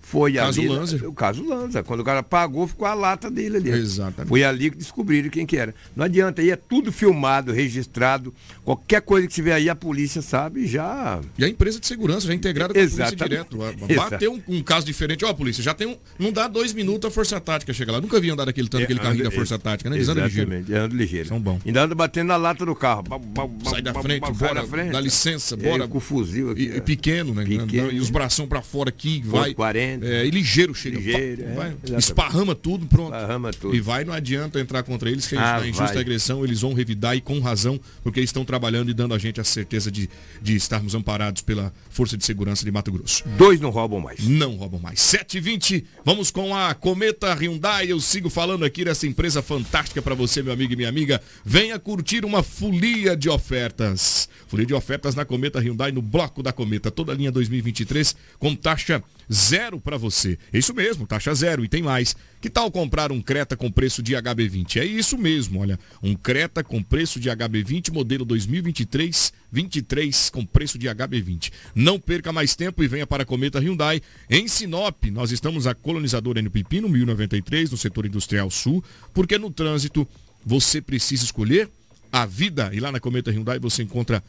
foi 0.10 0.34
Caso 0.34 0.62
ali. 0.62 0.70
Lanza. 0.70 1.08
O 1.10 1.12
caso 1.14 1.44
Lanza. 1.46 1.84
Quando 1.84 2.00
o 2.00 2.04
cara 2.04 2.24
pagou, 2.24 2.66
ficou 2.66 2.88
a 2.88 2.94
lata 2.94 3.30
dele 3.30 3.58
ali. 3.58 3.70
Exatamente. 3.72 4.30
Foi 4.30 4.42
ali 4.42 4.72
que 4.72 4.78
descobriram 4.78 5.30
quem 5.30 5.46
que 5.46 5.58
era. 5.58 5.76
Não 5.94 6.06
adianta, 6.06 6.42
aí 6.42 6.50
é 6.50 6.56
tudo 6.56 6.94
filmado, 6.94 7.52
registrado. 7.52 8.34
Qualquer 8.64 9.02
coisa 9.02 9.28
que 9.28 9.34
tiver 9.34 9.52
aí, 9.52 9.70
a 9.70 9.76
polícia 9.76 10.22
sabe 10.22 10.66
já. 10.66 11.20
E 11.38 11.44
a 11.44 11.50
empresa 11.50 11.78
de 11.78 11.86
segurança 11.88 12.26
já 12.26 12.34
integrada 12.34 12.74
com 12.74 12.80
a 12.80 12.84
polícia 12.84 13.04
Exatamente. 13.04 13.30
direto. 13.30 13.58
Bateu 13.98 14.32
um, 14.32 14.42
um 14.48 14.64
caso 14.64 14.86
diferente. 14.86 15.26
Ó, 15.26 15.34
polícia, 15.34 15.62
já 15.62 15.74
tem 15.74 15.88
um. 15.88 15.98
Não 16.18 16.32
dá 16.32 16.48
dois 16.48 16.72
minutos 16.72 17.10
a 17.10 17.12
Força 17.14 17.38
Tática 17.42 17.74
chega 17.74 17.92
lá. 17.92 18.00
Nunca 18.00 18.18
vi 18.22 18.30
andar 18.30 18.46
daquele 18.46 18.70
tanto, 18.70 18.86
aquele 18.86 19.00
carrinho 19.02 19.26
da 19.26 19.32
Força 19.32 19.60
Tática, 19.60 19.90
né? 19.90 19.98
Eles 19.98 20.08
andam 20.08 20.24
ligeiro. 20.24 20.54
Exatamente, 20.54 20.74
anda 20.74 20.96
ligeiro. 20.96 21.28
São 21.28 21.40
bons. 21.42 21.60
Ainda 21.66 21.84
anda 21.84 21.94
batendo 21.96 22.28
na 22.28 22.38
lata 22.38 22.66
do 22.66 22.74
carro. 22.74 23.04
Bau, 23.04 23.20
bau, 23.20 23.48
bau, 23.50 23.72
Sai 23.74 23.82
da 23.82 23.94
frente, 23.94 24.32
bora, 24.32 24.56
da 24.62 24.64
frente. 24.66 24.92
dá 24.94 25.02
licença, 25.02 25.56
É, 25.56 25.58
bora. 25.70 25.86
com 25.86 25.98
o 25.98 26.02
fuzil 26.02 26.52
aqui. 26.52 26.72
E, 26.78 26.80
pequeno, 26.80 27.34
né? 27.34 27.44
Pequeno. 27.44 27.92
E 27.92 28.00
os 28.00 28.10
bração 28.10 28.48
pra 28.48 28.62
fora 28.62 28.88
aqui, 28.88 29.22
vai. 29.26 29.54
40. 29.54 29.97
É, 30.02 30.26
e 30.26 30.30
ligeiro 30.32 30.74
chega. 30.74 30.98
Ligeiro, 30.98 31.44
pá, 31.44 31.50
é, 31.50 31.54
vai, 31.54 31.68
exatamente. 31.70 32.00
esparrama 32.00 32.56
tudo, 32.56 32.86
pronto. 32.86 33.14
Esparrama 33.16 33.52
tudo. 33.52 33.76
E 33.76 33.80
vai, 33.80 34.04
não 34.04 34.14
adianta 34.14 34.60
entrar 34.60 34.84
contra 34.84 35.10
eles, 35.10 35.28
que 35.28 35.36
a 35.36 35.56
Ah, 35.56 35.60
gente 35.60 35.62
tá 35.64 35.68
em 35.70 35.74
justa 35.74 35.94
vai. 35.94 36.02
agressão, 36.04 36.44
eles 36.44 36.62
vão 36.62 36.74
revidar 36.74 37.16
e 37.16 37.22
com 37.22 37.40
razão, 37.40 37.80
porque 38.04 38.20
eles 38.20 38.30
estão 38.30 38.44
trabalhando 38.46 38.90
e 38.90 38.94
dando 38.94 39.14
a 39.14 39.18
gente 39.18 39.40
a 39.40 39.44
certeza 39.44 39.92
de, 39.92 40.10
de 40.42 40.56
estarmos 40.56 40.96
amparados 40.96 41.42
pela 41.42 41.74
Força 41.90 42.18
de 42.18 42.26
Segurança 42.26 42.64
de 42.66 42.72
Mato 42.72 42.92
Grosso. 42.92 43.24
Dois 43.38 43.60
não 43.60 43.70
roubam 43.70 44.00
mais. 44.00 44.20
Não 44.28 44.56
roubam 44.56 44.80
mais. 44.80 45.00
7h20, 45.00 45.84
vamos 46.06 46.32
com 46.32 46.56
a 46.56 46.74
Cometa 46.74 47.34
Hyundai. 47.34 47.92
Eu 47.92 48.00
sigo 48.00 48.30
falando 48.30 48.64
aqui 48.66 48.84
dessa 48.86 49.06
empresa 49.08 49.42
fantástica 49.42 50.02
para 50.02 50.16
você, 50.16 50.42
meu 50.44 50.54
amigo 50.54 50.74
e 50.74 50.76
minha 50.76 50.90
amiga. 50.90 51.22
Venha 51.46 51.78
curtir 51.80 52.26
uma 52.26 52.44
folia 52.44 53.16
de 53.16 53.30
ofertas. 53.30 54.30
Folia 54.48 54.66
de 54.66 54.74
ofertas 54.74 55.16
na 55.16 55.26
Cometa 55.26 55.60
Hyundai, 55.60 55.92
no 55.92 56.02
bloco 56.02 56.42
da 56.42 56.52
Cometa. 56.54 56.90
Toda 56.92 57.12
a 57.12 57.16
linha 57.16 57.32
2023 57.32 58.16
com 58.40 58.56
taxa 58.56 59.04
zero 59.32 59.80
para 59.80 59.98
você. 59.98 60.38
Isso 60.54 60.74
mesmo, 60.74 61.06
taxa 61.06 61.34
zero. 61.34 61.64
E 61.64 61.68
tem 61.68 61.82
mais. 61.82 62.16
Que 62.40 62.50
tal 62.50 62.72
comprar 62.72 63.12
um 63.12 63.22
Creta 63.22 63.58
com 63.58 63.72
preço 63.72 64.02
de 64.02 64.14
HB20? 64.14 64.78
É 64.78 64.86
isso 64.86 65.18
mesmo, 65.18 65.60
olha. 65.60 65.80
Um 66.02 66.16
Creta 66.16 66.64
com 66.64 66.82
preço 66.84 67.20
de 67.20 67.30
HB20, 67.30 67.92
modelo 67.92 68.24
2023, 68.26 69.34
23 69.52 70.30
com 70.30 70.46
preço 70.46 70.78
de 70.78 70.88
HB20. 70.88 71.52
Não 71.74 72.00
perca 72.00 72.32
mais 72.32 72.56
tempo 72.56 72.84
e 72.84 72.88
venha 72.88 73.08
para 73.08 73.24
a 73.24 73.26
Cometa 73.26 73.60
Hyundai. 73.60 74.02
Em 74.30 74.48
Sinop, 74.48 75.06
nós 75.12 75.32
estamos 75.32 75.68
a 75.68 75.74
colonizadora 75.74 76.42
no 76.42 76.52
Pepino, 76.52 76.88
1093, 76.88 77.72
no 77.72 77.78
setor 77.78 78.06
industrial 78.06 78.50
sul, 78.50 78.84
porque 79.14 79.38
no 79.38 79.52
trânsito 79.52 80.08
você 80.46 80.80
precisa 80.82 81.26
escolher 81.26 81.70
a 82.12 82.26
vida. 82.26 82.70
E 82.74 82.80
lá 82.80 82.92
na 82.92 83.00
Cometa 83.00 83.32
Hyundai 83.32 83.60
você 83.60 83.84
encontra 83.84 84.24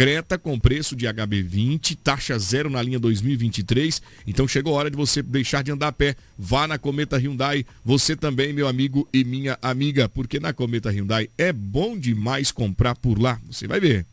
Creta 0.00 0.38
com 0.38 0.58
preço 0.58 0.96
de 0.96 1.04
HB20, 1.04 1.94
taxa 2.02 2.38
zero 2.38 2.70
na 2.70 2.80
linha 2.80 2.98
2023. 2.98 4.00
Então 4.26 4.48
chegou 4.48 4.72
a 4.72 4.78
hora 4.78 4.90
de 4.90 4.96
você 4.96 5.22
deixar 5.22 5.62
de 5.62 5.70
andar 5.70 5.88
a 5.88 5.92
pé. 5.92 6.16
Vá 6.38 6.66
na 6.66 6.78
Cometa 6.78 7.18
Hyundai, 7.18 7.66
você 7.84 8.16
também, 8.16 8.50
meu 8.50 8.66
amigo 8.66 9.06
e 9.12 9.22
minha 9.22 9.58
amiga, 9.60 10.08
porque 10.08 10.40
na 10.40 10.54
Cometa 10.54 10.90
Hyundai 10.90 11.28
é 11.36 11.52
bom 11.52 11.98
demais 11.98 12.50
comprar 12.50 12.96
por 12.96 13.20
lá. 13.20 13.38
Você 13.50 13.68
vai 13.68 13.78
ver. 13.78 14.06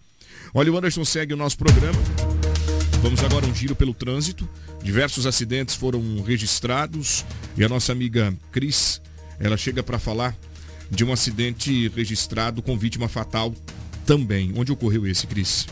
Olha, 0.54 0.74
o 0.74 0.78
Anderson 0.78 1.06
segue 1.06 1.34
o 1.34 1.38
nosso 1.38 1.58
programa. 1.58 2.00
Vamos 3.02 3.24
agora 3.24 3.46
um 3.46 3.56
giro 3.56 3.74
pelo 3.74 3.94
trânsito. 3.94 4.46
Diversos 4.84 5.26
acidentes 5.26 5.74
foram 5.74 6.22
registrados 6.22 7.24
e 7.56 7.64
a 7.64 7.70
nossa 7.70 7.94
amiga 7.94 8.36
Cris, 8.52 9.02
ela 9.40 9.56
chega 9.56 9.82
para 9.82 9.98
falar 9.98 10.36
de 10.92 11.06
um 11.06 11.14
acidente 11.14 11.88
registrado 11.96 12.62
com 12.62 12.78
vítima 12.78 13.08
fatal 13.08 13.54
também. 14.08 14.54
Onde 14.58 14.72
ocorreu 14.72 15.06
esse, 15.06 15.28
Cris? 15.28 15.68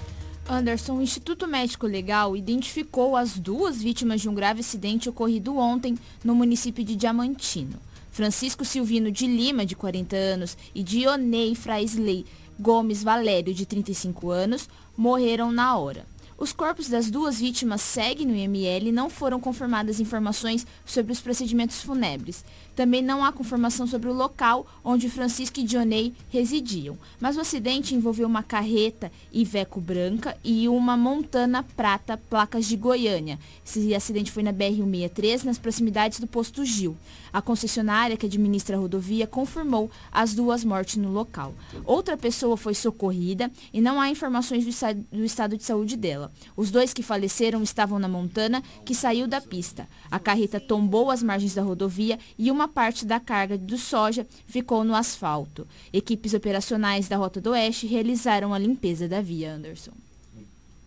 Anderson, 0.48 0.98
o 0.98 1.02
Instituto 1.02 1.48
Médico 1.48 1.88
Legal 1.88 2.36
identificou 2.36 3.16
as 3.16 3.40
duas 3.40 3.82
vítimas 3.82 4.22
de 4.22 4.30
um 4.30 4.36
grave 4.36 4.60
acidente 4.60 5.10
ocorrido 5.10 5.58
ontem 5.58 5.98
no 6.24 6.36
município 6.36 6.84
de 6.84 6.96
Diamantino. 6.96 7.80
Francisco 8.12 8.64
Silvino 8.64 9.10
de 9.10 9.26
Lima, 9.26 9.66
de 9.66 9.76
40 9.76 10.16
anos, 10.16 10.58
e 10.76 10.84
Dionei 10.84 11.56
Fraisley 11.56 12.26
Gomes 12.60 13.02
Valério, 13.02 13.54
de 13.54 13.66
35 13.66 14.30
anos, 14.30 14.70
morreram 14.96 15.52
na 15.52 15.78
hora. 15.78 16.06
Os 16.38 16.52
corpos 16.52 16.90
das 16.90 17.10
duas 17.10 17.40
vítimas 17.40 17.82
seguem 17.82 18.28
no 18.28 18.36
IML 18.36 18.90
e 18.90 18.92
não 18.92 19.10
foram 19.10 19.40
confirmadas 19.40 20.02
informações 20.02 20.68
sobre 20.86 21.14
os 21.14 21.22
procedimentos 21.22 21.82
fúnebres. 21.82 22.44
Também 22.76 23.02
não 23.02 23.24
há 23.24 23.32
confirmação 23.32 23.88
sobre 23.88 24.10
o 24.10 24.14
local 24.14 24.68
onde 24.84 25.10
Francisco 25.10 25.62
e 25.62 25.64
Dionei 25.64 26.14
residiam. 26.30 26.98
Mas 27.22 27.38
o 27.38 27.40
acidente 27.40 27.96
envolveu 27.96 28.28
uma 28.28 28.44
carreta 28.44 29.10
Iveco 29.32 29.80
branca 29.80 30.38
e 30.44 30.68
uma 30.68 30.98
Montana 30.98 31.64
prata, 31.64 32.18
placas 32.30 32.66
de 32.66 32.76
Goiânia. 32.76 33.40
Esse 33.66 33.96
acidente 33.96 34.30
foi 34.30 34.44
na 34.44 34.52
BR-163, 34.52 35.44
nas 35.46 35.58
proximidades 35.58 36.20
do 36.20 36.28
posto 36.28 36.66
Gil. 36.66 36.98
A 37.32 37.42
concessionária 37.42 38.18
que 38.18 38.26
administra 38.26 38.76
a 38.76 38.80
rodovia 38.80 39.26
confirmou 39.26 39.90
as 40.12 40.34
duas 40.34 40.66
mortes 40.66 40.98
no 40.98 41.12
local. 41.12 41.54
Outra 41.86 42.18
pessoa 42.18 42.58
foi 42.58 42.74
socorrida 42.74 43.50
e 43.74 43.80
não 43.80 44.02
há 44.02 44.10
informações 44.10 44.64
do, 44.66 44.70
esta- 44.70 44.94
do 44.94 45.24
estado 45.24 45.58
de 45.58 45.64
saúde 45.64 45.96
dela. 45.96 46.25
Os 46.56 46.72
dois 46.72 46.94
que 46.94 47.04
faleceram 47.04 47.62
estavam 47.64 48.00
na 48.00 48.08
Montana, 48.08 48.64
que 48.86 48.96
saiu 48.96 49.28
da 49.28 49.42
pista. 49.42 49.88
A 50.10 50.20
carreta 50.20 50.60
tombou 50.60 51.12
às 51.12 51.22
margens 51.24 51.54
da 51.54 51.62
rodovia 51.62 52.18
e 52.38 52.52
uma 52.52 52.68
parte 52.68 53.06
da 53.06 53.20
carga 53.20 53.58
do 53.58 53.78
soja 53.78 54.26
ficou 54.48 54.84
no 54.84 54.96
asfalto. 54.96 55.68
Equipes 55.92 56.34
operacionais 56.34 57.08
da 57.08 57.18
Rota 57.18 57.40
do 57.42 57.52
Oeste 57.52 57.88
realizaram 57.88 58.54
a 58.54 58.58
limpeza 58.58 59.08
da 59.08 59.22
via, 59.22 59.54
Anderson. 59.54 59.92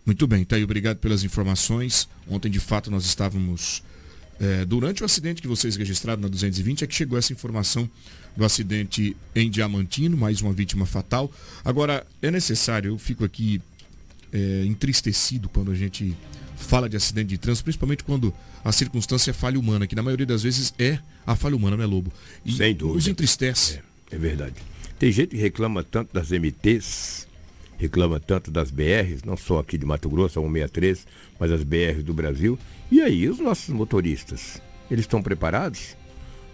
Muito 0.05 0.25
bem, 0.25 0.43
tá 0.43 0.55
aí, 0.55 0.63
obrigado 0.63 0.97
pelas 0.97 1.23
informações. 1.23 2.09
Ontem, 2.27 2.49
de 2.49 2.59
fato, 2.59 2.89
nós 2.89 3.05
estávamos. 3.05 3.83
eh, 4.41 4.63
durante 4.65 5.03
o 5.03 5.05
acidente 5.05 5.41
que 5.41 5.47
vocês 5.47 5.75
registraram 5.75 6.21
na 6.21 6.29
220, 6.29 6.83
é 6.83 6.87
que 6.87 6.95
chegou 6.95 7.19
essa 7.19 7.33
informação 7.33 7.89
do 8.37 8.45
acidente 8.45 9.15
em 9.35 9.49
Diamantino, 9.49 10.15
mais 10.15 10.39
uma 10.41 10.53
vítima 10.53 10.85
fatal. 10.85 11.29
Agora, 11.63 12.07
é 12.21 12.31
necessário, 12.31 12.91
eu 12.91 12.97
fico 12.97 13.25
aqui 13.25 13.61
eh, 14.33 14.63
entristecido 14.65 15.49
quando 15.49 15.71
a 15.71 15.75
gente 15.75 16.15
fala 16.55 16.89
de 16.89 16.97
acidente 16.97 17.27
de 17.27 17.37
trânsito, 17.37 17.63
principalmente 17.63 18.03
quando 18.03 18.33
a 18.63 18.71
circunstância 18.71 19.31
é 19.31 19.33
falha 19.33 19.59
humana, 19.59 19.87
que 19.87 19.95
na 19.95 20.03
maioria 20.03 20.25
das 20.25 20.43
vezes 20.43 20.73
é 20.77 20.99
a 21.25 21.35
falha 21.35 21.55
humana, 21.55 21.77
né, 21.77 21.85
Lobo? 21.85 22.11
E 22.45 22.51
Sem 22.51 22.75
dúvida. 22.75 22.95
Nos 22.95 23.07
entristece. 23.07 23.79
É 24.11 24.17
verdade. 24.17 24.55
Tem 24.97 25.11
gente 25.11 25.29
que 25.29 25.37
reclama 25.37 25.83
tanto 25.83 26.13
das 26.13 26.31
MTs, 26.31 27.27
reclama 27.77 28.19
tanto 28.19 28.51
das 28.51 28.69
BRs, 28.69 29.23
não 29.23 29.37
só 29.37 29.59
aqui 29.59 29.77
de 29.77 29.85
Mato 29.85 30.09
Grosso, 30.09 30.39
a 30.39 30.41
163, 30.41 31.07
mas 31.39 31.51
as 31.51 31.63
BRs 31.63 32.03
do 32.03 32.13
Brasil. 32.13 32.59
E 32.91 33.01
aí, 33.01 33.29
os 33.29 33.39
nossos 33.39 33.69
motoristas, 33.69 34.61
eles 34.91 35.05
estão 35.05 35.21
preparados? 35.21 35.95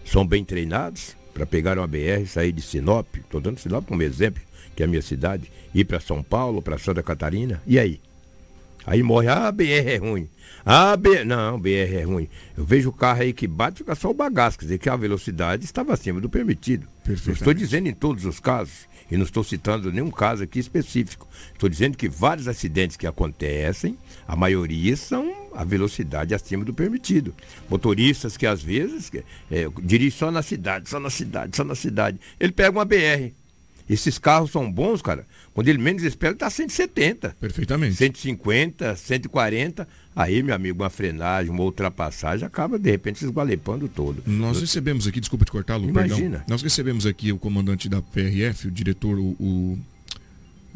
São 0.05 0.26
bem 0.26 0.45
treinados 0.45 1.15
para 1.34 1.45
pegar 1.45 1.78
uma 1.80 1.88
BR, 1.88 2.26
sair 2.28 2.51
de 2.51 2.61
Sinop, 2.61 3.07
estou 3.15 3.41
dando 3.41 3.59
Sinop 3.59 3.86
como 3.88 4.03
exemplo, 4.03 4.41
que 4.76 4.84
é 4.84 4.86
a 4.86 4.89
minha 4.89 5.01
cidade, 5.01 5.51
ir 5.73 5.86
para 5.86 5.99
São 5.99 6.21
Paulo, 6.21 6.61
para 6.61 6.78
Santa 6.78 7.01
Catarina, 7.01 7.61
e 7.65 7.80
aí? 7.80 7.99
Aí 8.86 9.01
morre, 9.01 9.28
ah, 9.28 9.51
BR 9.51 9.63
é 9.63 9.97
ruim. 9.97 10.30
Ah, 10.63 10.95
B... 10.95 11.23
não, 11.23 11.59
BR 11.59 11.95
é 11.95 12.03
ruim. 12.03 12.28
Eu 12.55 12.63
vejo 12.63 12.89
o 12.89 12.93
carro 12.93 13.21
aí 13.21 13.34
que 13.34 13.47
bate, 13.47 13.80
fica 13.80 13.95
só 13.95 14.11
o 14.11 14.13
bagaço, 14.13 14.59
quer 14.59 14.65
dizer 14.65 14.78
que 14.78 14.89
a 14.89 14.95
velocidade 14.95 15.65
estava 15.65 15.93
acima 15.93 16.21
do 16.21 16.30
permitido. 16.30 16.88
Não 17.07 17.34
estou 17.34 17.53
dizendo 17.53 17.88
em 17.88 17.93
todos 17.93 18.26
os 18.26 18.39
casos, 18.39 18.88
e 19.09 19.17
não 19.17 19.23
estou 19.23 19.43
citando 19.43 19.91
nenhum 19.91 20.11
caso 20.11 20.43
aqui 20.43 20.59
específico. 20.59 21.28
Estou 21.53 21.69
dizendo 21.69 21.97
que 21.97 22.07
vários 22.07 22.47
acidentes 22.47 22.97
que 22.97 23.07
acontecem, 23.07 23.97
a 24.28 24.36
maioria 24.36 24.95
são 24.95 25.49
a 25.53 25.63
velocidade 25.63 26.34
acima 26.34 26.65
do 26.65 26.73
permitido. 26.73 27.34
Motoristas 27.69 28.38
que 28.38 28.45
às 28.45 28.61
vezes 28.61 29.11
é, 29.49 29.67
dirigem 29.82 30.17
só 30.17 30.32
na 30.32 30.41
cidade, 30.41 30.89
só 30.89 30.99
na 30.99 31.09
cidade, 31.09 31.55
só 31.55 31.63
na 31.63 31.76
cidade. 31.76 32.19
Ele 32.39 32.51
pega 32.51 32.71
uma 32.71 32.86
BR. 32.86 33.34
Esses 33.89 34.17
carros 34.17 34.51
são 34.51 34.71
bons, 34.71 35.01
cara. 35.01 35.25
Quando 35.53 35.67
ele 35.67 35.77
menos 35.77 36.03
espera, 36.03 36.31
ele 36.31 36.36
está 36.36 36.49
170. 36.49 37.36
Perfeitamente. 37.39 37.95
150, 37.95 38.95
140. 38.95 39.88
Aí, 40.15 40.41
meu 40.41 40.55
amigo, 40.55 40.81
uma 40.81 40.89
frenagem, 40.89 41.51
uma 41.51 41.63
ultrapassagem, 41.63 42.45
acaba 42.45 42.79
de 42.79 42.89
repente 42.89 43.19
se 43.19 43.25
esgualepando 43.25 43.88
todo. 43.88 44.23
Nós 44.25 44.59
recebemos 44.59 45.05
aqui, 45.05 45.19
desculpa 45.19 45.45
te 45.45 45.51
cortar, 45.51 45.75
Lu, 45.75 45.89
Imagina. 45.89 46.17
perdão. 46.17 46.45
Nós 46.49 46.61
recebemos 46.63 47.05
aqui 47.05 47.31
o 47.31 47.38
comandante 47.38 47.88
da 47.88 48.01
PRF, 48.01 48.67
o 48.67 48.71
diretor, 48.71 49.19
o, 49.19 49.36
o, 49.39 49.77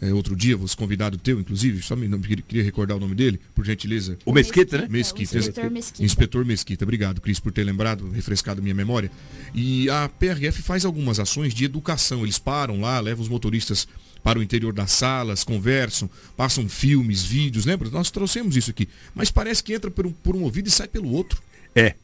é, 0.02 0.14
outro 0.14 0.36
dia, 0.36 0.56
você 0.56 0.76
convidado 0.76 1.18
teu, 1.18 1.39
inclusive, 1.39 1.82
só 1.82 1.95
me 1.95 2.08
não 2.08 2.20
queria, 2.22 2.64
recordar 2.64 2.95
o 2.95 3.00
nome 3.00 3.16
dele, 3.16 3.39
por 3.54 3.66
gentileza. 3.66 4.18
O 4.26 4.32
Mesquita, 4.32 4.78
né? 4.78 4.88
Mesquita. 4.89 5.36
O 5.36 5.39
inspetor 5.39 5.70
Mesquita. 5.70 6.04
Inspetor 6.04 6.45
Mesquita, 6.45 6.86
obrigado, 6.86 7.20
Cris, 7.20 7.39
por 7.39 7.52
ter 7.52 7.66
lembrado, 7.66 8.10
refrescado 8.12 8.62
minha 8.62 8.74
memória. 8.74 9.12
E 9.54 9.89
a 9.89 10.08
PRF 10.08 10.62
faz 10.62 10.86
algumas 10.86 11.20
ações 11.20 11.54
de 11.54 11.66
educação. 11.66 12.24
Eles 12.24 12.39
param 12.39 12.80
lá, 12.80 13.00
levam 13.00 13.22
os 13.22 13.30
motoristas 13.30 13.88
para 14.24 14.39
o 14.39 14.43
interior 14.43 14.72
das 14.72 14.91
salas, 14.91 15.43
conversam, 15.43 16.10
passam 16.38 16.70
filmes, 16.70 17.24
vídeos, 17.24 17.66
lembra? 17.66 17.89
Nós 17.89 18.10
trouxemos 18.10 18.56
isso 18.56 18.72
aqui. 18.72 18.88
Mas 19.14 19.30
parece 19.30 19.62
que 19.62 19.74
entra 19.74 19.91
por 19.91 20.06
um, 20.06 20.12
por 20.12 20.36
um 20.36 20.43
ouvido 20.43 20.68
e 20.68 20.72
sai 20.72 20.88
pelo 20.88 21.12
outro. 21.12 21.41
É. 21.76 21.95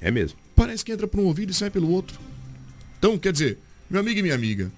É 0.00 0.10
mesmo. 0.10 0.38
Parece 0.56 0.84
que 0.84 0.92
entra 0.92 1.06
por 1.06 1.20
um 1.20 1.24
ouvido 1.24 1.50
e 1.50 1.54
sai 1.54 1.68
pelo 1.68 1.90
outro. 1.90 2.18
Então, 2.98 3.18
quer 3.18 3.32
dizer, 3.32 3.58
meu 3.90 4.00
amigo 4.00 4.18
e 4.20 4.22
minha 4.22 4.34
amiga, 4.34 4.70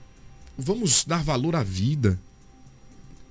vamos 0.57 1.05
dar 1.05 1.23
valor 1.23 1.57
à 1.57 1.63
vida. 1.63 2.19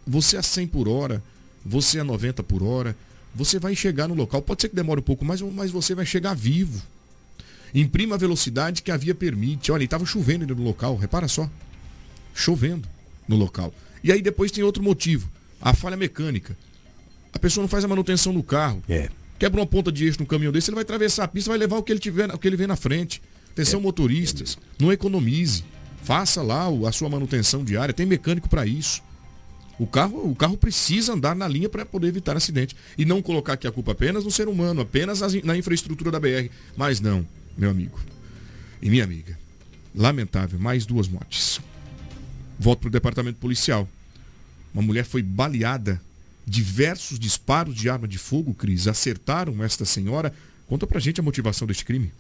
Você 0.06 0.38
a 0.38 0.44
100 0.44 0.68
por 0.68 0.88
hora, 0.88 1.24
você 1.66 2.00
a 2.00 2.04
90 2.04 2.44
por 2.44 2.64
hora, 2.64 2.96
você 3.34 3.60
vai 3.60 3.76
chegar 3.76 4.08
no 4.08 4.16
local. 4.16 4.42
Pode 4.42 4.62
ser 4.62 4.70
que 4.70 4.76
demore 4.76 5.00
um 5.00 5.04
pouco 5.04 5.24
mais, 5.24 5.42
mas 5.42 5.72
você 5.72 5.94
vai 5.94 6.06
chegar 6.06 6.34
vivo. 6.34 6.82
Imprima 7.74 8.16
a 8.16 8.18
velocidade 8.18 8.82
que 8.82 8.92
a 8.92 8.98
via 8.98 9.14
permite. 9.14 9.72
Olha, 9.72 9.84
estava 9.84 10.06
chovendo 10.06 10.56
no 10.56 10.64
local, 10.64 10.96
repara 10.96 11.28
só. 11.28 11.50
Chovendo 12.34 12.88
no 13.28 13.36
local. 13.36 13.74
E 14.04 14.12
aí 14.12 14.22
depois 14.22 14.52
tem 14.52 14.64
outro 14.64 14.82
motivo, 14.82 15.30
a 15.62 15.74
falha 15.74 15.98
mecânica. 15.98 16.58
A 17.32 17.38
pessoa 17.38 17.62
não 17.62 17.68
faz 17.68 17.84
a 17.84 17.88
manutenção 17.88 18.34
do 18.34 18.42
carro. 18.42 18.82
É. 18.90 19.10
Quebra 19.38 19.62
uma 19.62 19.68
ponta 19.68 19.92
de 19.92 20.06
eixo 20.06 20.20
no 20.20 20.26
caminhão 20.26 20.52
desse, 20.52 20.70
ele 20.70 20.76
vai 20.76 20.82
atravessar 20.84 21.26
a 21.26 21.28
pista, 21.28 21.50
vai 21.50 21.58
levar 21.58 21.78
o 21.78 21.84
que 21.84 21.92
ele 21.92 22.00
tiver, 22.00 22.34
o 22.34 22.38
que 22.38 22.48
ele 22.48 22.58
vê 22.58 22.66
na 22.66 22.76
frente. 22.76 23.22
Atenção 23.52 23.80
motoristas, 23.80 24.58
não 24.80 24.92
economize. 24.92 25.64
Faça 26.04 26.42
lá 26.42 26.68
a 26.88 26.92
sua 26.92 27.10
manutenção 27.10 27.64
diária, 27.64 27.94
tem 27.94 28.06
mecânico 28.06 28.50
para 28.50 28.66
isso. 28.66 29.02
O 29.78 29.88
carro, 29.88 30.30
o 30.30 30.36
carro 30.36 30.58
precisa 30.58 31.14
andar 31.14 31.36
na 31.36 31.48
linha 31.48 31.70
para 31.70 31.86
poder 31.86 32.08
evitar 32.08 32.36
acidente. 32.36 32.76
E 32.98 33.06
não 33.06 33.22
colocar 33.22 33.54
aqui 33.54 33.68
a 33.68 33.72
culpa 33.72 33.94
apenas 33.94 34.26
no 34.26 34.32
ser 34.32 34.48
humano, 34.48 34.82
apenas 34.82 35.22
na 35.44 35.56
infraestrutura 35.56 36.12
da 36.12 36.20
BR. 36.20 36.50
Mas 36.76 37.00
não, 37.00 37.26
meu 37.58 37.70
amigo 37.70 37.98
e 38.82 38.90
minha 38.90 39.04
amiga. 39.04 39.38
Lamentável, 39.96 40.60
mais 40.60 40.86
duas 40.86 41.08
mortes. 41.08 41.60
Volto 42.58 42.82
para 42.82 42.88
o 42.88 42.92
departamento 42.92 43.40
policial. 43.40 43.88
Uma 44.74 44.84
mulher 44.84 45.06
foi 45.06 45.22
baleada. 45.22 46.02
Diversos 46.46 47.20
disparos 47.20 47.76
de 47.76 47.90
arma 47.90 48.08
de 48.08 48.18
fogo, 48.18 48.54
Cris, 48.54 48.88
acertaram 48.88 49.64
esta 49.64 49.86
senhora. 49.86 50.34
Conta 50.68 50.88
pra 50.88 51.00
gente 51.00 51.20
a 51.20 51.24
motivação 51.24 51.68
deste 51.68 51.86
crime. 51.86 52.12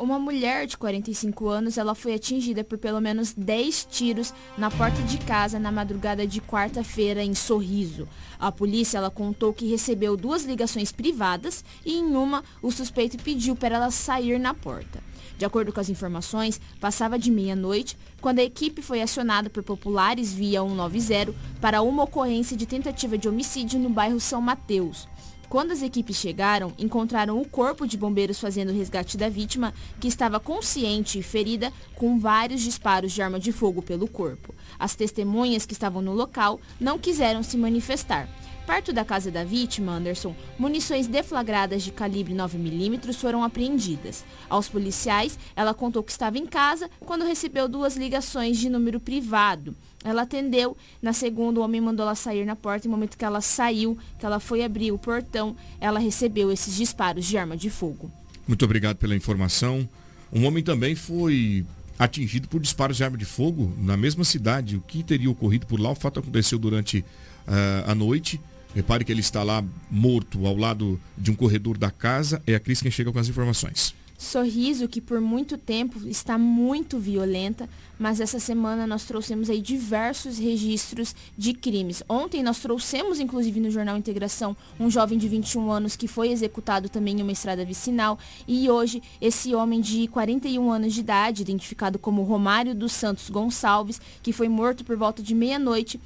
Uma 0.00 0.18
mulher 0.18 0.66
de 0.66 0.78
45 0.78 1.46
anos, 1.46 1.76
ela 1.76 1.94
foi 1.94 2.14
atingida 2.14 2.64
por 2.64 2.78
pelo 2.78 3.02
menos 3.02 3.34
10 3.34 3.86
tiros 3.90 4.32
na 4.56 4.70
porta 4.70 5.02
de 5.02 5.18
casa 5.18 5.58
na 5.58 5.70
madrugada 5.70 6.26
de 6.26 6.40
quarta-feira 6.40 7.22
em 7.22 7.34
Sorriso. 7.34 8.08
A 8.38 8.50
polícia 8.50 8.96
ela 8.96 9.10
contou 9.10 9.52
que 9.52 9.68
recebeu 9.68 10.16
duas 10.16 10.44
ligações 10.44 10.90
privadas 10.90 11.62
e 11.84 11.98
em 11.98 12.16
uma 12.16 12.42
o 12.62 12.70
suspeito 12.72 13.22
pediu 13.22 13.54
para 13.54 13.76
ela 13.76 13.90
sair 13.90 14.40
na 14.40 14.54
porta. 14.54 15.02
De 15.36 15.44
acordo 15.44 15.70
com 15.70 15.80
as 15.80 15.90
informações, 15.90 16.58
passava 16.80 17.18
de 17.18 17.30
meia-noite 17.30 17.94
quando 18.22 18.38
a 18.38 18.42
equipe 18.42 18.80
foi 18.80 19.02
acionada 19.02 19.50
por 19.50 19.62
populares 19.62 20.32
via 20.32 20.62
190 20.62 21.34
para 21.60 21.82
uma 21.82 22.04
ocorrência 22.04 22.56
de 22.56 22.64
tentativa 22.64 23.18
de 23.18 23.28
homicídio 23.28 23.78
no 23.78 23.90
bairro 23.90 24.18
São 24.18 24.40
Mateus. 24.40 25.06
Quando 25.50 25.72
as 25.72 25.82
equipes 25.82 26.14
chegaram, 26.14 26.72
encontraram 26.78 27.40
o 27.40 27.44
corpo 27.44 27.84
de 27.84 27.96
bombeiros 27.96 28.38
fazendo 28.38 28.70
o 28.70 28.72
resgate 28.72 29.16
da 29.16 29.28
vítima, 29.28 29.74
que 29.98 30.06
estava 30.06 30.38
consciente 30.38 31.18
e 31.18 31.24
ferida, 31.24 31.72
com 31.96 32.20
vários 32.20 32.60
disparos 32.60 33.10
de 33.10 33.20
arma 33.20 33.40
de 33.40 33.50
fogo 33.50 33.82
pelo 33.82 34.06
corpo. 34.06 34.54
As 34.78 34.94
testemunhas 34.94 35.66
que 35.66 35.72
estavam 35.72 36.00
no 36.00 36.14
local 36.14 36.60
não 36.78 37.00
quiseram 37.00 37.42
se 37.42 37.56
manifestar. 37.56 38.28
Perto 38.64 38.92
da 38.92 39.04
casa 39.04 39.28
da 39.32 39.42
vítima, 39.42 39.90
Anderson, 39.90 40.36
munições 40.56 41.08
deflagradas 41.08 41.82
de 41.82 41.90
calibre 41.90 42.32
9mm 42.32 43.12
foram 43.14 43.42
apreendidas. 43.42 44.24
Aos 44.48 44.68
policiais, 44.68 45.36
ela 45.56 45.74
contou 45.74 46.04
que 46.04 46.12
estava 46.12 46.38
em 46.38 46.46
casa 46.46 46.88
quando 47.00 47.24
recebeu 47.24 47.66
duas 47.68 47.96
ligações 47.96 48.56
de 48.56 48.70
número 48.70 49.00
privado. 49.00 49.74
Ela 50.02 50.22
atendeu, 50.22 50.76
na 51.02 51.12
segunda 51.12 51.60
o 51.60 51.62
homem 51.62 51.80
mandou 51.80 52.06
ela 52.06 52.14
sair 52.14 52.46
na 52.46 52.56
porta, 52.56 52.88
no 52.88 52.94
momento 52.94 53.18
que 53.18 53.24
ela 53.24 53.40
saiu, 53.40 53.98
que 54.18 54.24
ela 54.24 54.40
foi 54.40 54.64
abrir 54.64 54.92
o 54.92 54.98
portão, 54.98 55.54
ela 55.78 56.00
recebeu 56.00 56.50
esses 56.50 56.74
disparos 56.74 57.26
de 57.26 57.36
arma 57.36 57.56
de 57.56 57.68
fogo. 57.68 58.10
Muito 58.48 58.64
obrigado 58.64 58.96
pela 58.96 59.14
informação. 59.14 59.86
Um 60.32 60.46
homem 60.46 60.62
também 60.62 60.94
foi 60.94 61.66
atingido 61.98 62.48
por 62.48 62.60
disparos 62.60 62.96
de 62.96 63.04
arma 63.04 63.18
de 63.18 63.26
fogo 63.26 63.74
na 63.78 63.96
mesma 63.96 64.24
cidade. 64.24 64.76
O 64.76 64.80
que 64.80 65.02
teria 65.02 65.30
ocorrido 65.30 65.66
por 65.66 65.78
lá? 65.78 65.90
O 65.90 65.94
fato 65.94 66.18
aconteceu 66.18 66.58
durante 66.58 67.04
ah, 67.46 67.84
a 67.88 67.94
noite. 67.94 68.40
Repare 68.74 69.04
que 69.04 69.12
ele 69.12 69.20
está 69.20 69.42
lá 69.42 69.62
morto 69.90 70.46
ao 70.46 70.56
lado 70.56 70.98
de 71.18 71.30
um 71.30 71.34
corredor 71.34 71.76
da 71.76 71.90
casa. 71.90 72.40
É 72.46 72.54
a 72.54 72.60
Cris 72.60 72.80
quem 72.80 72.90
chega 72.90 73.12
com 73.12 73.18
as 73.18 73.28
informações. 73.28 73.94
Sorriso, 74.16 74.86
que 74.86 75.00
por 75.00 75.20
muito 75.20 75.56
tempo 75.56 76.06
está 76.06 76.36
muito 76.36 76.98
violenta, 76.98 77.68
mas 78.00 78.18
essa 78.18 78.40
semana 78.40 78.86
nós 78.86 79.04
trouxemos 79.04 79.50
aí 79.50 79.60
diversos 79.60 80.38
registros 80.38 81.14
de 81.36 81.52
crimes. 81.52 82.02
Ontem 82.08 82.42
nós 82.42 82.58
trouxemos, 82.58 83.20
inclusive 83.20 83.60
no 83.60 83.70
Jornal 83.70 83.98
Integração, 83.98 84.56
um 84.80 84.90
jovem 84.90 85.18
de 85.18 85.28
21 85.28 85.70
anos 85.70 85.96
que 85.96 86.08
foi 86.08 86.30
executado 86.30 86.88
também 86.88 87.18
em 87.18 87.22
uma 87.22 87.30
estrada 87.30 87.62
vicinal. 87.62 88.18
E 88.48 88.70
hoje, 88.70 89.02
esse 89.20 89.54
homem 89.54 89.82
de 89.82 90.08
41 90.08 90.72
anos 90.72 90.94
de 90.94 91.00
idade, 91.00 91.42
identificado 91.42 91.98
como 91.98 92.22
Romário 92.22 92.74
dos 92.74 92.92
Santos 92.92 93.28
Gonçalves, 93.28 94.00
que 94.22 94.32
foi 94.32 94.48
morto 94.48 94.82
por 94.82 94.96
volta 94.96 95.22
de 95.22 95.34
meia-noite 95.34 96.00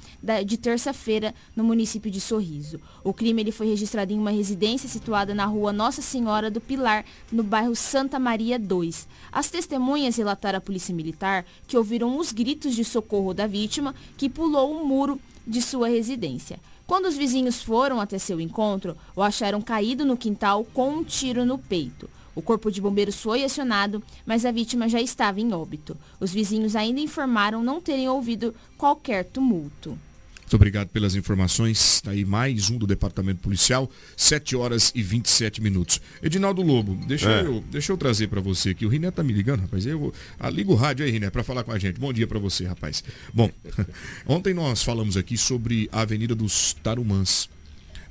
de 0.45 0.57
terça-feira 0.57 1.33
no 1.55 1.63
município 1.63 2.11
de 2.11 2.19
Sorriso. 2.19 2.77
O 3.05 3.13
crime 3.13 3.41
ele 3.41 3.53
foi 3.53 3.67
registrado 3.67 4.11
em 4.11 4.19
uma 4.19 4.31
residência 4.31 4.89
situada 4.89 5.33
na 5.33 5.45
rua 5.45 5.71
Nossa 5.71 6.01
Senhora 6.01 6.51
do 6.51 6.59
Pilar, 6.59 7.05
no 7.31 7.41
bairro 7.41 7.73
Santa 7.73 8.19
Maria 8.19 8.59
2. 8.59 9.07
As 9.31 9.49
testemunhas 9.49 10.17
relataram 10.17 10.57
à 10.57 10.61
Polícia 10.61 10.93
Militar 10.93 11.45
que 11.65 11.77
ouviram 11.85 12.17
os 12.17 12.31
gritos 12.31 12.75
de 12.75 12.83
socorro 12.83 13.31
da 13.31 13.45
vítima, 13.45 13.93
que 14.17 14.27
pulou 14.27 14.71
o 14.75 14.87
muro 14.87 15.21
de 15.45 15.61
sua 15.61 15.87
residência. 15.87 16.59
Quando 16.87 17.05
os 17.05 17.15
vizinhos 17.15 17.61
foram 17.61 18.01
até 18.01 18.17
seu 18.17 18.41
encontro, 18.41 18.97
o 19.15 19.21
acharam 19.21 19.61
caído 19.61 20.03
no 20.03 20.17
quintal 20.17 20.65
com 20.73 20.89
um 20.89 21.03
tiro 21.03 21.45
no 21.45 21.59
peito. 21.59 22.09
O 22.33 22.41
corpo 22.41 22.71
de 22.71 22.81
bombeiros 22.81 23.21
foi 23.21 23.43
acionado, 23.43 24.01
mas 24.25 24.45
a 24.45 24.51
vítima 24.51 24.89
já 24.89 24.99
estava 24.99 25.39
em 25.39 25.53
óbito. 25.53 25.95
Os 26.19 26.33
vizinhos 26.33 26.75
ainda 26.75 26.99
informaram 26.99 27.63
não 27.63 27.79
terem 27.79 28.09
ouvido 28.09 28.55
qualquer 28.79 29.23
tumulto. 29.23 29.97
Muito 30.45 30.55
obrigado 30.57 30.89
pelas 30.89 31.15
informações. 31.15 31.95
Está 31.95 32.11
aí 32.11 32.23
mais 32.23 32.69
um 32.69 32.77
do 32.77 32.85
Departamento 32.85 33.41
Policial, 33.41 33.89
7 34.15 34.55
horas 34.55 34.91
e 34.93 35.01
27 35.01 35.59
minutos. 35.59 35.99
Edinaldo 36.21 36.61
Lobo, 36.61 36.93
deixa, 37.07 37.29
É. 37.31 37.41
eu, 37.41 37.63
deixa 37.71 37.91
eu 37.91 37.97
trazer 37.97 38.27
para 38.27 38.39
você 38.39 38.69
aqui. 38.69 38.85
O 38.85 38.89
Riné 38.89 39.09
tá 39.09 39.23
me 39.23 39.33
ligando, 39.33 39.61
rapaz. 39.61 39.87
Eu 39.87 39.97
vou, 39.97 40.13
ah, 40.39 40.47
liga 40.49 40.71
o 40.71 40.75
rádio 40.75 41.03
aí, 41.03 41.11
Riné, 41.11 41.31
para 41.31 41.43
falar 41.43 41.63
com 41.63 41.71
a 41.71 41.79
gente. 41.79 41.99
Bom 41.99 42.13
dia 42.13 42.27
para 42.27 42.37
você, 42.37 42.63
rapaz. 42.65 43.03
Bom, 43.33 43.49
ontem 44.27 44.53
nós 44.53 44.83
falamos 44.83 45.17
aqui 45.17 45.35
sobre 45.35 45.89
a 45.91 46.01
Avenida 46.01 46.35
dos 46.35 46.73
Tarumãs. 46.73 47.49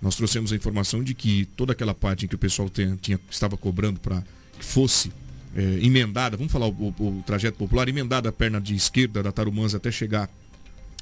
Nós 0.03 0.17
trouxemos 0.17 0.53
a 0.53 0.57
informação 0.57 1.05
de 1.05 1.15
que 1.15 1.45
toda 1.57 1.73
aquela 1.73 1.95
parte 1.95 2.25
em 2.25 2.29
que 2.29 2.35
o 2.35 2.39
pessoal 2.39 2.69
tem- 2.69 2.97
tinha, 2.97 3.19
estava 3.31 3.57
cobrando 3.57 4.01
para 4.01 4.23
que 4.59 4.65
fosse 4.65 5.13
eh, 5.57 5.79
emendada, 5.81 6.37
vamos 6.37 6.53
falar 6.53 6.67
o, 6.67 6.93
o- 6.99 7.19
o 7.21 7.23
trajeto 7.25 7.57
popular, 7.57 7.89
emendada 7.89 8.29
a 8.29 8.33
perna 8.33 8.61
de 8.61 8.75
esquerda 8.75 9.23
da 9.23 9.31
Tarumãs 9.31 9.73
até 9.73 9.93
chegar 9.93 10.29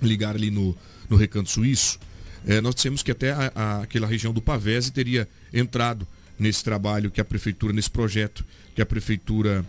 ligar 0.03 0.35
ali 0.35 0.51
no, 0.51 0.77
no 1.09 1.17
Recanto 1.17 1.51
Suíço, 1.51 1.99
eh, 2.47 2.61
nós 2.61 2.75
dissemos 2.75 3.03
que 3.03 3.11
até 3.11 3.33
a- 3.33 3.53
a- 3.55 3.83
aquela 3.83 4.07
região 4.07 4.33
do 4.33 4.41
Pavese 4.43 4.91
teria 4.93 5.29
entrado 5.53 6.07
nesse 6.39 6.63
trabalho 6.65 7.11
que 7.11 7.21
a 7.21 7.25
prefeitura, 7.25 7.73
nesse 7.73 7.91
projeto 7.91 8.45
que 8.75 8.83
a 8.83 8.87
prefeitura 8.87 9.65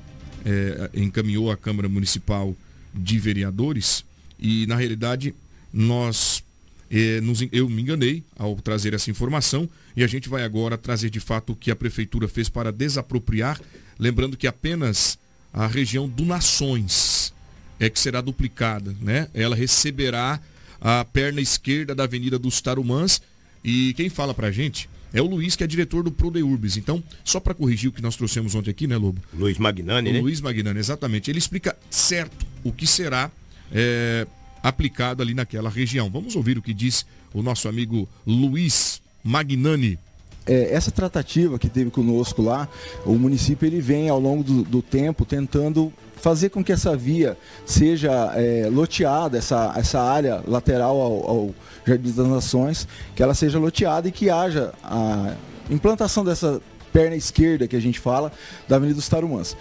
eh, 0.45 0.89
encaminhou 0.93 1.49
à 1.51 1.55
Câmara 1.57 1.87
Municipal 1.87 2.55
de 2.93 3.17
Vereadores 3.19 4.03
e 4.39 4.65
na 4.67 4.75
realidade 4.75 5.33
nós 5.71 6.43
eh, 6.91 7.21
nos 7.21 7.41
eu 7.51 7.69
me 7.69 7.81
enganei 7.81 8.23
ao 8.37 8.55
trazer 8.57 8.93
essa 8.93 9.09
informação 9.09 9.69
e 9.95 10.03
a 10.03 10.07
gente 10.07 10.27
vai 10.29 10.43
agora 10.43 10.77
trazer 10.77 11.09
de 11.09 11.19
fato 11.19 11.53
o 11.53 11.55
que 11.55 11.71
a 11.71 11.75
prefeitura 11.75 12.27
fez 12.27 12.49
para 12.49 12.71
desapropriar, 12.71 13.59
lembrando 13.97 14.35
que 14.37 14.45
apenas 14.47 15.17
a 15.53 15.65
região 15.67 16.09
do 16.09 16.25
Nações 16.25 17.33
é 17.79 17.89
que 17.89 17.99
será 17.99 18.19
duplicada, 18.21 18.95
né? 19.01 19.27
Ela 19.33 19.55
receberá 19.55 20.39
a 20.83 21.05
perna 21.05 21.39
esquerda 21.39 21.95
da 21.95 22.03
Avenida 22.03 22.37
dos 22.37 22.59
Tarumãs 22.59 23.21
e 23.63 23.93
quem 23.93 24.09
fala 24.09 24.33
pra 24.33 24.51
gente 24.51 24.89
é 25.13 25.21
o 25.21 25.25
Luiz, 25.25 25.55
que 25.55 25.63
é 25.63 25.67
diretor 25.67 26.03
do 26.03 26.11
Prodeurbis. 26.11 26.75
Então, 26.75 27.01
só 27.23 27.39
para 27.39 27.53
corrigir 27.53 27.89
o 27.89 27.93
que 27.93 28.01
nós 28.01 28.17
trouxemos 28.17 28.53
ontem 28.55 28.71
aqui, 28.71 28.87
né, 28.87 28.97
Lobo? 28.97 29.21
Luiz 29.33 29.57
Magnani, 29.57 30.09
o 30.09 30.13
né? 30.13 30.19
Luiz 30.19 30.41
Magnani, 30.41 30.79
exatamente. 30.79 31.31
Ele 31.31 31.39
explica 31.39 31.77
certo 31.89 32.45
o 32.63 32.71
que 32.73 32.85
será 32.85 33.31
é, 33.71 34.27
aplicado 34.61 35.21
ali 35.21 35.33
naquela 35.33 35.69
região. 35.69 36.09
Vamos 36.09 36.35
ouvir 36.35 36.57
o 36.57 36.61
que 36.61 36.73
diz 36.73 37.05
o 37.33 37.41
nosso 37.41 37.69
amigo 37.69 38.09
Luiz 38.25 39.01
Magnani. 39.23 39.97
É, 40.45 40.73
essa 40.73 40.91
tratativa 40.91 41.57
que 41.57 41.69
teve 41.69 41.89
conosco 41.91 42.41
lá, 42.41 42.67
o 43.05 43.13
município 43.13 43.65
ele 43.65 43.79
vem 43.79 44.09
ao 44.09 44.19
longo 44.19 44.43
do, 44.43 44.63
do 44.63 44.81
tempo 44.81 45.25
tentando 45.25 45.93
fazer 46.23 46.51
com 46.51 46.63
que 46.63 46.71
essa 46.71 46.95
via 46.95 47.37
seja 47.65 48.31
é, 48.33 48.69
loteada, 48.71 49.37
essa, 49.37 49.73
essa 49.75 50.01
área 50.01 50.41
lateral 50.47 50.95
ao, 50.95 51.29
ao 51.29 51.55
Jardim 51.85 52.13
das 52.13 52.27
Nações, 52.27 52.87
que 53.13 53.21
ela 53.21 53.33
seja 53.33 53.59
loteada 53.59 54.07
e 54.07 54.11
que 54.11 54.29
haja 54.29 54.73
a 54.81 55.33
implantação 55.69 56.23
dessa 56.23 56.61
perna 56.93 57.17
esquerda 57.17 57.67
que 57.67 57.75
a 57.75 57.81
gente 57.81 57.99
fala 57.99 58.31
da 58.69 58.77
Avenida 58.77 58.95
dos 58.95 59.09
Tarumãs. 59.09 59.57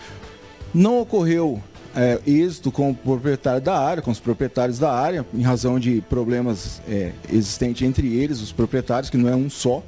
Não 0.73 1.01
ocorreu 1.01 1.61
é, 1.97 2.21
êxito 2.25 2.71
com 2.71 2.93
o 2.93 2.95
proprietário 2.95 3.61
da 3.61 3.77
área, 3.77 4.01
com 4.01 4.13
os 4.13 4.21
proprietários 4.21 4.79
da 4.79 4.93
área, 4.93 5.27
em 5.35 5.43
razão 5.43 5.81
de 5.81 6.01
problemas 6.03 6.81
é, 6.89 7.11
existentes 7.29 7.83
entre 7.83 8.07
eles, 8.15 8.41
os 8.41 8.53
proprietários, 8.53 9.11
que 9.11 9.17
não 9.17 9.29
é 9.29 9.35
um 9.35 9.51
só. 9.51 9.83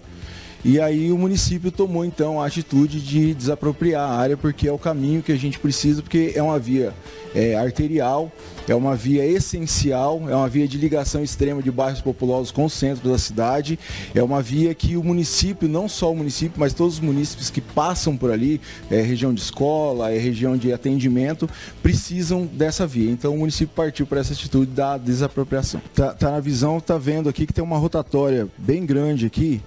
E 0.64 0.80
aí 0.80 1.12
o 1.12 1.18
município 1.18 1.70
tomou 1.70 2.06
então 2.06 2.40
a 2.40 2.46
atitude 2.46 2.98
de 2.98 3.34
desapropriar 3.34 4.10
a 4.10 4.16
área 4.16 4.34
porque 4.34 4.66
é 4.66 4.72
o 4.72 4.78
caminho 4.78 5.22
que 5.22 5.30
a 5.30 5.36
gente 5.36 5.58
precisa, 5.58 6.00
porque 6.00 6.32
é 6.34 6.42
uma 6.42 6.58
via 6.58 6.94
é, 7.34 7.54
arterial, 7.54 8.32
é 8.66 8.74
uma 8.74 8.96
via 8.96 9.26
essencial, 9.26 10.22
é 10.26 10.34
uma 10.34 10.48
via 10.48 10.66
de 10.66 10.78
ligação 10.78 11.22
extrema 11.22 11.62
de 11.62 11.70
bairros 11.70 12.00
populosos 12.00 12.50
com 12.50 12.64
o 12.64 12.70
centro 12.70 13.10
da 13.10 13.18
cidade, 13.18 13.78
é 14.14 14.22
uma 14.22 14.40
via 14.40 14.74
que 14.74 14.96
o 14.96 15.04
município, 15.04 15.68
não 15.68 15.86
só 15.86 16.10
o 16.10 16.16
município, 16.16 16.58
mas 16.58 16.72
todos 16.72 16.94
os 16.94 17.00
municípios 17.00 17.50
que 17.50 17.60
passam 17.60 18.16
por 18.16 18.30
ali, 18.30 18.58
é 18.90 19.02
região 19.02 19.34
de 19.34 19.42
escola, 19.42 20.12
é 20.12 20.18
região 20.18 20.56
de 20.56 20.72
atendimento, 20.72 21.46
precisam 21.82 22.46
dessa 22.46 22.86
via. 22.86 23.10
Então 23.10 23.34
o 23.34 23.38
município 23.38 23.74
partiu 23.76 24.06
para 24.06 24.20
essa 24.20 24.32
atitude 24.32 24.70
da 24.70 24.96
desapropriação. 24.96 25.82
Tá, 25.94 26.14
tá 26.14 26.30
na 26.30 26.40
visão, 26.40 26.80
tá 26.80 26.96
vendo 26.96 27.28
aqui 27.28 27.46
que 27.46 27.52
tem 27.52 27.62
uma 27.62 27.76
rotatória 27.76 28.48
bem 28.56 28.86
grande 28.86 29.26
aqui, 29.26 29.60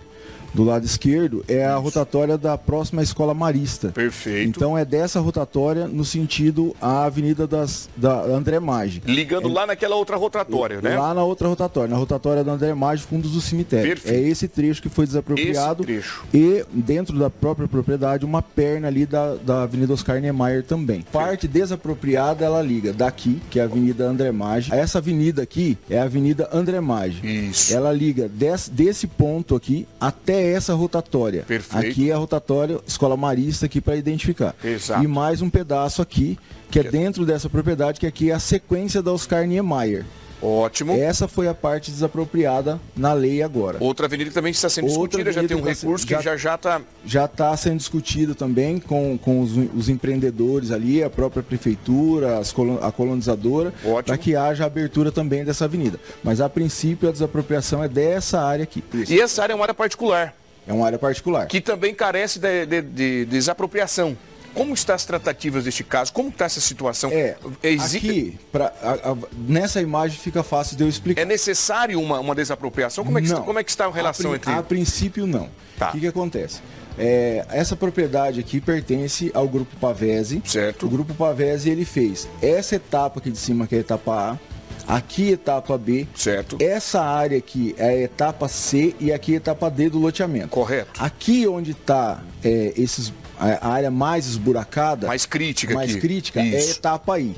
do 0.54 0.64
lado 0.64 0.86
esquerdo 0.86 1.44
é 1.48 1.66
a 1.66 1.76
rotatória 1.78 2.38
da 2.38 2.58
próxima 2.58 3.04
escola 3.04 3.34
marista. 3.34 3.90
Perfeito. 3.90 4.50
Então 4.50 4.78
é 4.78 4.84
dessa 4.84 5.20
rotatória 5.20 5.88
no 5.88 6.04
sentido 6.04 6.76
à 6.82 7.06
Avenida 7.06 7.48
das, 7.48 7.90
da 7.96 8.22
André 8.24 8.60
Maggi. 8.60 9.02
Ligando 9.06 9.50
é, 9.50 9.52
lá 9.52 9.66
naquela 9.66 9.96
outra 9.96 10.16
rotatória, 10.16 10.82
né? 10.82 10.98
Lá 10.98 11.14
na 11.14 11.24
outra 11.24 11.48
rotatória, 11.48 11.90
na 11.90 11.98
rotatória 11.98 12.44
da 12.44 12.52
André 12.52 12.74
Maggi, 12.74 13.04
fundos 13.04 13.32
do 13.32 13.42
cemitério. 13.42 13.88
Perfeito. 13.88 14.16
É 14.16 14.30
esse 14.30 14.48
trecho 14.48 14.82
que 14.82 14.90
foi 14.90 15.06
desapropriado. 15.06 15.84
Esse 15.84 15.94
trecho. 15.94 16.26
E 16.34 16.66
dentro 16.72 17.18
da 17.18 17.30
própria 17.30 17.68
propriedade, 17.68 18.26
uma 18.26 18.42
perna 18.42 18.88
ali 18.88 19.06
da, 19.06 19.36
da 19.36 19.64
Avenida 19.64 19.94
Oscar 19.94 20.20
Niemeyer 20.20 20.64
também. 20.64 21.02
Parte 21.02 21.48
desapropriada, 21.48 22.46
ela 22.46 22.62
liga 22.62 22.94
daqui, 22.94 23.42
que 23.50 23.60
é 23.60 23.64
a 23.64 23.66
Avenida 23.66 24.06
André 24.06 24.32
Maggi. 24.32 24.74
Essa 24.74 24.98
avenida 25.00 25.42
aqui 25.42 25.78
é 25.90 26.00
a 26.00 26.04
Avenida 26.04 26.50
André 26.52 26.80
Maggi. 26.80 27.50
Isso. 27.50 27.74
Ela 27.74 27.92
liga 27.92 28.28
des, 28.28 28.70
desse 28.70 29.08
ponto 29.08 29.56
aqui 29.56 29.88
até 30.00 30.37
essa 30.42 30.74
rotatória. 30.74 31.44
Perfeito. 31.44 31.88
Aqui 31.88 32.10
é 32.10 32.14
a 32.14 32.18
rotatória 32.18 32.80
Escola 32.86 33.18
Marista 33.18 33.66
aqui 33.66 33.82
para 33.82 33.96
identificar. 33.96 34.56
Exato. 34.64 35.04
E 35.04 35.08
mais 35.08 35.42
um 35.42 35.50
pedaço 35.50 36.02
aqui, 36.02 36.38
que 36.70 36.80
é 36.80 36.84
dentro 36.84 37.26
dessa 37.26 37.50
propriedade, 37.50 38.00
que 38.00 38.08
aqui 38.08 38.32
é 38.32 38.34
a 38.34 38.40
sequência 38.40 39.02
da 39.02 39.12
Oscar 39.12 39.46
Niemeyer. 39.46 40.06
Ótimo. 40.42 40.94
Essa 40.94 41.28
foi 41.28 41.48
a 41.48 41.54
parte 41.54 41.90
desapropriada 41.92 42.80
na 42.96 43.14
lei 43.14 43.42
agora. 43.42 43.78
Outra 43.80 44.06
avenida 44.06 44.30
que 44.30 44.34
também 44.34 44.52
está 44.52 44.70
sendo 44.70 44.86
Outra 44.86 45.24
discutida, 45.24 45.32
já 45.32 45.48
tem 45.48 45.58
um 45.58 45.62
tá 45.62 45.70
recurso 45.70 46.06
que 46.06 46.20
já 46.22 46.38
já 46.38 46.56
está... 46.56 46.82
Já 47.06 47.26
está 47.26 47.56
sendo 47.58 47.78
discutido 47.78 48.36
também 48.36 48.80
com, 48.80 49.18
com 49.18 49.42
os, 49.42 49.52
os, 49.76 49.90
empreendedores 49.90 50.72
ali, 50.72 51.04
a 51.04 51.10
própria 51.10 51.42
prefeitura, 51.42 52.38
as, 52.38 52.54
a 52.82 52.92
colonizadora, 52.92 53.74
para 54.06 54.18
que 54.18 54.36
haja 54.36 54.66
abertura 54.66 55.12
também 55.12 55.44
dessa 55.44 55.66
avenida. 55.66 56.00
Mas 56.24 56.42
a 56.42 56.50
princípio 56.50 57.10
a 57.10 57.12
desapropriação 57.12 57.84
é 57.84 57.88
dessa 57.88 58.42
área 58.42 58.64
aqui. 58.64 58.84
Isso. 58.94 59.14
E 59.14 59.20
essa 59.20 59.42
área 59.42 59.54
é 59.54 59.56
uma 59.56 59.64
área 59.64 59.74
particular. 59.74 60.36
É 60.68 60.74
uma 60.74 60.86
área 60.86 61.00
particular. 61.00 61.48
Que 61.48 61.62
também 61.62 61.96
carece 61.96 62.40
de, 62.40 62.66
de, 62.66 62.82
de 62.82 63.26
desapropriação. 63.26 64.18
Como 64.58 64.74
estão 64.74 64.96
as 64.96 65.06
tratativas 65.06 65.66
deste 65.66 65.84
caso? 65.84 66.12
Como 66.12 66.30
está 66.30 66.46
essa 66.46 66.60
situação? 66.60 67.12
É, 67.12 67.38
aqui, 67.80 68.40
pra, 68.52 68.74
a, 68.82 69.12
a, 69.12 69.18
nessa 69.38 69.80
imagem 69.80 70.18
fica 70.18 70.42
fácil 70.42 70.76
de 70.76 70.84
eu 70.84 70.90
explicar. 70.90 71.22
É 71.22 71.26
necessário 71.26 72.02
uma, 72.02 72.20
uma 72.20 72.34
desapropriação? 72.34 73.06
Como 73.06 73.20
é, 73.20 73.22
que 73.22 73.28
não. 73.28 73.36
está, 73.36 73.46
como 73.46 73.60
é 73.60 73.64
que 73.64 73.70
está 73.70 73.86
a 73.86 73.92
relação 73.92 74.32
a, 74.32 74.36
entre... 74.36 74.52
A 74.52 74.64
princípio, 74.64 75.28
não. 75.28 75.48
Tá. 75.78 75.90
O 75.90 75.92
que, 75.92 76.00
que 76.00 76.08
acontece? 76.08 76.60
É, 76.98 77.46
essa 77.52 77.76
propriedade 77.76 78.40
aqui 78.40 78.60
pertence 78.60 79.30
ao 79.34 79.48
Grupo 79.48 79.76
Pavese. 79.78 80.42
Certo. 80.44 80.88
O 80.88 80.90
Grupo 80.90 81.14
Pavese, 81.14 81.70
ele 81.70 81.86
fez 81.86 82.28
essa 82.42 82.76
etapa 82.76 83.20
aqui 83.20 83.30
de 83.30 83.38
cima, 83.38 83.68
que 83.68 83.76
é 83.76 83.78
a 83.78 83.82
etapa 83.82 84.40
A, 84.88 84.96
aqui 84.96 85.30
etapa 85.30 85.78
B. 85.78 86.08
Certo. 86.16 86.58
Essa 86.60 87.02
área 87.04 87.38
aqui 87.38 87.76
é 87.78 87.90
a 87.90 87.96
etapa 87.96 88.48
C 88.48 88.96
e 89.00 89.14
aqui 89.14 89.34
a 89.34 89.38
etapa 89.38 89.70
D 89.70 89.90
do 89.90 90.00
loteamento. 90.00 90.50
Correto. 90.50 91.04
Aqui 91.04 91.48
onde 91.48 91.72
está 91.72 92.24
é, 92.44 92.74
esses 92.76 93.14
a 93.40 93.68
área 93.68 93.92
mais 93.92 94.28
esburacada, 94.28 95.08
mais 95.08 95.26
crítica, 95.26 95.74
mais 95.74 95.92
aqui. 95.92 96.02
crítica 96.02 96.40
é 96.40 96.56
a 96.56 96.72
etapa 96.72 97.20
I. 97.20 97.36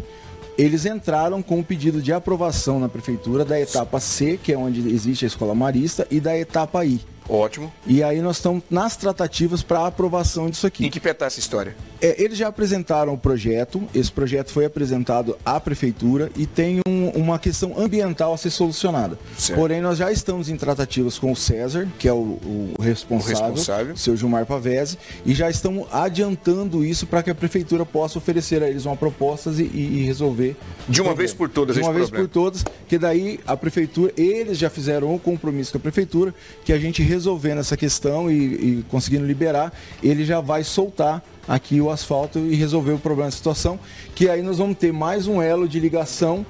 Eles 0.58 0.86
entraram 0.86 1.41
com 1.41 1.60
o 1.60 1.64
pedido 1.64 2.02
de 2.02 2.12
aprovação 2.12 2.80
na 2.80 2.89
prefeitura 2.89 3.45
da 3.45 3.60
etapa 3.60 4.00
C, 4.00 4.38
que 4.41 4.52
é 4.52 4.58
onde 4.58 4.89
existe 4.89 5.24
a 5.24 5.28
escola 5.28 5.56
marista, 5.56 6.06
e 6.12 6.20
da 6.20 6.38
etapa 6.38 6.84
I. 6.86 7.00
Ótimo. 7.30 7.72
E 7.86 8.04
aí 8.04 8.22
nós 8.22 8.38
estamos 8.38 8.64
nas 8.70 8.97
tratativas 8.97 9.62
para 9.62 9.86
aprovação 9.86 10.50
disso 10.50 10.68
aqui. 10.68 10.86
Em 10.86 10.89
que 10.89 11.00
pé 11.00 11.12
está 11.12 11.28
essa 11.28 11.39
história? 11.39 11.76
É, 12.02 12.22
eles 12.24 12.38
já 12.38 12.47
apresentaram 12.47 13.14
o 13.14 13.18
projeto, 13.18 13.82
esse 13.93 14.12
projeto 14.12 14.52
foi 14.52 14.66
apresentado 14.66 15.38
à 15.43 15.60
prefeitura 15.60 16.32
e 16.38 16.45
tem 16.45 16.80
um, 16.88 17.10
uma 17.10 17.38
questão 17.38 17.78
ambiental 17.78 18.34
a 18.34 18.38
ser 18.38 18.50
solucionada. 18.50 19.20
Certo. 19.38 19.60
Porém, 19.60 19.82
nós 19.82 19.97
já 19.97 20.12
estamos 20.12 20.50
em 20.50 20.56
tratativas 20.56 21.20
com 21.20 21.32
o 21.32 21.36
César, 21.36 21.88
que 21.97 22.08
é 22.08 22.14
o, 22.14 22.16
o, 22.16 22.74
responsável, 22.80 23.47
o 23.47 23.50
responsável, 23.50 23.97
seu 23.97 24.16
Gilmar 24.16 24.45
Pavese, 24.45 24.97
e 25.26 25.34
já 25.34 25.50
estamos 25.50 25.88
adiantando 25.91 26.86
isso 26.86 27.06
para 27.06 27.22
que 27.22 27.30
a 27.30 27.36
prefeitura 27.36 27.86
possa 27.86 28.18
oferecer 28.18 28.64
a 28.64 28.70
eles 28.70 28.86
uma 28.86 28.95
proposta 28.95 29.50
e, 29.50 29.64
e 29.64 30.04
resolver. 30.06 30.56
De 30.88 31.02
uma 31.02 31.14
vez 31.14 31.34
por 31.34 31.50
todas, 31.50 31.76
De 31.76 31.82
uma 31.82 31.91
vez 31.91 32.06
problema. 32.08 32.30
por 32.30 32.34
todas, 32.34 32.64
que 32.88 32.97
daí 32.97 33.39
a 33.45 33.58
prefeitura, 33.58 34.14
eles 34.16 34.58
já 34.58 34.70
fizeram 34.70 35.14
um 35.14 35.20
compromisso 35.20 35.74
com 35.74 35.78
a 35.78 35.82
prefeitura, 35.82 36.34
que 36.64 36.72
a 36.72 36.80
gente 36.80 37.04
resolvendo 37.04 37.60
essa 37.60 37.76
questão 37.76 38.32
e, 38.32 38.36
e 38.36 38.86
conseguindo 38.89 39.26
liberar, 39.26 39.74
ele 40.02 40.24
já 40.24 40.39
vai 40.39 40.64
soltar 40.64 41.24
aqui 41.50 41.82
o 41.82 41.89
asfalto 41.89 42.38
e 42.38 42.54
resolver 42.54 42.93
o 42.93 43.00
problema 43.00 43.32
da 43.32 43.36
situação, 43.36 43.80
que 44.14 44.30
aí 44.30 44.43
nós 44.43 44.60
vamos 44.60 44.78
ter 44.78 44.93
mais 44.93 45.26
um 45.26 45.41
elo 45.41 45.68
de 45.68 45.80
ligação 45.80 46.45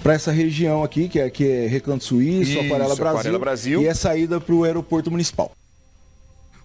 para 0.00 0.14
essa 0.14 0.30
região 0.30 0.84
aqui, 0.84 1.08
que 1.08 1.18
é, 1.18 1.28
que 1.28 1.44
é 1.44 1.66
Recanto 1.66 2.04
Suíço, 2.04 2.52
Isso, 2.52 2.60
Aquarela, 2.60 2.94
Brasil, 2.94 3.18
Aquarela 3.18 3.38
Brasil, 3.40 3.82
e 3.82 3.86
é 3.86 3.94
saída 3.94 4.40
para 4.40 4.54
o 4.54 4.62
aeroporto 4.62 5.10
municipal. 5.10 5.50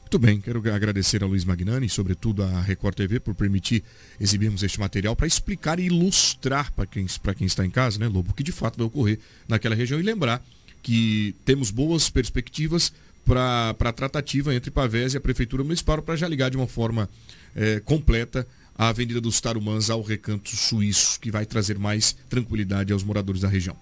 Muito 0.02 0.20
bem, 0.20 0.40
quero 0.40 0.60
agradecer 0.72 1.24
a 1.24 1.26
Luiz 1.26 1.44
Magnani, 1.44 1.90
sobretudo 1.90 2.44
a 2.44 2.62
Record 2.62 2.96
TV, 2.96 3.20
por 3.20 3.34
permitir 3.34 3.84
exibirmos 4.22 4.62
este 4.62 4.80
material 4.80 5.16
para 5.16 5.26
explicar 5.26 5.80
e 5.80 5.88
ilustrar 5.88 6.72
para 6.72 6.86
quem, 6.86 7.08
quem 7.36 7.48
está 7.48 7.66
em 7.66 7.72
casa, 7.72 7.98
né, 7.98 8.08
Lobo, 8.08 8.30
o 8.30 8.34
que 8.36 8.44
de 8.44 8.52
fato 8.52 8.78
vai 8.78 8.86
ocorrer 8.86 9.18
naquela 9.48 9.74
região 9.74 10.00
e 10.00 10.04
lembrar 10.04 10.40
que 10.84 11.36
temos 11.44 11.72
boas 11.72 12.12
perspectivas 12.12 12.94
para 13.26 13.76
a 13.80 13.94
tratativa 13.94 14.54
entre 14.54 14.70
Pavés 14.70 15.14
e 15.14 15.18
a 15.18 15.22
Prefeitura 15.22 15.64
Municipal 15.64 16.02
para 16.02 16.16
já 16.16 16.28
ligar 16.28 16.52
de 16.52 16.58
uma 16.58 16.68
forma 16.68 17.10
é, 17.56 17.80
completa 17.80 18.48
a 18.76 18.90
Avenida 18.90 19.22
dos 19.22 19.40
Tarumãs 19.40 19.90
ao 19.90 20.02
Recanto 20.02 20.56
Suíço, 20.56 21.20
que 21.20 21.32
vai 21.32 21.46
trazer 21.46 21.78
mais 21.78 22.16
tranquilidade 22.30 22.92
aos 22.92 23.04
moradores 23.04 23.42
da 23.42 23.48
região. 23.48 23.76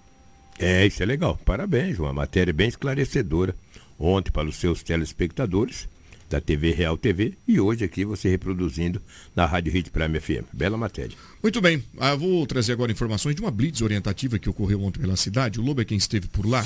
É, 0.58 0.86
isso 0.86 1.02
é 1.02 1.06
legal. 1.06 1.38
Parabéns, 1.44 1.98
uma 1.98 2.12
matéria 2.12 2.52
bem 2.52 2.68
esclarecedora. 2.68 3.54
Ontem 3.98 4.30
para 4.30 4.48
os 4.48 4.56
seus 4.56 4.82
telespectadores 4.82 5.88
da 6.32 6.40
TV 6.40 6.72
Real 6.72 6.96
TV 6.96 7.34
e 7.46 7.60
hoje 7.60 7.84
aqui 7.84 8.04
você 8.04 8.28
reproduzindo 8.28 9.00
na 9.36 9.44
Rádio 9.44 9.72
Hit 9.72 9.90
Prime 9.90 10.18
FM. 10.18 10.46
Bela 10.52 10.78
matéria. 10.78 11.16
Muito 11.42 11.60
bem, 11.60 11.84
ah, 11.98 12.14
vou 12.14 12.46
trazer 12.46 12.72
agora 12.72 12.90
informações 12.90 13.36
de 13.36 13.42
uma 13.42 13.50
blitz 13.50 13.82
orientativa 13.82 14.38
que 14.38 14.48
ocorreu 14.48 14.82
ontem 14.82 15.00
pela 15.00 15.14
cidade. 15.14 15.60
O 15.60 15.62
Lobo 15.62 15.82
é 15.82 15.84
quem 15.84 15.98
esteve 15.98 16.28
por 16.28 16.46
lá. 16.46 16.64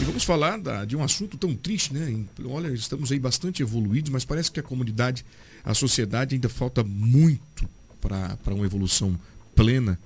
E 0.00 0.04
vamos 0.04 0.24
falar 0.24 0.58
da, 0.58 0.84
de 0.84 0.94
um 0.94 1.02
assunto 1.02 1.36
tão 1.36 1.54
triste, 1.54 1.92
né? 1.92 2.24
Olha, 2.44 2.68
estamos 2.68 3.10
aí 3.10 3.18
bastante 3.18 3.62
evoluídos, 3.62 4.10
mas 4.10 4.24
parece 4.24 4.52
que 4.52 4.60
a 4.60 4.62
comunidade, 4.62 5.24
a 5.68 5.74
sociedade 5.74 6.34
ainda 6.34 6.48
falta 6.48 6.82
muito 6.82 7.68
para 8.00 8.54
uma 8.54 8.64
evolução 8.64 9.20
plena. 9.54 10.00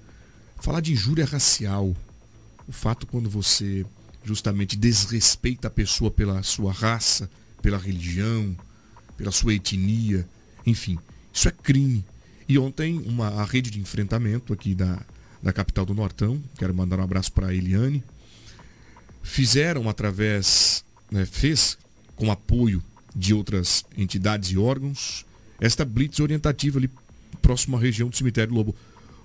Falar 0.61 0.81
de 0.81 0.93
injúria 0.93 1.25
racial. 1.25 1.95
O 2.67 2.73
fato 2.73 3.07
quando 3.07 3.31
você 3.31 3.87
justamente 4.25 4.77
desrespeita 4.77 5.69
a 5.69 5.71
pessoa 5.71 6.11
pela 6.11 6.43
sua 6.43 6.73
raça, 6.73 7.31
pela 7.63 7.79
religião, 7.79 8.57
pela 9.17 9.31
sua 9.31 9.55
etnia, 9.55 10.29
enfim, 10.67 10.99
isso 11.33 11.47
é 11.47 11.53
crime. 11.53 12.05
E 12.49 12.59
ontem 12.59 12.99
uma, 12.99 13.29
a 13.29 13.45
rede 13.45 13.71
de 13.71 13.79
enfrentamento 13.79 14.53
aqui 14.53 14.75
da, 14.75 15.01
da 15.41 15.53
capital 15.53 15.87
do 15.87 15.95
Nortão, 15.95 16.43
quero 16.59 16.75
mandar 16.75 16.99
um 16.99 17.05
abraço 17.05 17.31
para 17.33 17.47
a 17.47 17.55
Eliane, 17.55 18.03
fizeram 19.23 19.89
através, 19.89 20.85
né, 21.09 21.25
fez 21.25 21.79
com 22.17 22.33
apoio 22.33 22.83
de 23.15 23.33
outras 23.33 23.85
entidades 23.97 24.51
e 24.51 24.59
órgãos, 24.59 25.25
esta 25.63 25.85
blitz 25.85 26.19
orientativa 26.19 26.77
ali 26.79 26.91
próximo 27.41 27.77
à 27.77 27.81
região 27.81 28.09
do 28.09 28.17
cemitério 28.17 28.53
Lobo. 28.53 28.75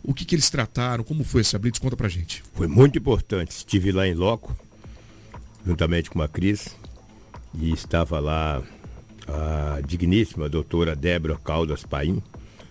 O 0.04 0.14
que, 0.14 0.24
que 0.24 0.36
eles 0.36 0.52
trataram? 0.52 1.04
Como 1.04 1.24
foi 1.24 1.42
essa 1.42 1.58
blitz? 1.58 1.80
Conta 1.80 1.98
pra 1.98 2.08
gente. 2.08 2.44
Foi 2.54 2.68
muito 2.68 2.98
importante. 2.98 3.50
Estive 3.50 3.92
lá 3.92 4.08
em 4.08 4.14
loco, 4.14 4.56
juntamente 5.66 6.12
com 6.12 6.22
a 6.22 6.28
Cris, 6.28 6.76
e 7.56 7.74
estava 7.74 8.20
lá 8.20 8.62
a 9.28 9.82
digníssima 9.82 10.48
doutora 10.48 10.96
Débora 10.96 11.36
Caldas 11.38 11.84
Paim, 11.84 12.22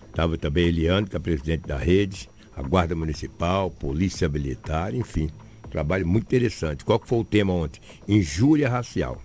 estava 0.07 0.37
também 0.37 0.67
Eliane, 0.67 1.05
que 1.05 1.15
é 1.15 1.19
a 1.19 1.21
presidente 1.21 1.67
da 1.67 1.77
rede, 1.77 2.29
a 2.55 2.61
Guarda 2.61 2.95
Municipal, 2.95 3.69
Polícia 3.69 4.29
Militar, 4.29 4.95
enfim. 4.95 5.29
Trabalho 5.69 6.07
muito 6.07 6.23
interessante. 6.23 6.85
Qual 6.85 6.99
que 6.99 7.07
foi 7.07 7.19
o 7.19 7.25
tema 7.25 7.51
ontem? 7.51 7.81
Injúria 8.07 8.69
racial. 8.69 9.21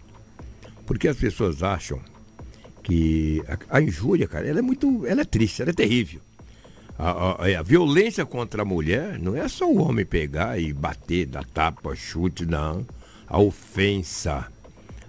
Porque 0.85 1.07
as 1.07 1.17
pessoas 1.17 1.63
acham 1.63 2.03
que 2.83 3.43
a, 3.49 3.79
a 3.79 3.81
injúria, 3.81 4.27
cara, 4.27 4.47
ela 4.47 4.59
é 4.59 4.63
muito, 4.63 5.07
ela 5.07 5.23
é 5.23 5.25
triste, 5.25 5.63
ela 5.63 5.71
é 5.71 5.75
terrível. 5.75 6.21
A, 6.99 7.11
a, 7.11 7.59
a, 7.61 7.63
violência 7.63 8.25
contra 8.27 8.63
a 8.63 8.65
mulher 8.65 9.19
não 9.19 9.35
é 9.37 9.49
só 9.49 9.69
o 9.69 9.81
homem 9.81 10.05
pegar 10.05 10.59
e 10.59 10.73
bater, 10.73 11.27
dar 11.27 11.45
tapa, 11.45 11.95
chute, 11.95 12.45
não. 12.45 12.87
A 13.27 13.41
ofensa, 13.41 14.47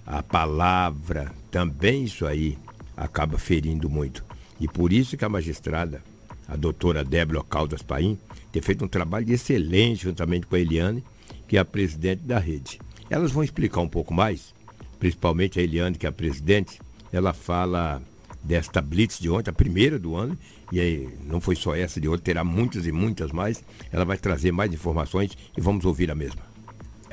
a 0.05 0.23
palavra, 0.23 1.31
também 1.51 2.03
isso 2.03 2.25
aí 2.25 2.57
acaba 2.95 3.37
ferindo 3.37 3.89
muito. 3.89 4.23
E 4.59 4.67
por 4.67 4.93
isso 4.93 5.17
que 5.17 5.25
a 5.25 5.29
magistrada, 5.29 6.01
a 6.47 6.55
doutora 6.55 7.03
Débora 7.03 7.43
Caldas 7.43 7.81
Paim, 7.81 8.17
tem 8.51 8.61
feito 8.61 8.85
um 8.85 8.87
trabalho 8.87 9.31
excelente 9.31 10.03
juntamente 10.03 10.47
com 10.47 10.55
a 10.55 10.59
Eliane, 10.59 11.03
que 11.47 11.57
é 11.57 11.59
a 11.59 11.65
presidente 11.65 12.21
da 12.21 12.39
rede. 12.39 12.79
Elas 13.09 13.31
vão 13.31 13.43
explicar 13.43 13.81
um 13.81 13.89
pouco 13.89 14.13
mais, 14.13 14.53
principalmente 14.99 15.59
a 15.59 15.63
Eliane, 15.63 15.97
que 15.97 16.05
é 16.05 16.09
a 16.09 16.13
presidente, 16.13 16.79
ela 17.13 17.31
fala 17.31 18.01
desta 18.43 18.81
blitz 18.81 19.19
de 19.19 19.29
ontem, 19.29 19.51
a 19.51 19.53
primeira 19.53 19.97
do 19.97 20.15
ano, 20.15 20.37
e 20.71 20.79
aí 20.79 21.09
não 21.23 21.39
foi 21.39 21.55
só 21.55 21.75
essa 21.75 22.01
de 22.01 22.09
ontem, 22.09 22.23
terá 22.23 22.43
muitas 22.43 22.85
e 22.85 22.91
muitas 22.91 23.31
mais. 23.31 23.63
Ela 23.91 24.03
vai 24.03 24.17
trazer 24.17 24.51
mais 24.51 24.73
informações 24.73 25.37
e 25.55 25.61
vamos 25.61 25.85
ouvir 25.85 26.11
a 26.11 26.15
mesma. 26.15 26.52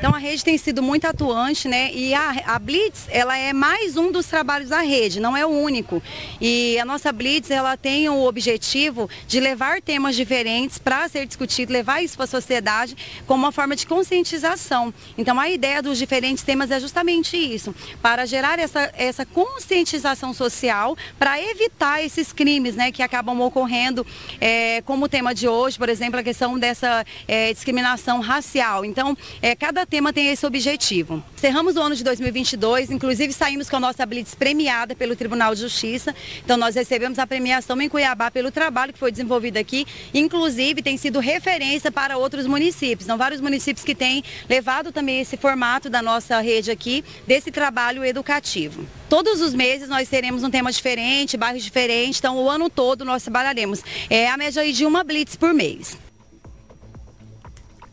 Então 0.01 0.15
a 0.15 0.19
rede 0.19 0.43
tem 0.43 0.57
sido 0.57 0.83
muito 0.83 1.05
atuante, 1.05 1.69
né? 1.69 1.93
E 1.93 2.15
a, 2.15 2.55
a, 2.55 2.59
Blitz, 2.59 3.07
ela 3.11 3.37
é 3.37 3.53
mais 3.53 3.99
um 3.99 4.11
dos 4.11 4.25
trabalhos 4.25 4.71
da 4.71 4.81
rede, 4.81 5.21
não 5.21 5.37
é 5.37 5.45
o 5.45 5.51
único. 5.51 6.03
E 6.41 6.79
a 6.79 6.87
nossa 6.87 7.13
Blitz, 7.13 7.51
ela 7.51 7.77
tem 7.77 8.09
o 8.09 8.25
objetivo 8.25 9.11
de 9.29 9.39
levar 9.39 9.83
temas 9.83 10.17
diferentes 10.17 10.79
para 10.79 11.07
ser 11.07 11.27
discutido, 11.27 11.71
levar 11.71 12.03
isso 12.03 12.17
para 12.17 12.25
a 12.25 12.29
sociedade 12.29 12.97
como 13.27 13.45
uma 13.45 13.53
forma 13.53 13.77
de 13.77 13.87
conscientização. 13.87 14.93
Então 15.19 15.39
a 15.39 15.51
ideia 15.51 15.83
dos 15.83 15.99
diferentes 15.99 16.43
temas 16.43 16.71
é 16.71 16.81
justamente 16.81 17.37
isso, 17.37 17.75
para 18.01 18.25
gerar 18.25 18.59
essa, 18.59 18.91
essa 18.97 19.27
conscientização 19.27 20.33
social, 20.33 20.97
para 21.19 21.39
evitar 21.43 22.03
esses 22.03 22.33
crimes, 22.33 22.75
né, 22.75 22.91
que 22.91 23.03
acabam 23.03 23.39
ocorrendo, 23.43 24.07
é, 24.41 24.81
como 24.81 25.05
o 25.05 25.09
tema 25.11 25.35
de 25.35 25.47
hoje, 25.47 25.77
por 25.77 25.91
exemplo, 25.91 26.19
a 26.19 26.23
questão 26.23 26.59
dessa 26.59 27.05
é, 27.29 27.53
discriminação 27.53 28.21
racial. 28.21 28.83
Então, 28.83 29.15
é, 29.43 29.55
cada 29.55 29.90
tema 29.91 30.13
tem 30.13 30.29
esse 30.29 30.47
objetivo. 30.47 31.23
Encerramos 31.37 31.75
o 31.75 31.81
ano 31.81 31.97
de 31.97 32.05
2022, 32.05 32.93
inclusive 32.93 33.33
saímos 33.33 33.69
com 33.69 33.75
a 33.75 33.81
nossa 33.81 34.07
blitz 34.07 34.37
premiada 34.37 34.95
pelo 34.95 35.17
Tribunal 35.17 35.53
de 35.53 35.63
Justiça. 35.63 36.15
Então 36.45 36.57
nós 36.57 36.77
recebemos 36.77 37.19
a 37.19 37.27
premiação 37.27 37.81
em 37.83 37.89
Cuiabá 37.89 38.31
pelo 38.31 38.53
trabalho 38.53 38.93
que 38.93 38.99
foi 38.99 39.11
desenvolvido 39.11 39.57
aqui, 39.57 39.85
inclusive 40.15 40.81
tem 40.81 40.97
sido 40.97 41.19
referência 41.19 41.91
para 41.91 42.17
outros 42.17 42.47
municípios. 42.47 43.07
São 43.07 43.19
vários 43.19 43.41
municípios 43.41 43.85
que 43.85 43.95
têm 43.95 44.23
levado 44.49 44.93
também 44.93 45.21
esse 45.21 45.37
formato 45.37 45.91
da 45.91 46.01
nossa 46.01 46.41
rede 46.41 46.71
aqui, 46.71 47.05
desse 47.27 47.51
trabalho 47.51 48.05
educativo. 48.05 48.87
Todos 49.09 49.41
os 49.41 49.53
meses 49.53 49.89
nós 49.89 50.09
teremos 50.09 50.45
um 50.45 50.51
tema 50.51 50.71
diferente, 50.71 51.37
bairros 51.37 51.65
diferentes, 51.65 52.21
então 52.21 52.39
o 52.39 52.49
ano 52.49 52.71
todo 52.71 53.05
nós 53.05 53.25
trabalharemos. 53.25 53.83
É 54.09 54.29
a 54.29 54.37
média 54.37 54.73
de 54.73 54.87
uma 54.87 55.03
blitz 55.03 55.35
por 55.35 55.53
mês. 55.53 55.99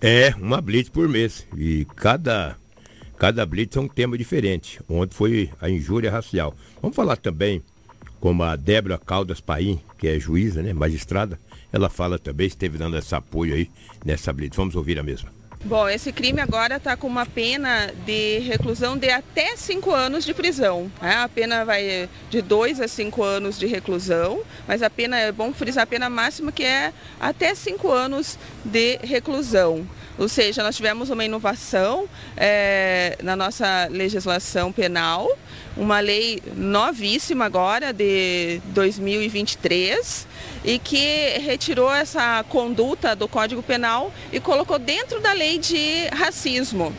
É, 0.01 0.33
uma 0.35 0.61
blitz 0.61 0.89
por 0.89 1.07
mês. 1.07 1.47
E 1.57 1.85
cada, 1.95 2.55
cada 3.17 3.45
blitz 3.45 3.75
é 3.75 3.79
um 3.79 3.87
tema 3.87 4.17
diferente. 4.17 4.79
Ontem 4.87 5.15
foi 5.15 5.49
a 5.59 5.69
injúria 5.69 6.11
racial. 6.11 6.55
Vamos 6.81 6.95
falar 6.95 7.17
também 7.17 7.63
como 8.19 8.43
a 8.43 8.55
Débora 8.55 8.97
Caldas 8.97 9.39
Paim, 9.39 9.79
que 9.97 10.07
é 10.07 10.19
juíza, 10.19 10.61
né, 10.61 10.73
magistrada, 10.73 11.39
ela 11.71 11.89
fala 11.89 12.17
também, 12.17 12.47
esteve 12.47 12.77
dando 12.77 12.97
esse 12.97 13.13
apoio 13.13 13.53
aí 13.53 13.69
nessa 14.03 14.33
blitz. 14.33 14.55
Vamos 14.55 14.75
ouvir 14.75 14.99
a 14.99 15.03
mesma. 15.03 15.36
Bom, 15.65 15.89
esse 15.89 16.11
crime 16.11 16.39
agora 16.39 16.77
está 16.77 16.95
com 16.95 17.07
uma 17.07 17.25
pena 17.25 17.91
de 18.05 18.39
reclusão 18.39 18.95
de 18.95 19.09
até 19.09 19.55
cinco 19.57 19.91
anos 19.91 20.23
de 20.23 20.33
prisão. 20.33 20.89
Né? 21.01 21.15
A 21.15 21.27
pena 21.27 21.65
vai 21.65 22.07
de 22.29 22.41
dois 22.41 22.79
a 22.79 22.87
cinco 22.87 23.23
anos 23.23 23.57
de 23.57 23.65
reclusão, 23.65 24.41
mas 24.67 24.83
a 24.83 24.89
pena, 24.89 25.19
é 25.19 25.31
bom 25.31 25.51
frisar 25.51 25.83
a 25.83 25.87
pena 25.87 26.09
máxima 26.09 26.51
que 26.51 26.63
é 26.63 26.93
até 27.19 27.53
cinco 27.55 27.91
anos 27.91 28.37
de 28.63 28.97
reclusão. 28.97 29.85
Ou 30.17 30.27
seja, 30.27 30.63
nós 30.63 30.75
tivemos 30.75 31.09
uma 31.09 31.25
inovação 31.25 32.07
é, 32.35 33.17
na 33.21 33.35
nossa 33.35 33.87
legislação 33.91 34.71
penal, 34.71 35.27
uma 35.75 35.99
lei 35.99 36.41
novíssima 36.55 37.45
agora 37.45 37.91
de 37.91 38.61
2023 38.67 40.26
e 40.67 40.77
que 40.77 41.39
retirou 41.39 41.89
essa 41.89 42.43
conduta 42.49 43.15
do 43.15 43.25
Código 43.25 43.63
Penal 43.63 44.13
e 44.33 44.39
colocou 44.41 44.77
dentro 44.77 45.21
da 45.21 45.31
lei 45.31 45.57
de 45.57 46.07
racismo 46.13 46.93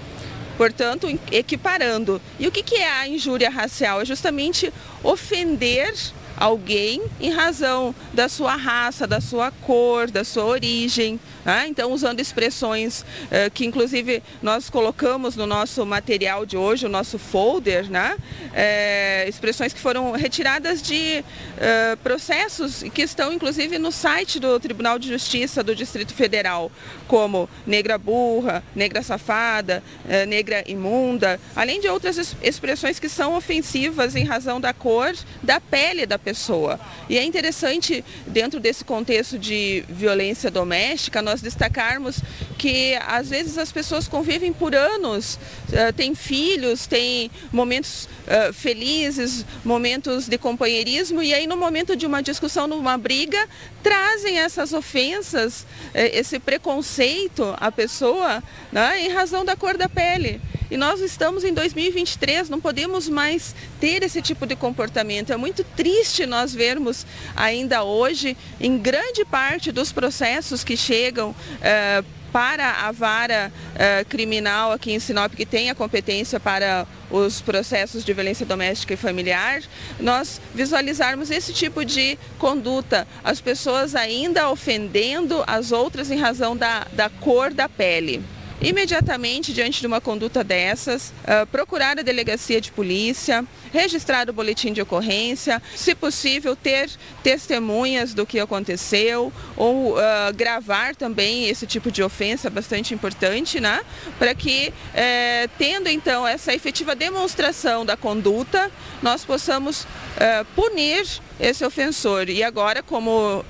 portanto, 0.56 1.06
equiparando. 1.30 2.20
E 2.36 2.48
o 2.48 2.50
que 2.50 2.74
é 2.74 2.90
a 2.90 3.06
injúria 3.06 3.48
racial? 3.48 4.00
É 4.00 4.04
justamente 4.04 4.72
ofender 5.04 5.94
alguém 6.36 7.00
em 7.20 7.30
razão 7.30 7.94
da 8.12 8.28
sua 8.28 8.56
raça, 8.56 9.06
da 9.06 9.20
sua 9.20 9.52
cor, 9.52 10.10
da 10.10 10.24
sua 10.24 10.46
origem. 10.46 11.20
Né? 11.48 11.66
Então, 11.66 11.92
usando 11.92 12.20
expressões 12.20 13.06
eh, 13.30 13.48
que, 13.48 13.64
inclusive, 13.64 14.22
nós 14.42 14.68
colocamos 14.68 15.34
no 15.34 15.46
nosso 15.46 15.86
material 15.86 16.44
de 16.44 16.58
hoje, 16.58 16.84
o 16.84 16.90
nosso 16.90 17.18
folder, 17.18 17.90
né? 17.90 18.18
Eh, 18.52 19.24
expressões 19.26 19.72
que 19.72 19.80
foram 19.80 20.12
retiradas 20.12 20.82
de 20.82 21.24
eh, 21.56 21.96
processos 22.04 22.82
que 22.92 23.00
estão, 23.00 23.32
inclusive, 23.32 23.78
no 23.78 23.90
site 23.90 24.38
do 24.38 24.60
Tribunal 24.60 24.98
de 24.98 25.08
Justiça 25.08 25.62
do 25.62 25.74
Distrito 25.74 26.12
Federal, 26.12 26.70
como 27.06 27.48
negra 27.66 27.96
burra, 27.96 28.62
negra 28.76 29.02
safada, 29.02 29.82
negra 30.28 30.62
imunda, 30.66 31.40
além 31.56 31.80
de 31.80 31.88
outras 31.88 32.36
expressões 32.42 32.98
que 32.98 33.08
são 33.08 33.34
ofensivas 33.34 34.14
em 34.14 34.24
razão 34.24 34.60
da 34.60 34.74
cor 34.74 35.14
da 35.42 35.58
pele 35.58 36.04
da 36.04 36.18
pessoa. 36.18 36.78
E 37.08 37.16
é 37.16 37.24
interessante, 37.24 38.04
dentro 38.26 38.60
desse 38.60 38.84
contexto 38.84 39.38
de 39.38 39.82
violência 39.88 40.50
doméstica, 40.50 41.22
nós 41.22 41.37
destacarmos 41.40 42.20
que 42.56 42.96
às 43.06 43.30
vezes 43.30 43.58
as 43.58 43.70
pessoas 43.72 44.08
convivem 44.08 44.52
por 44.52 44.74
anos, 44.74 45.38
uh, 45.68 45.92
têm 45.94 46.14
filhos, 46.14 46.86
têm 46.86 47.30
momentos 47.52 48.08
uh, 48.26 48.52
felizes, 48.52 49.44
momentos 49.64 50.28
de 50.28 50.38
companheirismo 50.38 51.22
e 51.22 51.32
aí 51.32 51.46
no 51.46 51.56
momento 51.56 51.96
de 51.96 52.06
uma 52.06 52.22
discussão, 52.22 52.66
numa 52.66 52.98
briga, 52.98 53.48
trazem 53.82 54.38
essas 54.38 54.72
ofensas, 54.72 55.62
uh, 55.62 55.66
esse 55.94 56.38
preconceito 56.38 57.54
à 57.58 57.70
pessoa 57.70 58.42
né, 58.72 59.02
em 59.02 59.08
razão 59.08 59.44
da 59.44 59.56
cor 59.56 59.76
da 59.76 59.88
pele. 59.88 60.40
E 60.70 60.76
nós 60.76 61.00
estamos 61.00 61.44
em 61.44 61.52
2023, 61.52 62.48
não 62.48 62.60
podemos 62.60 63.08
mais 63.08 63.54
ter 63.80 64.02
esse 64.02 64.20
tipo 64.20 64.46
de 64.46 64.54
comportamento. 64.54 65.32
É 65.32 65.36
muito 65.36 65.64
triste 65.64 66.26
nós 66.26 66.54
vermos 66.54 67.06
ainda 67.34 67.82
hoje, 67.82 68.36
em 68.60 68.76
grande 68.76 69.24
parte 69.24 69.72
dos 69.72 69.92
processos 69.92 70.62
que 70.62 70.76
chegam 70.76 71.34
eh, 71.62 72.04
para 72.32 72.86
a 72.86 72.92
vara 72.92 73.50
uh, 73.50 74.04
criminal 74.06 74.72
aqui 74.72 74.92
em 74.92 75.00
Sinop, 75.00 75.34
que 75.34 75.46
tem 75.46 75.70
a 75.70 75.74
competência 75.74 76.38
para 76.38 76.86
os 77.10 77.40
processos 77.40 78.04
de 78.04 78.12
violência 78.12 78.44
doméstica 78.44 78.94
e 78.94 78.96
familiar, 78.96 79.62
nós 79.98 80.40
visualizarmos 80.54 81.30
esse 81.30 81.52
tipo 81.52 81.84
de 81.84 82.18
conduta, 82.38 83.08
as 83.24 83.40
pessoas 83.40 83.94
ainda 83.94 84.50
ofendendo 84.50 85.42
as 85.46 85.72
outras 85.72 86.10
em 86.10 86.18
razão 86.18 86.56
da, 86.56 86.86
da 86.92 87.08
cor 87.08 87.52
da 87.52 87.68
pele 87.68 88.22
imediatamente 88.60 89.52
diante 89.52 89.80
de 89.80 89.86
uma 89.86 90.00
conduta 90.00 90.42
dessas, 90.42 91.12
uh, 91.22 91.46
procurar 91.46 91.98
a 91.98 92.02
delegacia 92.02 92.60
de 92.60 92.72
polícia, 92.72 93.44
registrar 93.72 94.28
o 94.28 94.32
boletim 94.32 94.72
de 94.72 94.80
ocorrência, 94.80 95.62
se 95.74 95.94
possível 95.94 96.54
ter 96.56 96.90
testemunhas 97.22 98.14
do 98.14 98.26
que 98.26 98.40
aconteceu 98.40 99.32
ou 99.56 99.94
uh, 99.94 99.98
gravar 100.34 100.94
também 100.94 101.48
esse 101.48 101.66
tipo 101.66 101.90
de 101.90 102.02
ofensa 102.02 102.50
bastante 102.50 102.94
importante, 102.94 103.60
né? 103.60 103.80
Para 104.18 104.34
que, 104.34 104.72
eh, 104.94 105.48
tendo 105.58 105.88
então 105.88 106.26
essa 106.26 106.54
efetiva 106.54 106.94
demonstração 106.94 107.84
da 107.84 107.96
conduta, 107.96 108.70
nós 109.02 109.24
possamos 109.24 109.82
uh, 109.82 110.44
punir 110.54 111.06
esse 111.40 111.64
ofensor. 111.64 112.28
E 112.28 112.42
agora, 112.42 112.82
como 112.82 113.38
uh, 113.38 113.44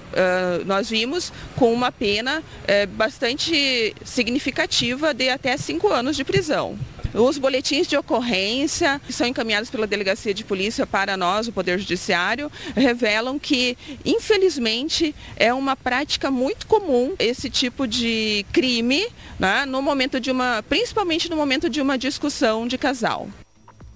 nós 0.66 0.91
vimos, 0.91 1.33
com 1.57 1.73
uma 1.73 1.91
pena 1.91 2.41
uh, 2.41 2.87
bastante 2.89 3.95
significativa 4.05 5.14
de 5.14 5.29
até 5.29 5.57
cinco 5.57 5.89
anos 5.89 6.16
de 6.16 6.25
prisão. 6.25 6.79
Os 7.15 7.39
boletins 7.39 7.87
de 7.87 7.97
ocorrência 7.97 9.01
que 9.07 9.13
são 9.13 9.27
encaminhados 9.27 9.71
pela 9.71 9.87
Delegacia 9.87 10.35
de 10.35 10.45
Polícia 10.45 10.87
para 10.87 11.17
nós, 11.17 11.49
o 11.49 11.53
Poder 11.53 11.79
Judiciário, 11.79 12.51
revelam 12.77 13.39
que, 13.39 13.77
infelizmente, 14.05 15.15
é 15.37 15.53
uma 15.53 15.75
prática 15.75 16.31
muito 16.31 16.67
comum 16.67 17.15
esse 17.19 17.49
tipo 17.49 17.87
de 17.87 18.45
crime, 18.53 19.07
né, 19.39 19.65
no 19.65 19.81
momento 19.81 20.21
de 20.21 20.31
uma, 20.31 20.63
principalmente 20.69 21.31
no 21.31 21.37
momento 21.37 21.69
de 21.69 21.81
uma 21.81 21.97
discussão 21.97 22.67
de 22.67 22.77
casal. 22.77 23.29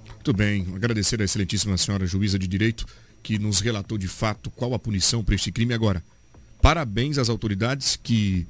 Muito 0.08 0.32
bem, 0.32 0.66
agradecer 0.74 1.20
a 1.20 1.24
excelentíssima 1.24 1.76
senhora 1.76 2.06
juíza 2.06 2.38
de 2.38 2.46
direito 2.46 2.86
que 3.22 3.38
nos 3.38 3.60
relatou 3.60 3.98
de 3.98 4.08
fato 4.08 4.50
qual 4.50 4.72
a 4.74 4.78
punição 4.78 5.22
para 5.22 5.34
este 5.34 5.52
crime 5.52 5.74
agora. 5.74 6.02
Parabéns 6.60 7.18
às 7.18 7.28
autoridades 7.28 7.98
que 8.00 8.46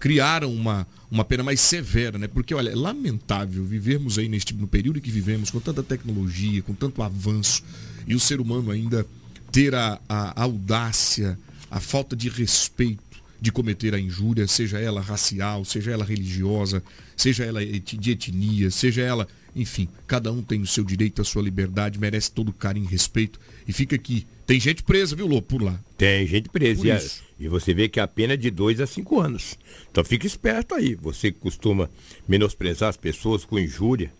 criaram 0.00 0.52
uma, 0.52 0.86
uma 1.10 1.24
pena 1.24 1.44
mais 1.44 1.60
severa, 1.60 2.18
né? 2.18 2.26
Porque, 2.26 2.54
olha, 2.54 2.70
é 2.70 2.74
lamentável 2.74 3.62
vivermos 3.64 4.18
aí 4.18 4.28
neste, 4.28 4.54
no 4.54 4.66
período 4.66 5.00
que 5.00 5.10
vivemos, 5.10 5.50
com 5.50 5.60
tanta 5.60 5.82
tecnologia, 5.82 6.62
com 6.62 6.74
tanto 6.74 7.02
avanço, 7.02 7.62
e 8.06 8.14
o 8.14 8.20
ser 8.20 8.40
humano 8.40 8.70
ainda 8.70 9.06
ter 9.52 9.74
a, 9.74 10.00
a 10.08 10.42
audácia, 10.42 11.38
a 11.70 11.78
falta 11.78 12.16
de 12.16 12.28
respeito 12.30 13.10
de 13.40 13.52
cometer 13.52 13.94
a 13.94 14.00
injúria, 14.00 14.46
seja 14.46 14.78
ela 14.78 15.00
racial, 15.00 15.64
seja 15.64 15.90
ela 15.90 16.04
religiosa, 16.04 16.82
seja 17.16 17.44
ela 17.44 17.64
de 17.64 18.10
etnia, 18.10 18.70
seja 18.70 19.02
ela, 19.02 19.28
enfim, 19.54 19.88
cada 20.06 20.30
um 20.32 20.42
tem 20.42 20.60
o 20.60 20.66
seu 20.66 20.84
direito, 20.84 21.22
a 21.22 21.24
sua 21.24 21.42
liberdade, 21.42 21.98
merece 21.98 22.30
todo 22.30 22.52
carinho 22.52 22.86
e 22.86 22.90
respeito. 22.90 23.40
E 23.66 23.72
fica 23.72 23.96
aqui. 23.96 24.26
Tem 24.50 24.58
gente 24.58 24.82
presa, 24.82 25.14
viu, 25.14 25.28
Lobo, 25.28 25.42
por 25.42 25.62
lá. 25.62 25.78
Tem 25.96 26.26
gente 26.26 26.48
presa. 26.48 26.84
E, 26.84 26.90
a- 26.90 26.94
e 27.38 27.48
você 27.48 27.72
vê 27.72 27.88
que 27.88 28.00
a 28.00 28.08
pena 28.08 28.32
é 28.34 28.36
de 28.36 28.50
2 28.50 28.80
a 28.80 28.86
5 28.86 29.20
anos. 29.20 29.56
Então 29.90 30.02
fique 30.04 30.26
esperto 30.26 30.74
aí. 30.74 30.96
Você 30.96 31.30
que 31.30 31.38
costuma 31.38 31.88
menosprezar 32.26 32.88
as 32.88 32.96
pessoas 32.96 33.44
com 33.44 33.58
injúria 33.60 34.12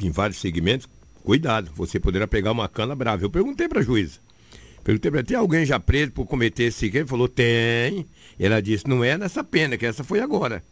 em 0.00 0.10
vários 0.10 0.38
segmentos, 0.38 0.88
cuidado. 1.22 1.70
Você 1.76 2.00
poderá 2.00 2.26
pegar 2.26 2.50
uma 2.50 2.68
cana 2.68 2.96
brava. 2.96 3.22
Eu 3.24 3.30
perguntei 3.30 3.68
para 3.68 3.78
a 3.78 3.82
juíza. 3.84 4.18
Perguntei 4.82 5.08
para 5.08 5.20
ela, 5.20 5.26
tem 5.28 5.36
alguém 5.36 5.64
já 5.64 5.78
preso 5.78 6.10
por 6.10 6.26
cometer 6.26 6.64
esse 6.64 6.88
crime? 6.88 7.02
Ele 7.02 7.08
falou, 7.08 7.28
tem. 7.28 8.06
Ela 8.38 8.60
disse, 8.60 8.88
não 8.88 9.04
é 9.04 9.16
nessa 9.16 9.44
pena, 9.44 9.78
que 9.78 9.86
essa 9.86 10.02
foi 10.02 10.18
agora. 10.18 10.64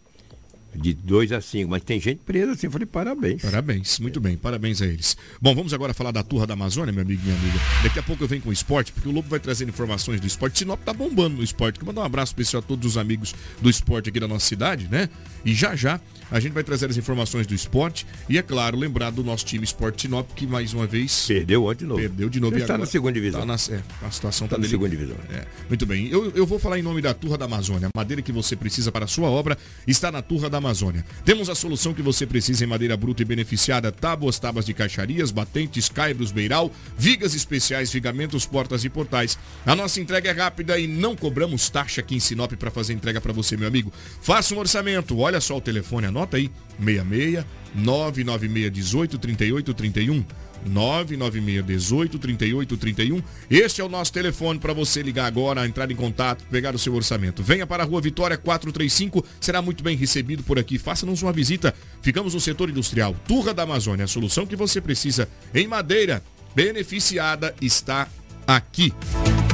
De 0.74 0.94
2 0.94 1.32
a 1.32 1.40
5, 1.40 1.70
mas 1.70 1.82
tem 1.82 2.00
gente 2.00 2.20
presa 2.24 2.52
assim. 2.52 2.66
Eu 2.66 2.70
falei, 2.70 2.86
parabéns. 2.86 3.42
Parabéns, 3.42 3.98
muito 3.98 4.20
bem, 4.20 4.36
parabéns 4.36 4.80
a 4.80 4.86
eles. 4.86 5.16
Bom, 5.40 5.54
vamos 5.54 5.74
agora 5.74 5.92
falar 5.92 6.12
da 6.12 6.22
Turra 6.22 6.46
da 6.46 6.54
Amazônia, 6.54 6.92
meu 6.92 7.02
amigo 7.02 7.20
e 7.20 7.24
minha 7.24 7.36
amiga. 7.36 7.58
Daqui 7.82 7.98
a 7.98 8.02
pouco 8.02 8.24
eu 8.24 8.28
venho 8.28 8.42
com 8.42 8.50
o 8.50 8.52
esporte, 8.52 8.92
porque 8.92 9.08
o 9.08 9.12
Lobo 9.12 9.28
vai 9.28 9.38
trazendo 9.38 9.68
informações 9.68 10.20
do 10.20 10.26
esporte. 10.26 10.58
Sinop 10.58 10.80
tá 10.82 10.92
bombando 10.92 11.36
no 11.36 11.42
esporte. 11.42 11.78
Quero 11.78 11.86
mandar 11.86 12.02
um 12.02 12.04
abraço 12.04 12.30
especial 12.30 12.62
a 12.62 12.66
todos 12.66 12.86
os 12.86 12.96
amigos 12.96 13.34
do 13.60 13.68
esporte 13.68 14.08
aqui 14.08 14.18
da 14.18 14.28
nossa 14.28 14.46
cidade, 14.46 14.88
né? 14.90 15.08
E 15.44 15.54
já 15.54 15.76
já 15.76 16.00
a 16.32 16.40
gente 16.40 16.52
vai 16.52 16.64
trazer 16.64 16.88
as 16.88 16.96
informações 16.96 17.46
do 17.46 17.54
esporte 17.54 18.06
e, 18.26 18.38
é 18.38 18.42
claro, 18.42 18.76
lembrar 18.76 19.10
do 19.10 19.22
nosso 19.22 19.44
time 19.44 19.62
Esporte 19.62 20.02
Sinop, 20.02 20.30
que 20.34 20.46
mais 20.46 20.72
uma 20.72 20.86
vez. 20.86 21.26
Perdeu 21.26 21.66
ontem 21.66 21.80
de 21.80 21.86
novo. 21.86 22.00
Perdeu 22.00 22.28
de 22.30 22.40
novo. 22.40 22.56
Está 22.56 22.78
na 22.78 22.86
segunda 22.86 23.12
divisão. 23.12 23.40
Tá 23.40 23.46
na, 23.46 23.54
é, 23.54 23.82
a 24.02 24.10
situação 24.10 24.46
Está 24.46 24.56
tá 24.56 24.62
na 24.62 24.68
segunda 24.68 24.88
divisão. 24.88 25.16
é, 25.30 25.44
muito 25.68 25.84
bem. 25.84 26.08
Eu, 26.08 26.32
eu 26.34 26.46
vou 26.46 26.58
falar 26.58 26.78
em 26.78 26.82
nome 26.82 27.02
da 27.02 27.12
Turra 27.12 27.36
da 27.36 27.44
Amazônia. 27.44 27.88
A 27.92 27.98
madeira 27.98 28.22
que 28.22 28.32
você 28.32 28.56
precisa 28.56 28.90
para 28.90 29.04
a 29.04 29.08
sua 29.08 29.28
obra 29.28 29.58
está 29.86 30.10
na 30.10 30.22
Turra 30.22 30.48
da 30.48 30.56
Amazônia. 30.56 31.04
Temos 31.22 31.50
a 31.50 31.54
solução 31.54 31.92
que 31.92 32.00
você 32.00 32.26
precisa 32.26 32.64
em 32.64 32.66
madeira 32.66 32.96
bruta 32.96 33.20
e 33.20 33.26
beneficiada, 33.26 33.92
tábuas, 33.92 34.38
tábuas 34.38 34.64
de 34.64 34.72
caixarias, 34.72 35.30
batentes, 35.30 35.90
caibros, 35.90 36.32
beiral, 36.32 36.72
vigas 36.96 37.34
especiais, 37.34 37.92
vigamentos, 37.92 38.46
portas 38.46 38.84
e 38.84 38.88
portais. 38.88 39.38
A 39.66 39.76
nossa 39.76 40.00
entrega 40.00 40.30
é 40.30 40.32
rápida 40.32 40.78
e 40.78 40.86
não 40.86 41.14
cobramos 41.14 41.68
taxa 41.68 42.00
aqui 42.00 42.16
em 42.16 42.20
Sinop 42.20 42.52
para 42.54 42.70
fazer 42.70 42.94
entrega 42.94 43.20
para 43.20 43.34
você, 43.34 43.54
meu 43.54 43.68
amigo. 43.68 43.92
Faça 44.22 44.54
um 44.54 44.58
orçamento. 44.58 45.18
Olha 45.18 45.40
só 45.40 45.58
o 45.58 45.60
telefone, 45.60 46.06
anota 46.06 46.21
aí. 46.36 46.50
66 46.78 47.44
996 47.74 48.72
18 48.72 49.18
38 49.18 49.74
31 49.74 50.24
996 50.66 51.64
18 51.64 52.18
38 52.18 52.76
31. 52.76 53.22
Este 53.50 53.80
é 53.80 53.84
o 53.84 53.88
nosso 53.88 54.12
telefone 54.12 54.58
para 54.58 54.72
você 54.72 55.02
ligar 55.02 55.26
agora, 55.26 55.66
entrar 55.66 55.90
em 55.90 55.96
contato, 55.96 56.44
pegar 56.50 56.74
o 56.74 56.78
seu 56.78 56.94
orçamento. 56.94 57.42
Venha 57.42 57.66
para 57.66 57.82
a 57.82 57.86
Rua 57.86 58.00
Vitória 58.00 58.36
435, 58.36 59.24
será 59.40 59.60
muito 59.60 59.82
bem 59.82 59.96
recebido 59.96 60.42
por 60.42 60.58
aqui. 60.58 60.78
Faça-nos 60.78 61.22
uma 61.22 61.32
visita. 61.32 61.74
Ficamos 62.00 62.34
no 62.34 62.40
setor 62.40 62.70
industrial 62.70 63.14
Turra 63.26 63.52
da 63.52 63.62
Amazônia. 63.62 64.04
A 64.04 64.08
solução 64.08 64.46
que 64.46 64.56
você 64.56 64.80
precisa 64.80 65.28
em 65.54 65.66
madeira 65.66 66.22
beneficiada 66.54 67.54
está 67.60 68.08
aqui. 68.46 68.92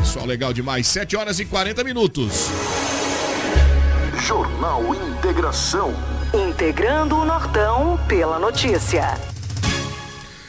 Só 0.04 0.24
legal 0.24 0.52
demais. 0.52 0.86
7 0.86 1.16
horas 1.16 1.38
e 1.38 1.44
40 1.44 1.84
minutos. 1.84 2.48
Jornal 4.26 4.82
Integração. 4.94 6.17
Integrando 6.34 7.16
o 7.16 7.24
Nortão 7.24 7.98
pela 8.06 8.38
notícia. 8.38 9.18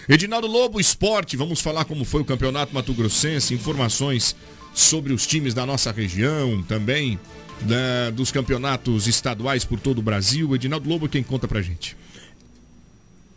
Edinaldo 0.09 0.45
Lobo 0.45 0.77
Esporte, 0.77 1.37
vamos 1.37 1.61
falar 1.61 1.85
como 1.85 2.03
foi 2.03 2.21
o 2.21 2.25
Campeonato 2.25 2.73
Mato 2.73 2.93
Grossense, 2.93 3.53
informações 3.53 4.35
sobre 4.73 5.13
os 5.13 5.25
times 5.25 5.53
da 5.53 5.65
nossa 5.65 5.89
região, 5.89 6.61
também 6.63 7.17
né, 7.61 8.11
dos 8.11 8.29
campeonatos 8.29 9.07
estaduais 9.07 9.63
por 9.63 9.79
todo 9.79 9.99
o 9.99 10.01
Brasil. 10.01 10.53
Edinaldo 10.53 10.89
Lobo, 10.89 11.07
quem 11.07 11.23
conta 11.23 11.47
pra 11.47 11.61
gente? 11.61 11.95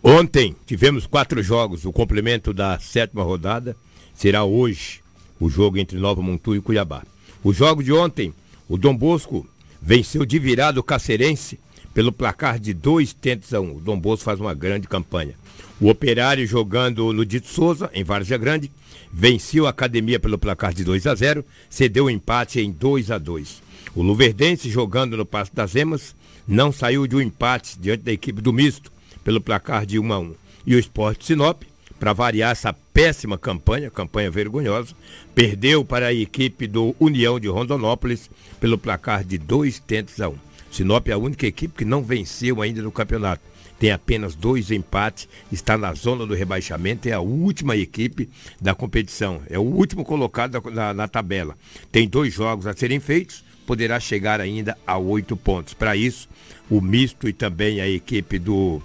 Ontem 0.03 0.57
tivemos 0.67 1.07
quatro 1.07 1.41
jogos. 1.45 1.85
O 1.85 1.93
complemento 1.93 2.53
da 2.53 2.77
sétima 2.81 3.23
rodada 3.23 3.77
será 4.13 4.43
hoje 4.43 5.01
o 5.39 5.49
jogo 5.49 5.79
entre 5.79 5.97
Nova 5.97 6.21
Montu 6.21 6.57
e 6.57 6.61
Cuiabá. 6.61 7.05
O 7.45 7.53
jogo 7.53 7.85
de 7.85 7.93
ontem, 7.93 8.35
o 8.69 8.77
Dom 8.77 8.97
Bosco 8.97 9.47
venceu 9.81 10.27
de 10.27 10.41
virada 10.41 10.81
o 10.81 10.83
Cacerense 10.83 11.61
pelo 11.95 12.13
placar 12.13 12.59
de 12.59 12.73
dois 12.73 13.13
tentos 13.13 13.53
a 13.53 13.61
um. 13.61 13.77
O 13.77 13.81
Dom 13.81 13.99
Bosco 13.99 14.25
faz 14.25 14.41
uma 14.41 14.55
grande 14.55 14.89
campanha. 14.89 15.35
O 15.81 15.89
Operário 15.89 16.47
jogando 16.47 17.13
no 17.13 17.25
Dito 17.25 17.49
Souza, 17.49 17.91
em 17.93 18.05
Várzea 18.05 18.39
Grande, 18.39 18.71
venceu 19.13 19.67
a 19.67 19.71
Academia 19.71 20.19
pelo 20.19 20.39
placar 20.39 20.73
de 20.73 20.85
2 20.85 21.07
a 21.07 21.15
0, 21.15 21.45
cedeu 21.69 22.07
o 22.07 22.11
empate 22.11 22.61
em 22.61 22.71
2 22.71 23.11
a 23.11 23.19
2. 23.19 23.63
O 23.95 24.03
Luverdense 24.03 24.71
jogando 24.71 25.17
no 25.17 25.27
Passo 25.27 25.55
das 25.55 25.75
Emas 25.75 26.15
não 26.49 26.73
saiu 26.73 27.07
de 27.07 27.15
um 27.15 27.21
empate 27.21 27.79
diante 27.79 28.05
da 28.05 28.13
equipe 28.13 28.41
do 28.41 28.53
Misto 28.53 28.91
pelo 29.23 29.41
placar 29.41 29.85
de 29.85 29.99
1 29.99 30.13
a 30.13 30.19
1. 30.19 30.35
E 30.67 30.75
o 30.75 30.79
Esporte 30.79 31.27
Sinop, 31.27 31.63
para 31.99 32.13
variar 32.13 32.53
essa 32.53 32.73
péssima 32.73 33.37
campanha, 33.37 33.91
campanha 33.91 34.31
vergonhosa, 34.31 34.95
perdeu 35.35 35.85
para 35.85 36.07
a 36.07 36.15
equipe 36.15 36.67
do 36.67 36.97
União 36.99 37.39
de 37.39 37.49
Rondonópolis 37.49 38.31
pelo 38.61 38.79
placar 38.79 39.25
de 39.25 39.37
2 39.37 39.79
tentos 39.81 40.21
a 40.21 40.29
1. 40.29 40.52
Sinop 40.73 41.07
é 41.07 41.13
a 41.13 41.19
única 41.19 41.47
equipe 41.47 41.75
que 41.77 41.85
não 41.85 42.03
venceu 42.03 42.63
ainda 42.63 42.81
no 42.81 42.91
campeonato. 42.91 43.43
Tem 43.79 43.91
apenas 43.91 44.35
dois 44.35 44.71
empates, 44.71 45.29
está 45.51 45.77
na 45.77 45.93
zona 45.93 46.25
do 46.25 46.35
rebaixamento, 46.35 47.09
é 47.09 47.13
a 47.13 47.21
última 47.21 47.77
equipe 47.77 48.29
da 48.61 48.75
competição, 48.75 49.43
é 49.51 49.59
o 49.59 49.63
último 49.63 50.05
colocado 50.05 50.63
na, 50.71 50.95
na 50.95 51.09
tabela. 51.09 51.59
Tem 51.91 52.09
dois 52.09 52.33
jogos 52.33 52.67
a 52.67 52.75
serem 52.75 53.01
feitos, 53.01 53.45
poderá 53.67 54.01
chegar 54.01 54.41
ainda 54.41 54.79
a 54.87 54.97
oito 54.97 55.37
pontos. 55.37 55.75
Para 55.75 55.95
isso, 55.95 56.29
o 56.71 56.81
misto 56.81 57.29
e 57.29 57.33
também 57.33 57.81
a 57.81 57.89
equipe 57.89 58.39
do, 58.39 58.81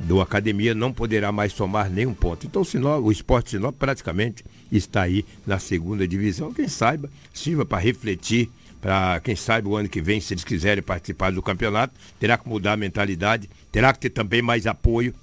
do 0.00 0.20
Academia 0.20 0.74
não 0.74 0.92
poderá 0.92 1.30
mais 1.30 1.52
somar 1.52 1.90
nenhum 1.90 2.14
ponto. 2.14 2.46
Então 2.46 2.62
o, 2.62 2.64
Sinop, 2.64 3.04
o 3.04 3.12
Esporte 3.12 3.50
Sinop 3.50 3.76
praticamente 3.78 4.44
está 4.72 5.02
aí 5.02 5.24
na 5.46 5.58
segunda 5.58 6.08
divisão. 6.08 6.52
Quem 6.52 6.68
saiba, 6.68 7.10
sirva 7.32 7.64
para 7.64 7.78
refletir, 7.78 8.50
para 8.82 9.20
quem 9.20 9.36
sabe 9.36 9.68
o 9.68 9.76
ano 9.76 9.88
que 9.88 10.02
vem, 10.02 10.20
se 10.20 10.34
eles 10.34 10.42
quiserem 10.42 10.82
participar 10.82 11.30
do 11.30 11.40
campeonato, 11.40 11.94
terá 12.18 12.36
que 12.36 12.48
mudar 12.48 12.72
a 12.72 12.76
mentalidade, 12.76 13.48
terá 13.70 13.92
que 13.92 14.00
ter 14.00 14.10
também 14.10 14.42
mais 14.42 14.66
apoio, 14.66 15.14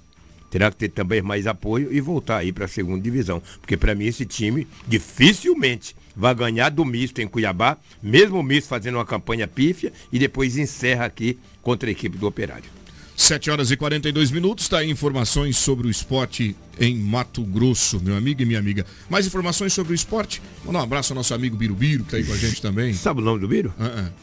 terá 0.50 0.70
que 0.70 0.78
ter 0.78 0.88
também 0.88 1.20
mais 1.20 1.46
apoio 1.46 1.92
e 1.92 2.00
voltar 2.00 2.38
aí 2.38 2.52
para 2.52 2.64
a 2.64 2.68
segunda 2.68 3.02
divisão. 3.02 3.42
Porque 3.60 3.76
para 3.76 3.94
mim 3.94 4.06
esse 4.06 4.24
time 4.24 4.66
dificilmente 4.88 5.94
vai 6.16 6.34
ganhar 6.34 6.70
do 6.70 6.86
misto 6.86 7.20
em 7.20 7.28
Cuiabá, 7.28 7.76
mesmo 8.02 8.38
o 8.38 8.42
misto 8.42 8.66
fazendo 8.66 8.94
uma 8.94 9.04
campanha 9.04 9.46
pífia 9.46 9.92
e 10.10 10.18
depois 10.18 10.56
encerra 10.56 11.04
aqui 11.04 11.38
contra 11.60 11.90
a 11.90 11.92
equipe 11.92 12.16
do 12.16 12.26
Operário. 12.26 12.79
7 13.22 13.50
horas 13.50 13.70
e 13.70 13.76
42 13.76 14.30
minutos, 14.30 14.66
tá 14.66 14.78
aí 14.78 14.90
informações 14.90 15.58
sobre 15.58 15.86
o 15.86 15.90
esporte 15.90 16.56
em 16.80 16.96
Mato 16.96 17.42
Grosso, 17.42 18.00
meu 18.02 18.16
amigo 18.16 18.40
e 18.40 18.46
minha 18.46 18.58
amiga. 18.58 18.86
Mais 19.10 19.26
informações 19.26 19.74
sobre 19.74 19.92
o 19.92 19.94
esporte? 19.94 20.40
Mandar 20.64 20.78
um 20.78 20.82
abraço 20.84 21.12
ao 21.12 21.16
nosso 21.16 21.34
amigo 21.34 21.54
Birubiru, 21.54 22.04
que 22.04 22.12
tá 22.12 22.16
aí 22.16 22.24
com 22.24 22.32
a 22.32 22.36
gente 22.36 22.62
também. 22.62 22.94
Sabe 22.94 23.20
o 23.20 23.24
nome 23.24 23.38
do 23.40 23.46
Biro? 23.46 23.74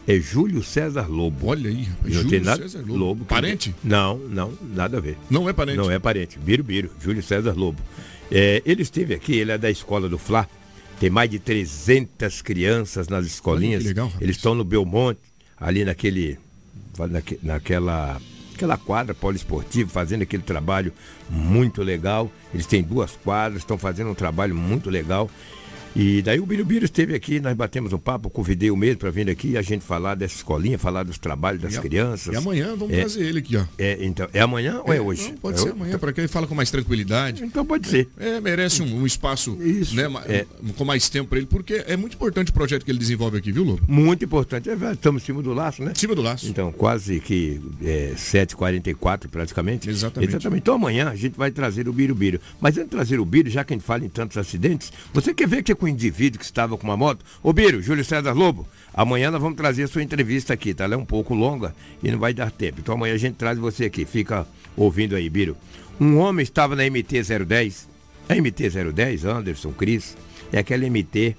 É 0.07 0.19
Júlio 0.19 0.63
César 0.63 1.05
Lobo. 1.07 1.45
Olha 1.47 1.69
aí, 1.69 1.87
Júlio 2.05 2.27
tem 2.27 2.39
nada. 2.41 2.63
César 2.67 2.83
Lobo. 2.87 3.23
Parente? 3.25 3.73
Não, 3.83 4.17
não, 4.17 4.51
nada 4.73 4.97
a 4.97 4.99
ver. 4.99 5.15
Não 5.29 5.47
é 5.47 5.53
parente? 5.53 5.77
Não 5.77 5.91
é 5.91 5.99
parente. 5.99 6.39
Biro, 6.39 6.89
Júlio 6.99 7.21
César 7.21 7.53
Lobo. 7.55 7.79
É, 8.31 8.63
ele 8.65 8.81
esteve 8.81 9.13
aqui, 9.13 9.35
ele 9.35 9.51
é 9.51 9.59
da 9.59 9.69
escola 9.69 10.09
do 10.09 10.17
Fla. 10.17 10.49
Tem 10.99 11.11
mais 11.11 11.29
de 11.29 11.37
300 11.37 12.41
crianças 12.41 13.07
nas 13.07 13.27
escolinhas. 13.27 13.83
que 13.83 13.89
legal. 13.89 14.11
Eles 14.19 14.37
estão 14.37 14.55
no 14.55 14.63
Belmonte, 14.63 15.19
ali 15.55 15.85
naquele, 15.85 16.39
naque- 16.97 17.39
naquela 17.43 18.19
aquela 18.57 18.77
quadra 18.77 19.13
poliesportiva, 19.13 19.89
fazendo 19.89 20.23
aquele 20.23 20.41
trabalho 20.43 20.91
muito 21.29 21.83
legal. 21.83 22.29
Eles 22.51 22.65
têm 22.65 22.81
duas 22.81 23.11
quadras, 23.11 23.61
estão 23.61 23.77
fazendo 23.77 24.09
um 24.09 24.15
trabalho 24.15 24.55
muito 24.55 24.89
legal. 24.89 25.29
E 25.99 26.21
daí 26.21 26.39
o 26.39 26.45
Birubiru 26.45 26.85
esteve 26.85 27.15
aqui, 27.15 27.39
nós 27.39 27.55
batemos 27.55 27.91
um 27.91 27.97
papo, 27.97 28.29
convidei 28.29 28.69
o 28.69 28.77
mesmo 28.77 28.97
para 28.99 29.09
vir 29.09 29.27
aqui 29.31 29.49
e 29.53 29.57
a 29.57 29.63
gente 29.63 29.83
falar 29.83 30.13
dessa 30.13 30.35
escolinha, 30.35 30.77
falar 30.77 31.01
dos 31.01 31.17
trabalhos 31.17 31.59
das 31.59 31.73
E 31.73 31.77
a- 31.79 31.81
crianças. 31.81 32.33
E 32.35 32.37
amanhã 32.37 32.75
vamos 32.75 32.93
É, 32.93 32.99
trazer 32.99 33.23
ele 33.25 33.39
aqui, 33.39 33.57
ó. 33.57 33.63
É, 33.79 33.97
então, 34.05 34.27
é 34.31 34.39
amanhã 34.39 34.79
ou 34.85 34.93
é 34.93 35.01
hoje? 35.01 35.29
Não, 35.31 35.37
pode 35.37 35.57
É 35.57 35.61
ser 35.63 35.71
amanhã, 35.71 35.97
para 35.97 36.13
que 36.13 36.21
ele 36.21 36.27
fala 36.27 36.45
com 36.45 36.53
mais 36.53 36.69
tranquilidade. 36.69 37.43
Então 37.43 37.65
pode 37.65 37.87
ser. 37.87 38.07
É, 38.19 38.39
merece 38.39 38.83
um, 38.83 39.01
um 39.01 39.07
espaço 39.07 39.57
né, 39.93 40.07
ma- 40.07 40.21
é. 40.27 40.45
com 40.77 40.85
mais 40.85 41.09
tempo 41.09 41.29
para 41.29 41.39
ele, 41.39 41.47
porque 41.47 41.83
é 41.87 41.97
muito 41.97 42.13
importante 42.13 42.51
o 42.51 42.53
projeto 42.53 42.85
que 42.85 42.91
ele 42.91 42.99
desenvolve 42.99 43.37
aqui, 43.39 43.51
viu, 43.51 43.63
Lobo? 43.63 43.81
Muito 43.87 44.23
importante. 44.23 44.69
É, 44.69 44.73
estamos 44.93 45.23
em 45.23 45.25
cima 45.25 45.41
do 45.41 45.51
laço, 45.51 45.81
né? 45.83 45.93
Em 45.95 45.99
cima 45.99 46.13
do 46.13 46.21
laço. 46.21 46.47
Então, 46.47 46.71
quase 46.71 47.19
que 47.19 47.59
é, 47.83 48.13
7h44 48.15 49.27
praticamente. 49.29 49.89
Exatamente. 49.89 50.35
Então 50.57 50.75
amanhã 50.75 51.09
a 51.09 51.15
gente 51.15 51.35
vai 51.35 51.49
trazer 51.49 51.87
o 51.89 51.93
Birubiru. 51.93 52.39
Mas 52.61 52.75
antes 52.77 52.85
de 52.85 52.91
trazer 52.91 53.19
o 53.19 53.25
Biro, 53.25 53.49
já 53.49 53.63
que 53.63 53.73
a 53.73 53.75
gente 53.77 53.85
fala 53.85 54.05
em 54.05 54.09
tantos 54.09 54.37
acidentes, 54.37 54.91
você 55.11 55.33
quer 55.33 55.47
ver 55.47 55.63
que 55.63 55.71
é 55.71 55.75
um 55.87 55.91
indivíduo 55.91 56.39
que 56.39 56.45
estava 56.45 56.77
com 56.77 56.83
uma 56.83 56.97
moto. 56.97 57.25
Ô 57.41 57.51
Biro, 57.51 57.81
Júlio 57.81 58.03
César 58.03 58.33
Lobo, 58.33 58.67
amanhã 58.93 59.31
nós 59.31 59.41
vamos 59.41 59.57
trazer 59.57 59.83
a 59.83 59.87
sua 59.87 60.03
entrevista 60.03 60.53
aqui, 60.53 60.73
tá? 60.73 60.83
Ela 60.83 60.93
é 60.93 60.97
um 60.97 61.05
pouco 61.05 61.33
longa 61.33 61.73
e 62.03 62.11
não 62.11 62.19
vai 62.19 62.33
dar 62.33 62.51
tempo. 62.51 62.79
Então 62.79 62.95
amanhã 62.95 63.15
a 63.15 63.17
gente 63.17 63.35
traz 63.35 63.57
você 63.57 63.85
aqui. 63.85 64.05
Fica 64.05 64.47
ouvindo 64.75 65.15
aí, 65.15 65.29
Biro. 65.29 65.57
Um 65.99 66.17
homem 66.17 66.43
estava 66.43 66.75
na 66.75 66.83
MT-010. 66.83 67.87
A 68.29 68.35
MT-010, 68.35 69.23
Anderson, 69.25 69.71
Cris, 69.71 70.17
é 70.51 70.59
aquela 70.59 70.87
MT 70.87 71.35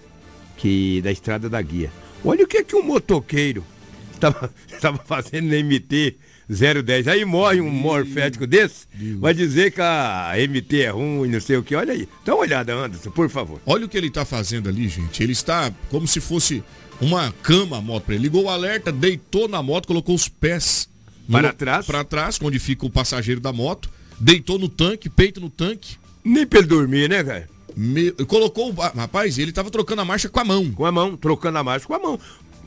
que 0.56 1.00
da 1.02 1.12
Estrada 1.12 1.48
da 1.48 1.60
Guia. 1.60 1.92
Olha 2.24 2.44
o 2.44 2.48
que 2.48 2.64
que 2.64 2.74
um 2.74 2.82
motoqueiro 2.82 3.64
estava 4.12 4.50
fazendo 5.04 5.48
na 5.48 5.62
MT 5.62 6.16
010. 6.48 7.08
Aí 7.08 7.24
morre 7.24 7.60
um 7.60 7.70
morfético 7.70 8.46
desse, 8.46 8.86
vai 9.18 9.34
dizer 9.34 9.70
que 9.72 9.80
a 9.80 10.32
MT 10.48 10.80
é 10.82 10.90
ruim, 10.90 11.28
não 11.28 11.40
sei 11.40 11.56
o 11.56 11.62
que. 11.62 11.74
Olha 11.74 11.92
aí. 11.92 12.08
Dá 12.24 12.34
uma 12.34 12.40
olhada, 12.42 12.74
Anderson, 12.74 13.10
por 13.10 13.28
favor. 13.28 13.60
Olha 13.66 13.84
o 13.86 13.88
que 13.88 13.96
ele 13.98 14.10
tá 14.10 14.24
fazendo 14.24 14.68
ali, 14.68 14.88
gente. 14.88 15.22
Ele 15.22 15.32
está 15.32 15.72
como 15.90 16.06
se 16.06 16.20
fosse 16.20 16.62
uma 17.00 17.32
cama 17.42 17.78
a 17.78 17.80
moto 17.80 18.04
para 18.04 18.14
ele. 18.14 18.24
Ligou 18.24 18.44
o 18.44 18.48
alerta, 18.50 18.90
deitou 18.90 19.46
na 19.48 19.62
moto, 19.62 19.86
colocou 19.86 20.14
os 20.14 20.28
pés 20.28 20.88
Para 21.30 21.52
trás? 21.52 21.84
Para 21.86 22.02
trás, 22.04 22.38
onde 22.42 22.58
fica 22.58 22.86
o 22.86 22.90
passageiro 22.90 23.40
da 23.40 23.52
moto. 23.52 23.90
Deitou 24.18 24.58
no 24.58 24.68
tanque, 24.68 25.08
peito 25.10 25.40
no 25.40 25.50
tanque. 25.50 25.96
Nem 26.24 26.46
pra 26.46 26.58
ele 26.60 26.68
dormir, 26.68 27.08
né, 27.08 27.22
cara? 27.22 27.48
Me- 27.76 28.10
colocou, 28.26 28.70
o- 28.70 28.74
rapaz, 28.74 29.38
ele 29.38 29.52
tava 29.52 29.70
trocando 29.70 30.00
a 30.00 30.04
marcha 30.04 30.28
com 30.28 30.40
a 30.40 30.44
mão. 30.44 30.72
Com 30.72 30.86
a 30.86 30.90
mão, 30.90 31.16
trocando 31.16 31.58
a 31.58 31.62
marcha 31.62 31.86
com 31.86 31.94
a 31.94 31.98
mão. 31.98 32.18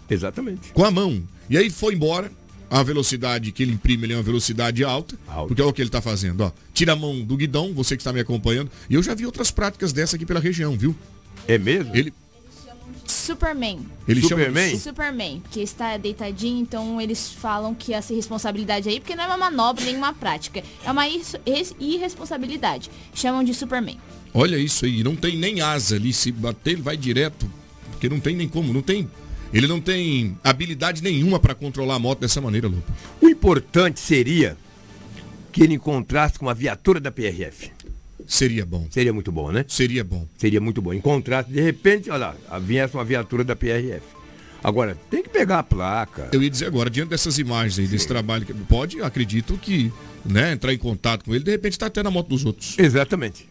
Exatamente. 0.10 0.72
Com 0.74 0.86
a 0.86 0.92
mão. 0.92 1.22
E 1.50 1.58
aí 1.58 1.70
foi 1.70 1.96
embora. 1.96 2.32
A 2.72 2.82
velocidade 2.84 3.52
que 3.52 3.62
ele 3.62 3.74
imprime 3.74 4.06
ali 4.06 4.14
é 4.14 4.18
uma 4.18 4.24
velocidade 4.24 4.82
alta, 4.84 5.18
Porque 5.48 5.62
é 5.62 5.66
o 5.66 5.74
que 5.74 5.82
ele 5.82 5.90
tá 5.90 6.02
fazendo, 6.02 6.42
ó. 6.42 6.52
Tira 6.74 6.94
a 6.94 6.96
mão 6.96 7.20
do 7.22 7.36
guidão, 7.36 7.74
você 7.74 7.98
que 7.98 8.02
está 8.02 8.14
me 8.14 8.22
acompanhando. 8.22 8.72
E 8.90 8.94
eu 8.96 9.04
já 9.04 9.14
vi 9.14 9.26
outras 9.26 9.52
práticas 9.52 9.92
dessa 9.92 10.16
aqui 10.16 10.26
pela 10.26 10.40
região, 10.40 10.78
viu? 10.78 10.96
É 11.48 11.58
mesmo? 11.58 11.94
Ele, 11.94 12.14
Superman. 13.06 13.86
ele 14.08 14.22
chama 14.22 14.42
Superman? 14.46 14.80
Superman, 14.80 15.44
que 15.52 15.60
está 15.62 15.98
deitadinho, 15.98 16.62
então 16.62 17.02
eles 17.02 17.30
falam 17.30 17.76
que 17.76 17.94
essa 17.94 18.14
responsabilidade 18.14 18.88
aí, 18.88 19.00
porque 19.02 19.16
não 19.16 19.26
é 19.26 19.28
uma 19.28 19.38
manobra 19.38 19.84
nem 19.84 19.98
uma 19.98 20.14
prática, 20.14 20.64
é 20.84 20.90
uma 20.92 21.08
ir- 21.10 21.22
res- 21.46 21.76
irresponsabilidade. 21.80 22.90
Chamam 23.14 23.44
de 23.44 23.54
Superman. 23.54 24.00
Olha 24.34 24.58
isso 24.58 24.86
aí, 24.86 25.04
não 25.04 25.16
tem 25.16 25.36
nem 25.36 25.60
asa 25.60 25.98
ali, 25.98 26.14
se 26.14 26.32
bater 26.32 26.72
ele 26.74 26.82
vai 26.82 26.96
direto, 26.96 27.52
porque 27.92 28.08
não 28.08 28.20
tem 28.20 28.34
nem 28.34 28.48
como, 28.48 28.72
não 28.72 28.82
tem, 28.82 29.10
ele 29.54 29.68
não 29.68 29.82
tem 29.82 30.38
habilidade 30.44 31.04
nenhuma 31.04 31.40
para 31.40 31.54
controlar 31.54 31.96
a 31.96 32.00
moto 32.00 32.20
dessa 32.20 32.40
maneira, 32.40 32.68
Lupa. 32.68 32.94
O 33.20 33.28
importante 33.28 34.00
seria 34.00 34.58
que 35.52 35.64
ele 35.64 35.74
encontrasse 35.74 36.40
com 36.40 36.46
uma 36.46 36.54
viatura 36.54 37.00
da 37.00 37.12
PRF. 37.12 37.72
Seria 38.26 38.66
bom. 38.66 38.88
Seria 38.90 39.12
muito 39.12 39.32
bom, 39.32 39.52
né? 39.52 39.66
Seria 39.68 40.04
bom. 40.04 40.26
Seria 40.38 40.62
muito 40.62 40.82
bom. 40.82 40.94
Encontrasse, 40.94 41.52
de 41.52 41.60
repente, 41.60 42.10
olha 42.10 42.34
lá, 42.50 42.60
viesse 42.60 42.94
uma 42.94 43.04
viatura 43.04 43.44
da 43.44 43.56
PRF. 43.56 44.02
Agora, 44.64 44.96
tem 45.10 45.24
que 45.24 45.30
pegar 45.30 45.60
a 45.60 45.64
placa. 45.64 46.30
Eu 46.32 46.42
ia 46.42 46.50
dizer 46.50 46.68
agora, 46.68 46.90
diante 46.90 47.10
dessas 47.10 47.40
imagens 47.40 47.80
aí, 47.80 47.88
desse 47.88 48.08
trabalho, 48.08 48.46
que 48.46 48.54
pode, 48.54 49.02
acredito 49.02 49.58
que, 49.58 49.92
né, 50.24 50.54
entrar 50.54 50.72
em 50.72 50.78
contato 50.78 51.26
com 51.26 51.34
ele, 51.34 51.44
de 51.44 51.52
repente 51.52 51.78
tá 51.78 51.88
até 51.88 52.04
na 52.04 52.12
moto 52.12 52.30
dos 52.30 52.46
outros. 52.46 52.78
Exatamente. 52.78 53.51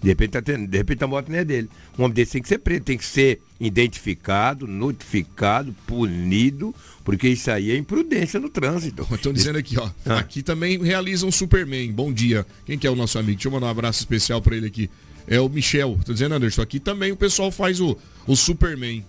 De 0.00 0.08
repente, 0.08 0.30
tá 0.30 0.40
tendo, 0.40 0.66
de 0.66 0.78
repente 0.78 1.04
a 1.04 1.06
moto 1.06 1.28
não 1.28 1.38
é 1.38 1.44
dele. 1.44 1.68
Um 1.98 2.04
homem 2.04 2.14
desse 2.14 2.32
tem 2.32 2.42
que 2.42 2.48
ser 2.48 2.58
preso, 2.58 2.80
tem 2.82 2.96
que 2.96 3.04
ser 3.04 3.40
identificado, 3.60 4.66
notificado, 4.66 5.74
punido, 5.86 6.74
porque 7.04 7.28
isso 7.28 7.50
aí 7.50 7.70
é 7.70 7.76
imprudência 7.76 8.40
no 8.40 8.48
trânsito. 8.48 9.06
Estão 9.12 9.32
dizendo 9.32 9.58
aqui, 9.58 9.78
ó. 9.78 9.90
Ah. 10.06 10.18
Aqui 10.18 10.42
também 10.42 10.82
realizam 10.82 11.28
um 11.28 11.32
Superman. 11.32 11.92
Bom 11.92 12.10
dia. 12.10 12.46
Quem 12.64 12.78
que 12.78 12.86
é 12.86 12.90
o 12.90 12.96
nosso 12.96 13.18
amigo? 13.18 13.34
Deixa 13.34 13.48
eu 13.48 13.52
mandar 13.52 13.66
um 13.66 13.70
abraço 13.70 14.00
especial 14.00 14.40
para 14.40 14.56
ele 14.56 14.66
aqui. 14.66 14.90
É 15.26 15.38
o 15.38 15.48
Michel. 15.48 15.98
Tô 16.04 16.14
dizendo, 16.14 16.34
Anderson, 16.34 16.62
aqui 16.62 16.80
também 16.80 17.12
o 17.12 17.16
pessoal 17.16 17.52
faz 17.52 17.78
o, 17.78 17.96
o 18.26 18.34
Superman. 18.34 19.04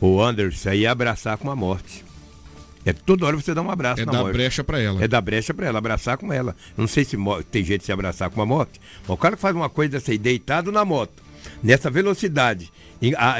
O 0.00 0.22
Anderson, 0.22 0.56
isso 0.56 0.68
aí 0.68 0.84
é 0.84 0.88
abraçar 0.88 1.36
com 1.38 1.50
a 1.50 1.56
morte. 1.56 2.05
É 2.86 2.92
toda 2.92 3.26
hora 3.26 3.36
você 3.36 3.52
dá 3.52 3.60
um 3.60 3.70
abraço 3.70 4.00
É 4.00 4.06
na 4.06 4.12
dar 4.12 4.20
morte. 4.20 4.32
brecha 4.34 4.62
para 4.64 4.80
ela. 4.80 5.02
É 5.04 5.08
dar 5.08 5.20
brecha 5.20 5.52
pra 5.52 5.66
ela, 5.66 5.78
abraçar 5.78 6.16
com 6.16 6.32
ela. 6.32 6.54
Não 6.76 6.86
sei 6.86 7.04
se 7.04 7.16
tem 7.50 7.64
jeito 7.64 7.80
de 7.80 7.86
se 7.86 7.92
abraçar 7.92 8.30
com 8.30 8.36
uma 8.40 8.46
moto, 8.46 8.78
mas 9.02 9.10
o 9.10 9.16
cara 9.16 9.34
que 9.34 9.42
faz 9.42 9.54
uma 9.56 9.68
coisa 9.68 9.92
dessa 9.92 10.12
aí, 10.12 10.18
deitado 10.18 10.70
na 10.70 10.84
moto, 10.84 11.20
nessa 11.62 11.90
velocidade, 11.90 12.72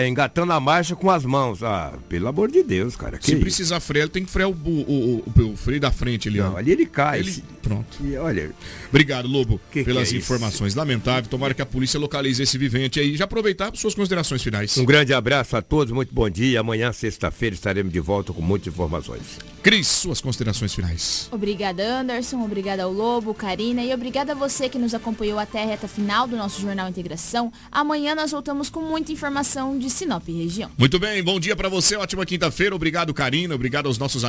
engatando 0.06 0.52
a 0.52 0.60
marcha 0.60 0.94
com 0.94 1.10
as 1.10 1.24
mãos. 1.24 1.62
Ah, 1.62 1.94
pelo 2.08 2.28
amor 2.28 2.50
de 2.50 2.62
Deus, 2.62 2.94
cara. 2.96 3.18
Que 3.18 3.26
Se 3.26 3.32
isso? 3.32 3.40
precisar 3.40 3.80
freio, 3.80 4.04
ele 4.04 4.10
tem 4.10 4.24
que 4.24 4.30
frear 4.30 4.48
o, 4.50 4.52
o, 4.52 5.24
o- 5.36 5.42
o 5.52 5.56
freio 5.56 5.80
da 5.80 5.90
frente 5.90 6.28
ali, 6.28 6.40
ó. 6.40 6.50
Não, 6.50 6.56
ali 6.56 6.72
ele 6.72 6.86
cai. 6.86 7.20
Ele- 7.20 7.42
Pronto. 7.62 7.98
E 8.04 8.16
olha, 8.16 8.52
Obrigado, 8.88 9.26
Lobo, 9.28 9.60
Que 9.72 9.80
que 9.80 9.84
pelas 9.84 10.02
é 10.12 10.16
isso? 10.16 10.16
informações. 10.16 10.74
Lamentável. 10.74 11.28
Tomara 11.28 11.52
que 11.52 11.60
a 11.62 11.66
polícia 11.66 11.98
localize 11.98 12.40
esse 12.42 12.56
vivente 12.56 13.00
aí. 13.00 13.16
Já 13.16 13.24
aproveitar 13.24 13.70
para 13.70 13.80
suas 13.80 13.94
considerações 13.94 14.42
finais. 14.42 14.76
um 14.78 14.84
grande 14.84 15.12
abraço 15.12 15.56
a 15.56 15.62
todos, 15.62 15.92
muito 15.92 16.14
bom 16.14 16.28
dia. 16.30 16.60
Amanhã, 16.60 16.92
sexta-feira, 16.92 17.54
estaremos 17.54 17.92
de 17.92 17.98
volta 18.00 18.32
com 18.32 18.40
muitas 18.40 18.68
informações. 18.72 19.22
Cris, 19.62 19.88
suas 19.88 20.20
considerações 20.20 20.72
finais. 20.74 21.28
Obrigada, 21.32 22.00
Anderson. 22.00 22.42
Obrigada 22.44 22.84
ao 22.84 22.92
Lobo, 22.92 23.34
Karina. 23.34 23.82
E 23.82 23.92
obrigada 23.92 24.32
a 24.32 24.34
você 24.34 24.68
que 24.68 24.78
nos 24.78 24.94
acompanhou 24.94 25.38
até 25.38 25.62
a 25.64 25.66
reta 25.66 25.88
final 25.88 26.28
do 26.28 26.36
nosso 26.36 26.60
Jornal 26.60 26.88
Integração. 26.88 27.52
Amanhã 27.72 28.14
nós 28.14 28.30
voltamos 28.30 28.70
com 28.70 28.80
muita 28.80 29.10
informação 29.12 29.45
de 29.78 29.88
Sinop 29.88 30.26
região. 30.28 30.70
Muito 30.76 30.98
bem, 30.98 31.22
bom 31.22 31.38
dia 31.38 31.54
para 31.54 31.68
você. 31.68 31.96
Ótima 31.96 32.26
quinta-feira. 32.26 32.74
Obrigado, 32.74 33.14
Karina. 33.14 33.54
Obrigado 33.54 33.86
aos 33.86 33.98
nossos 33.98 34.24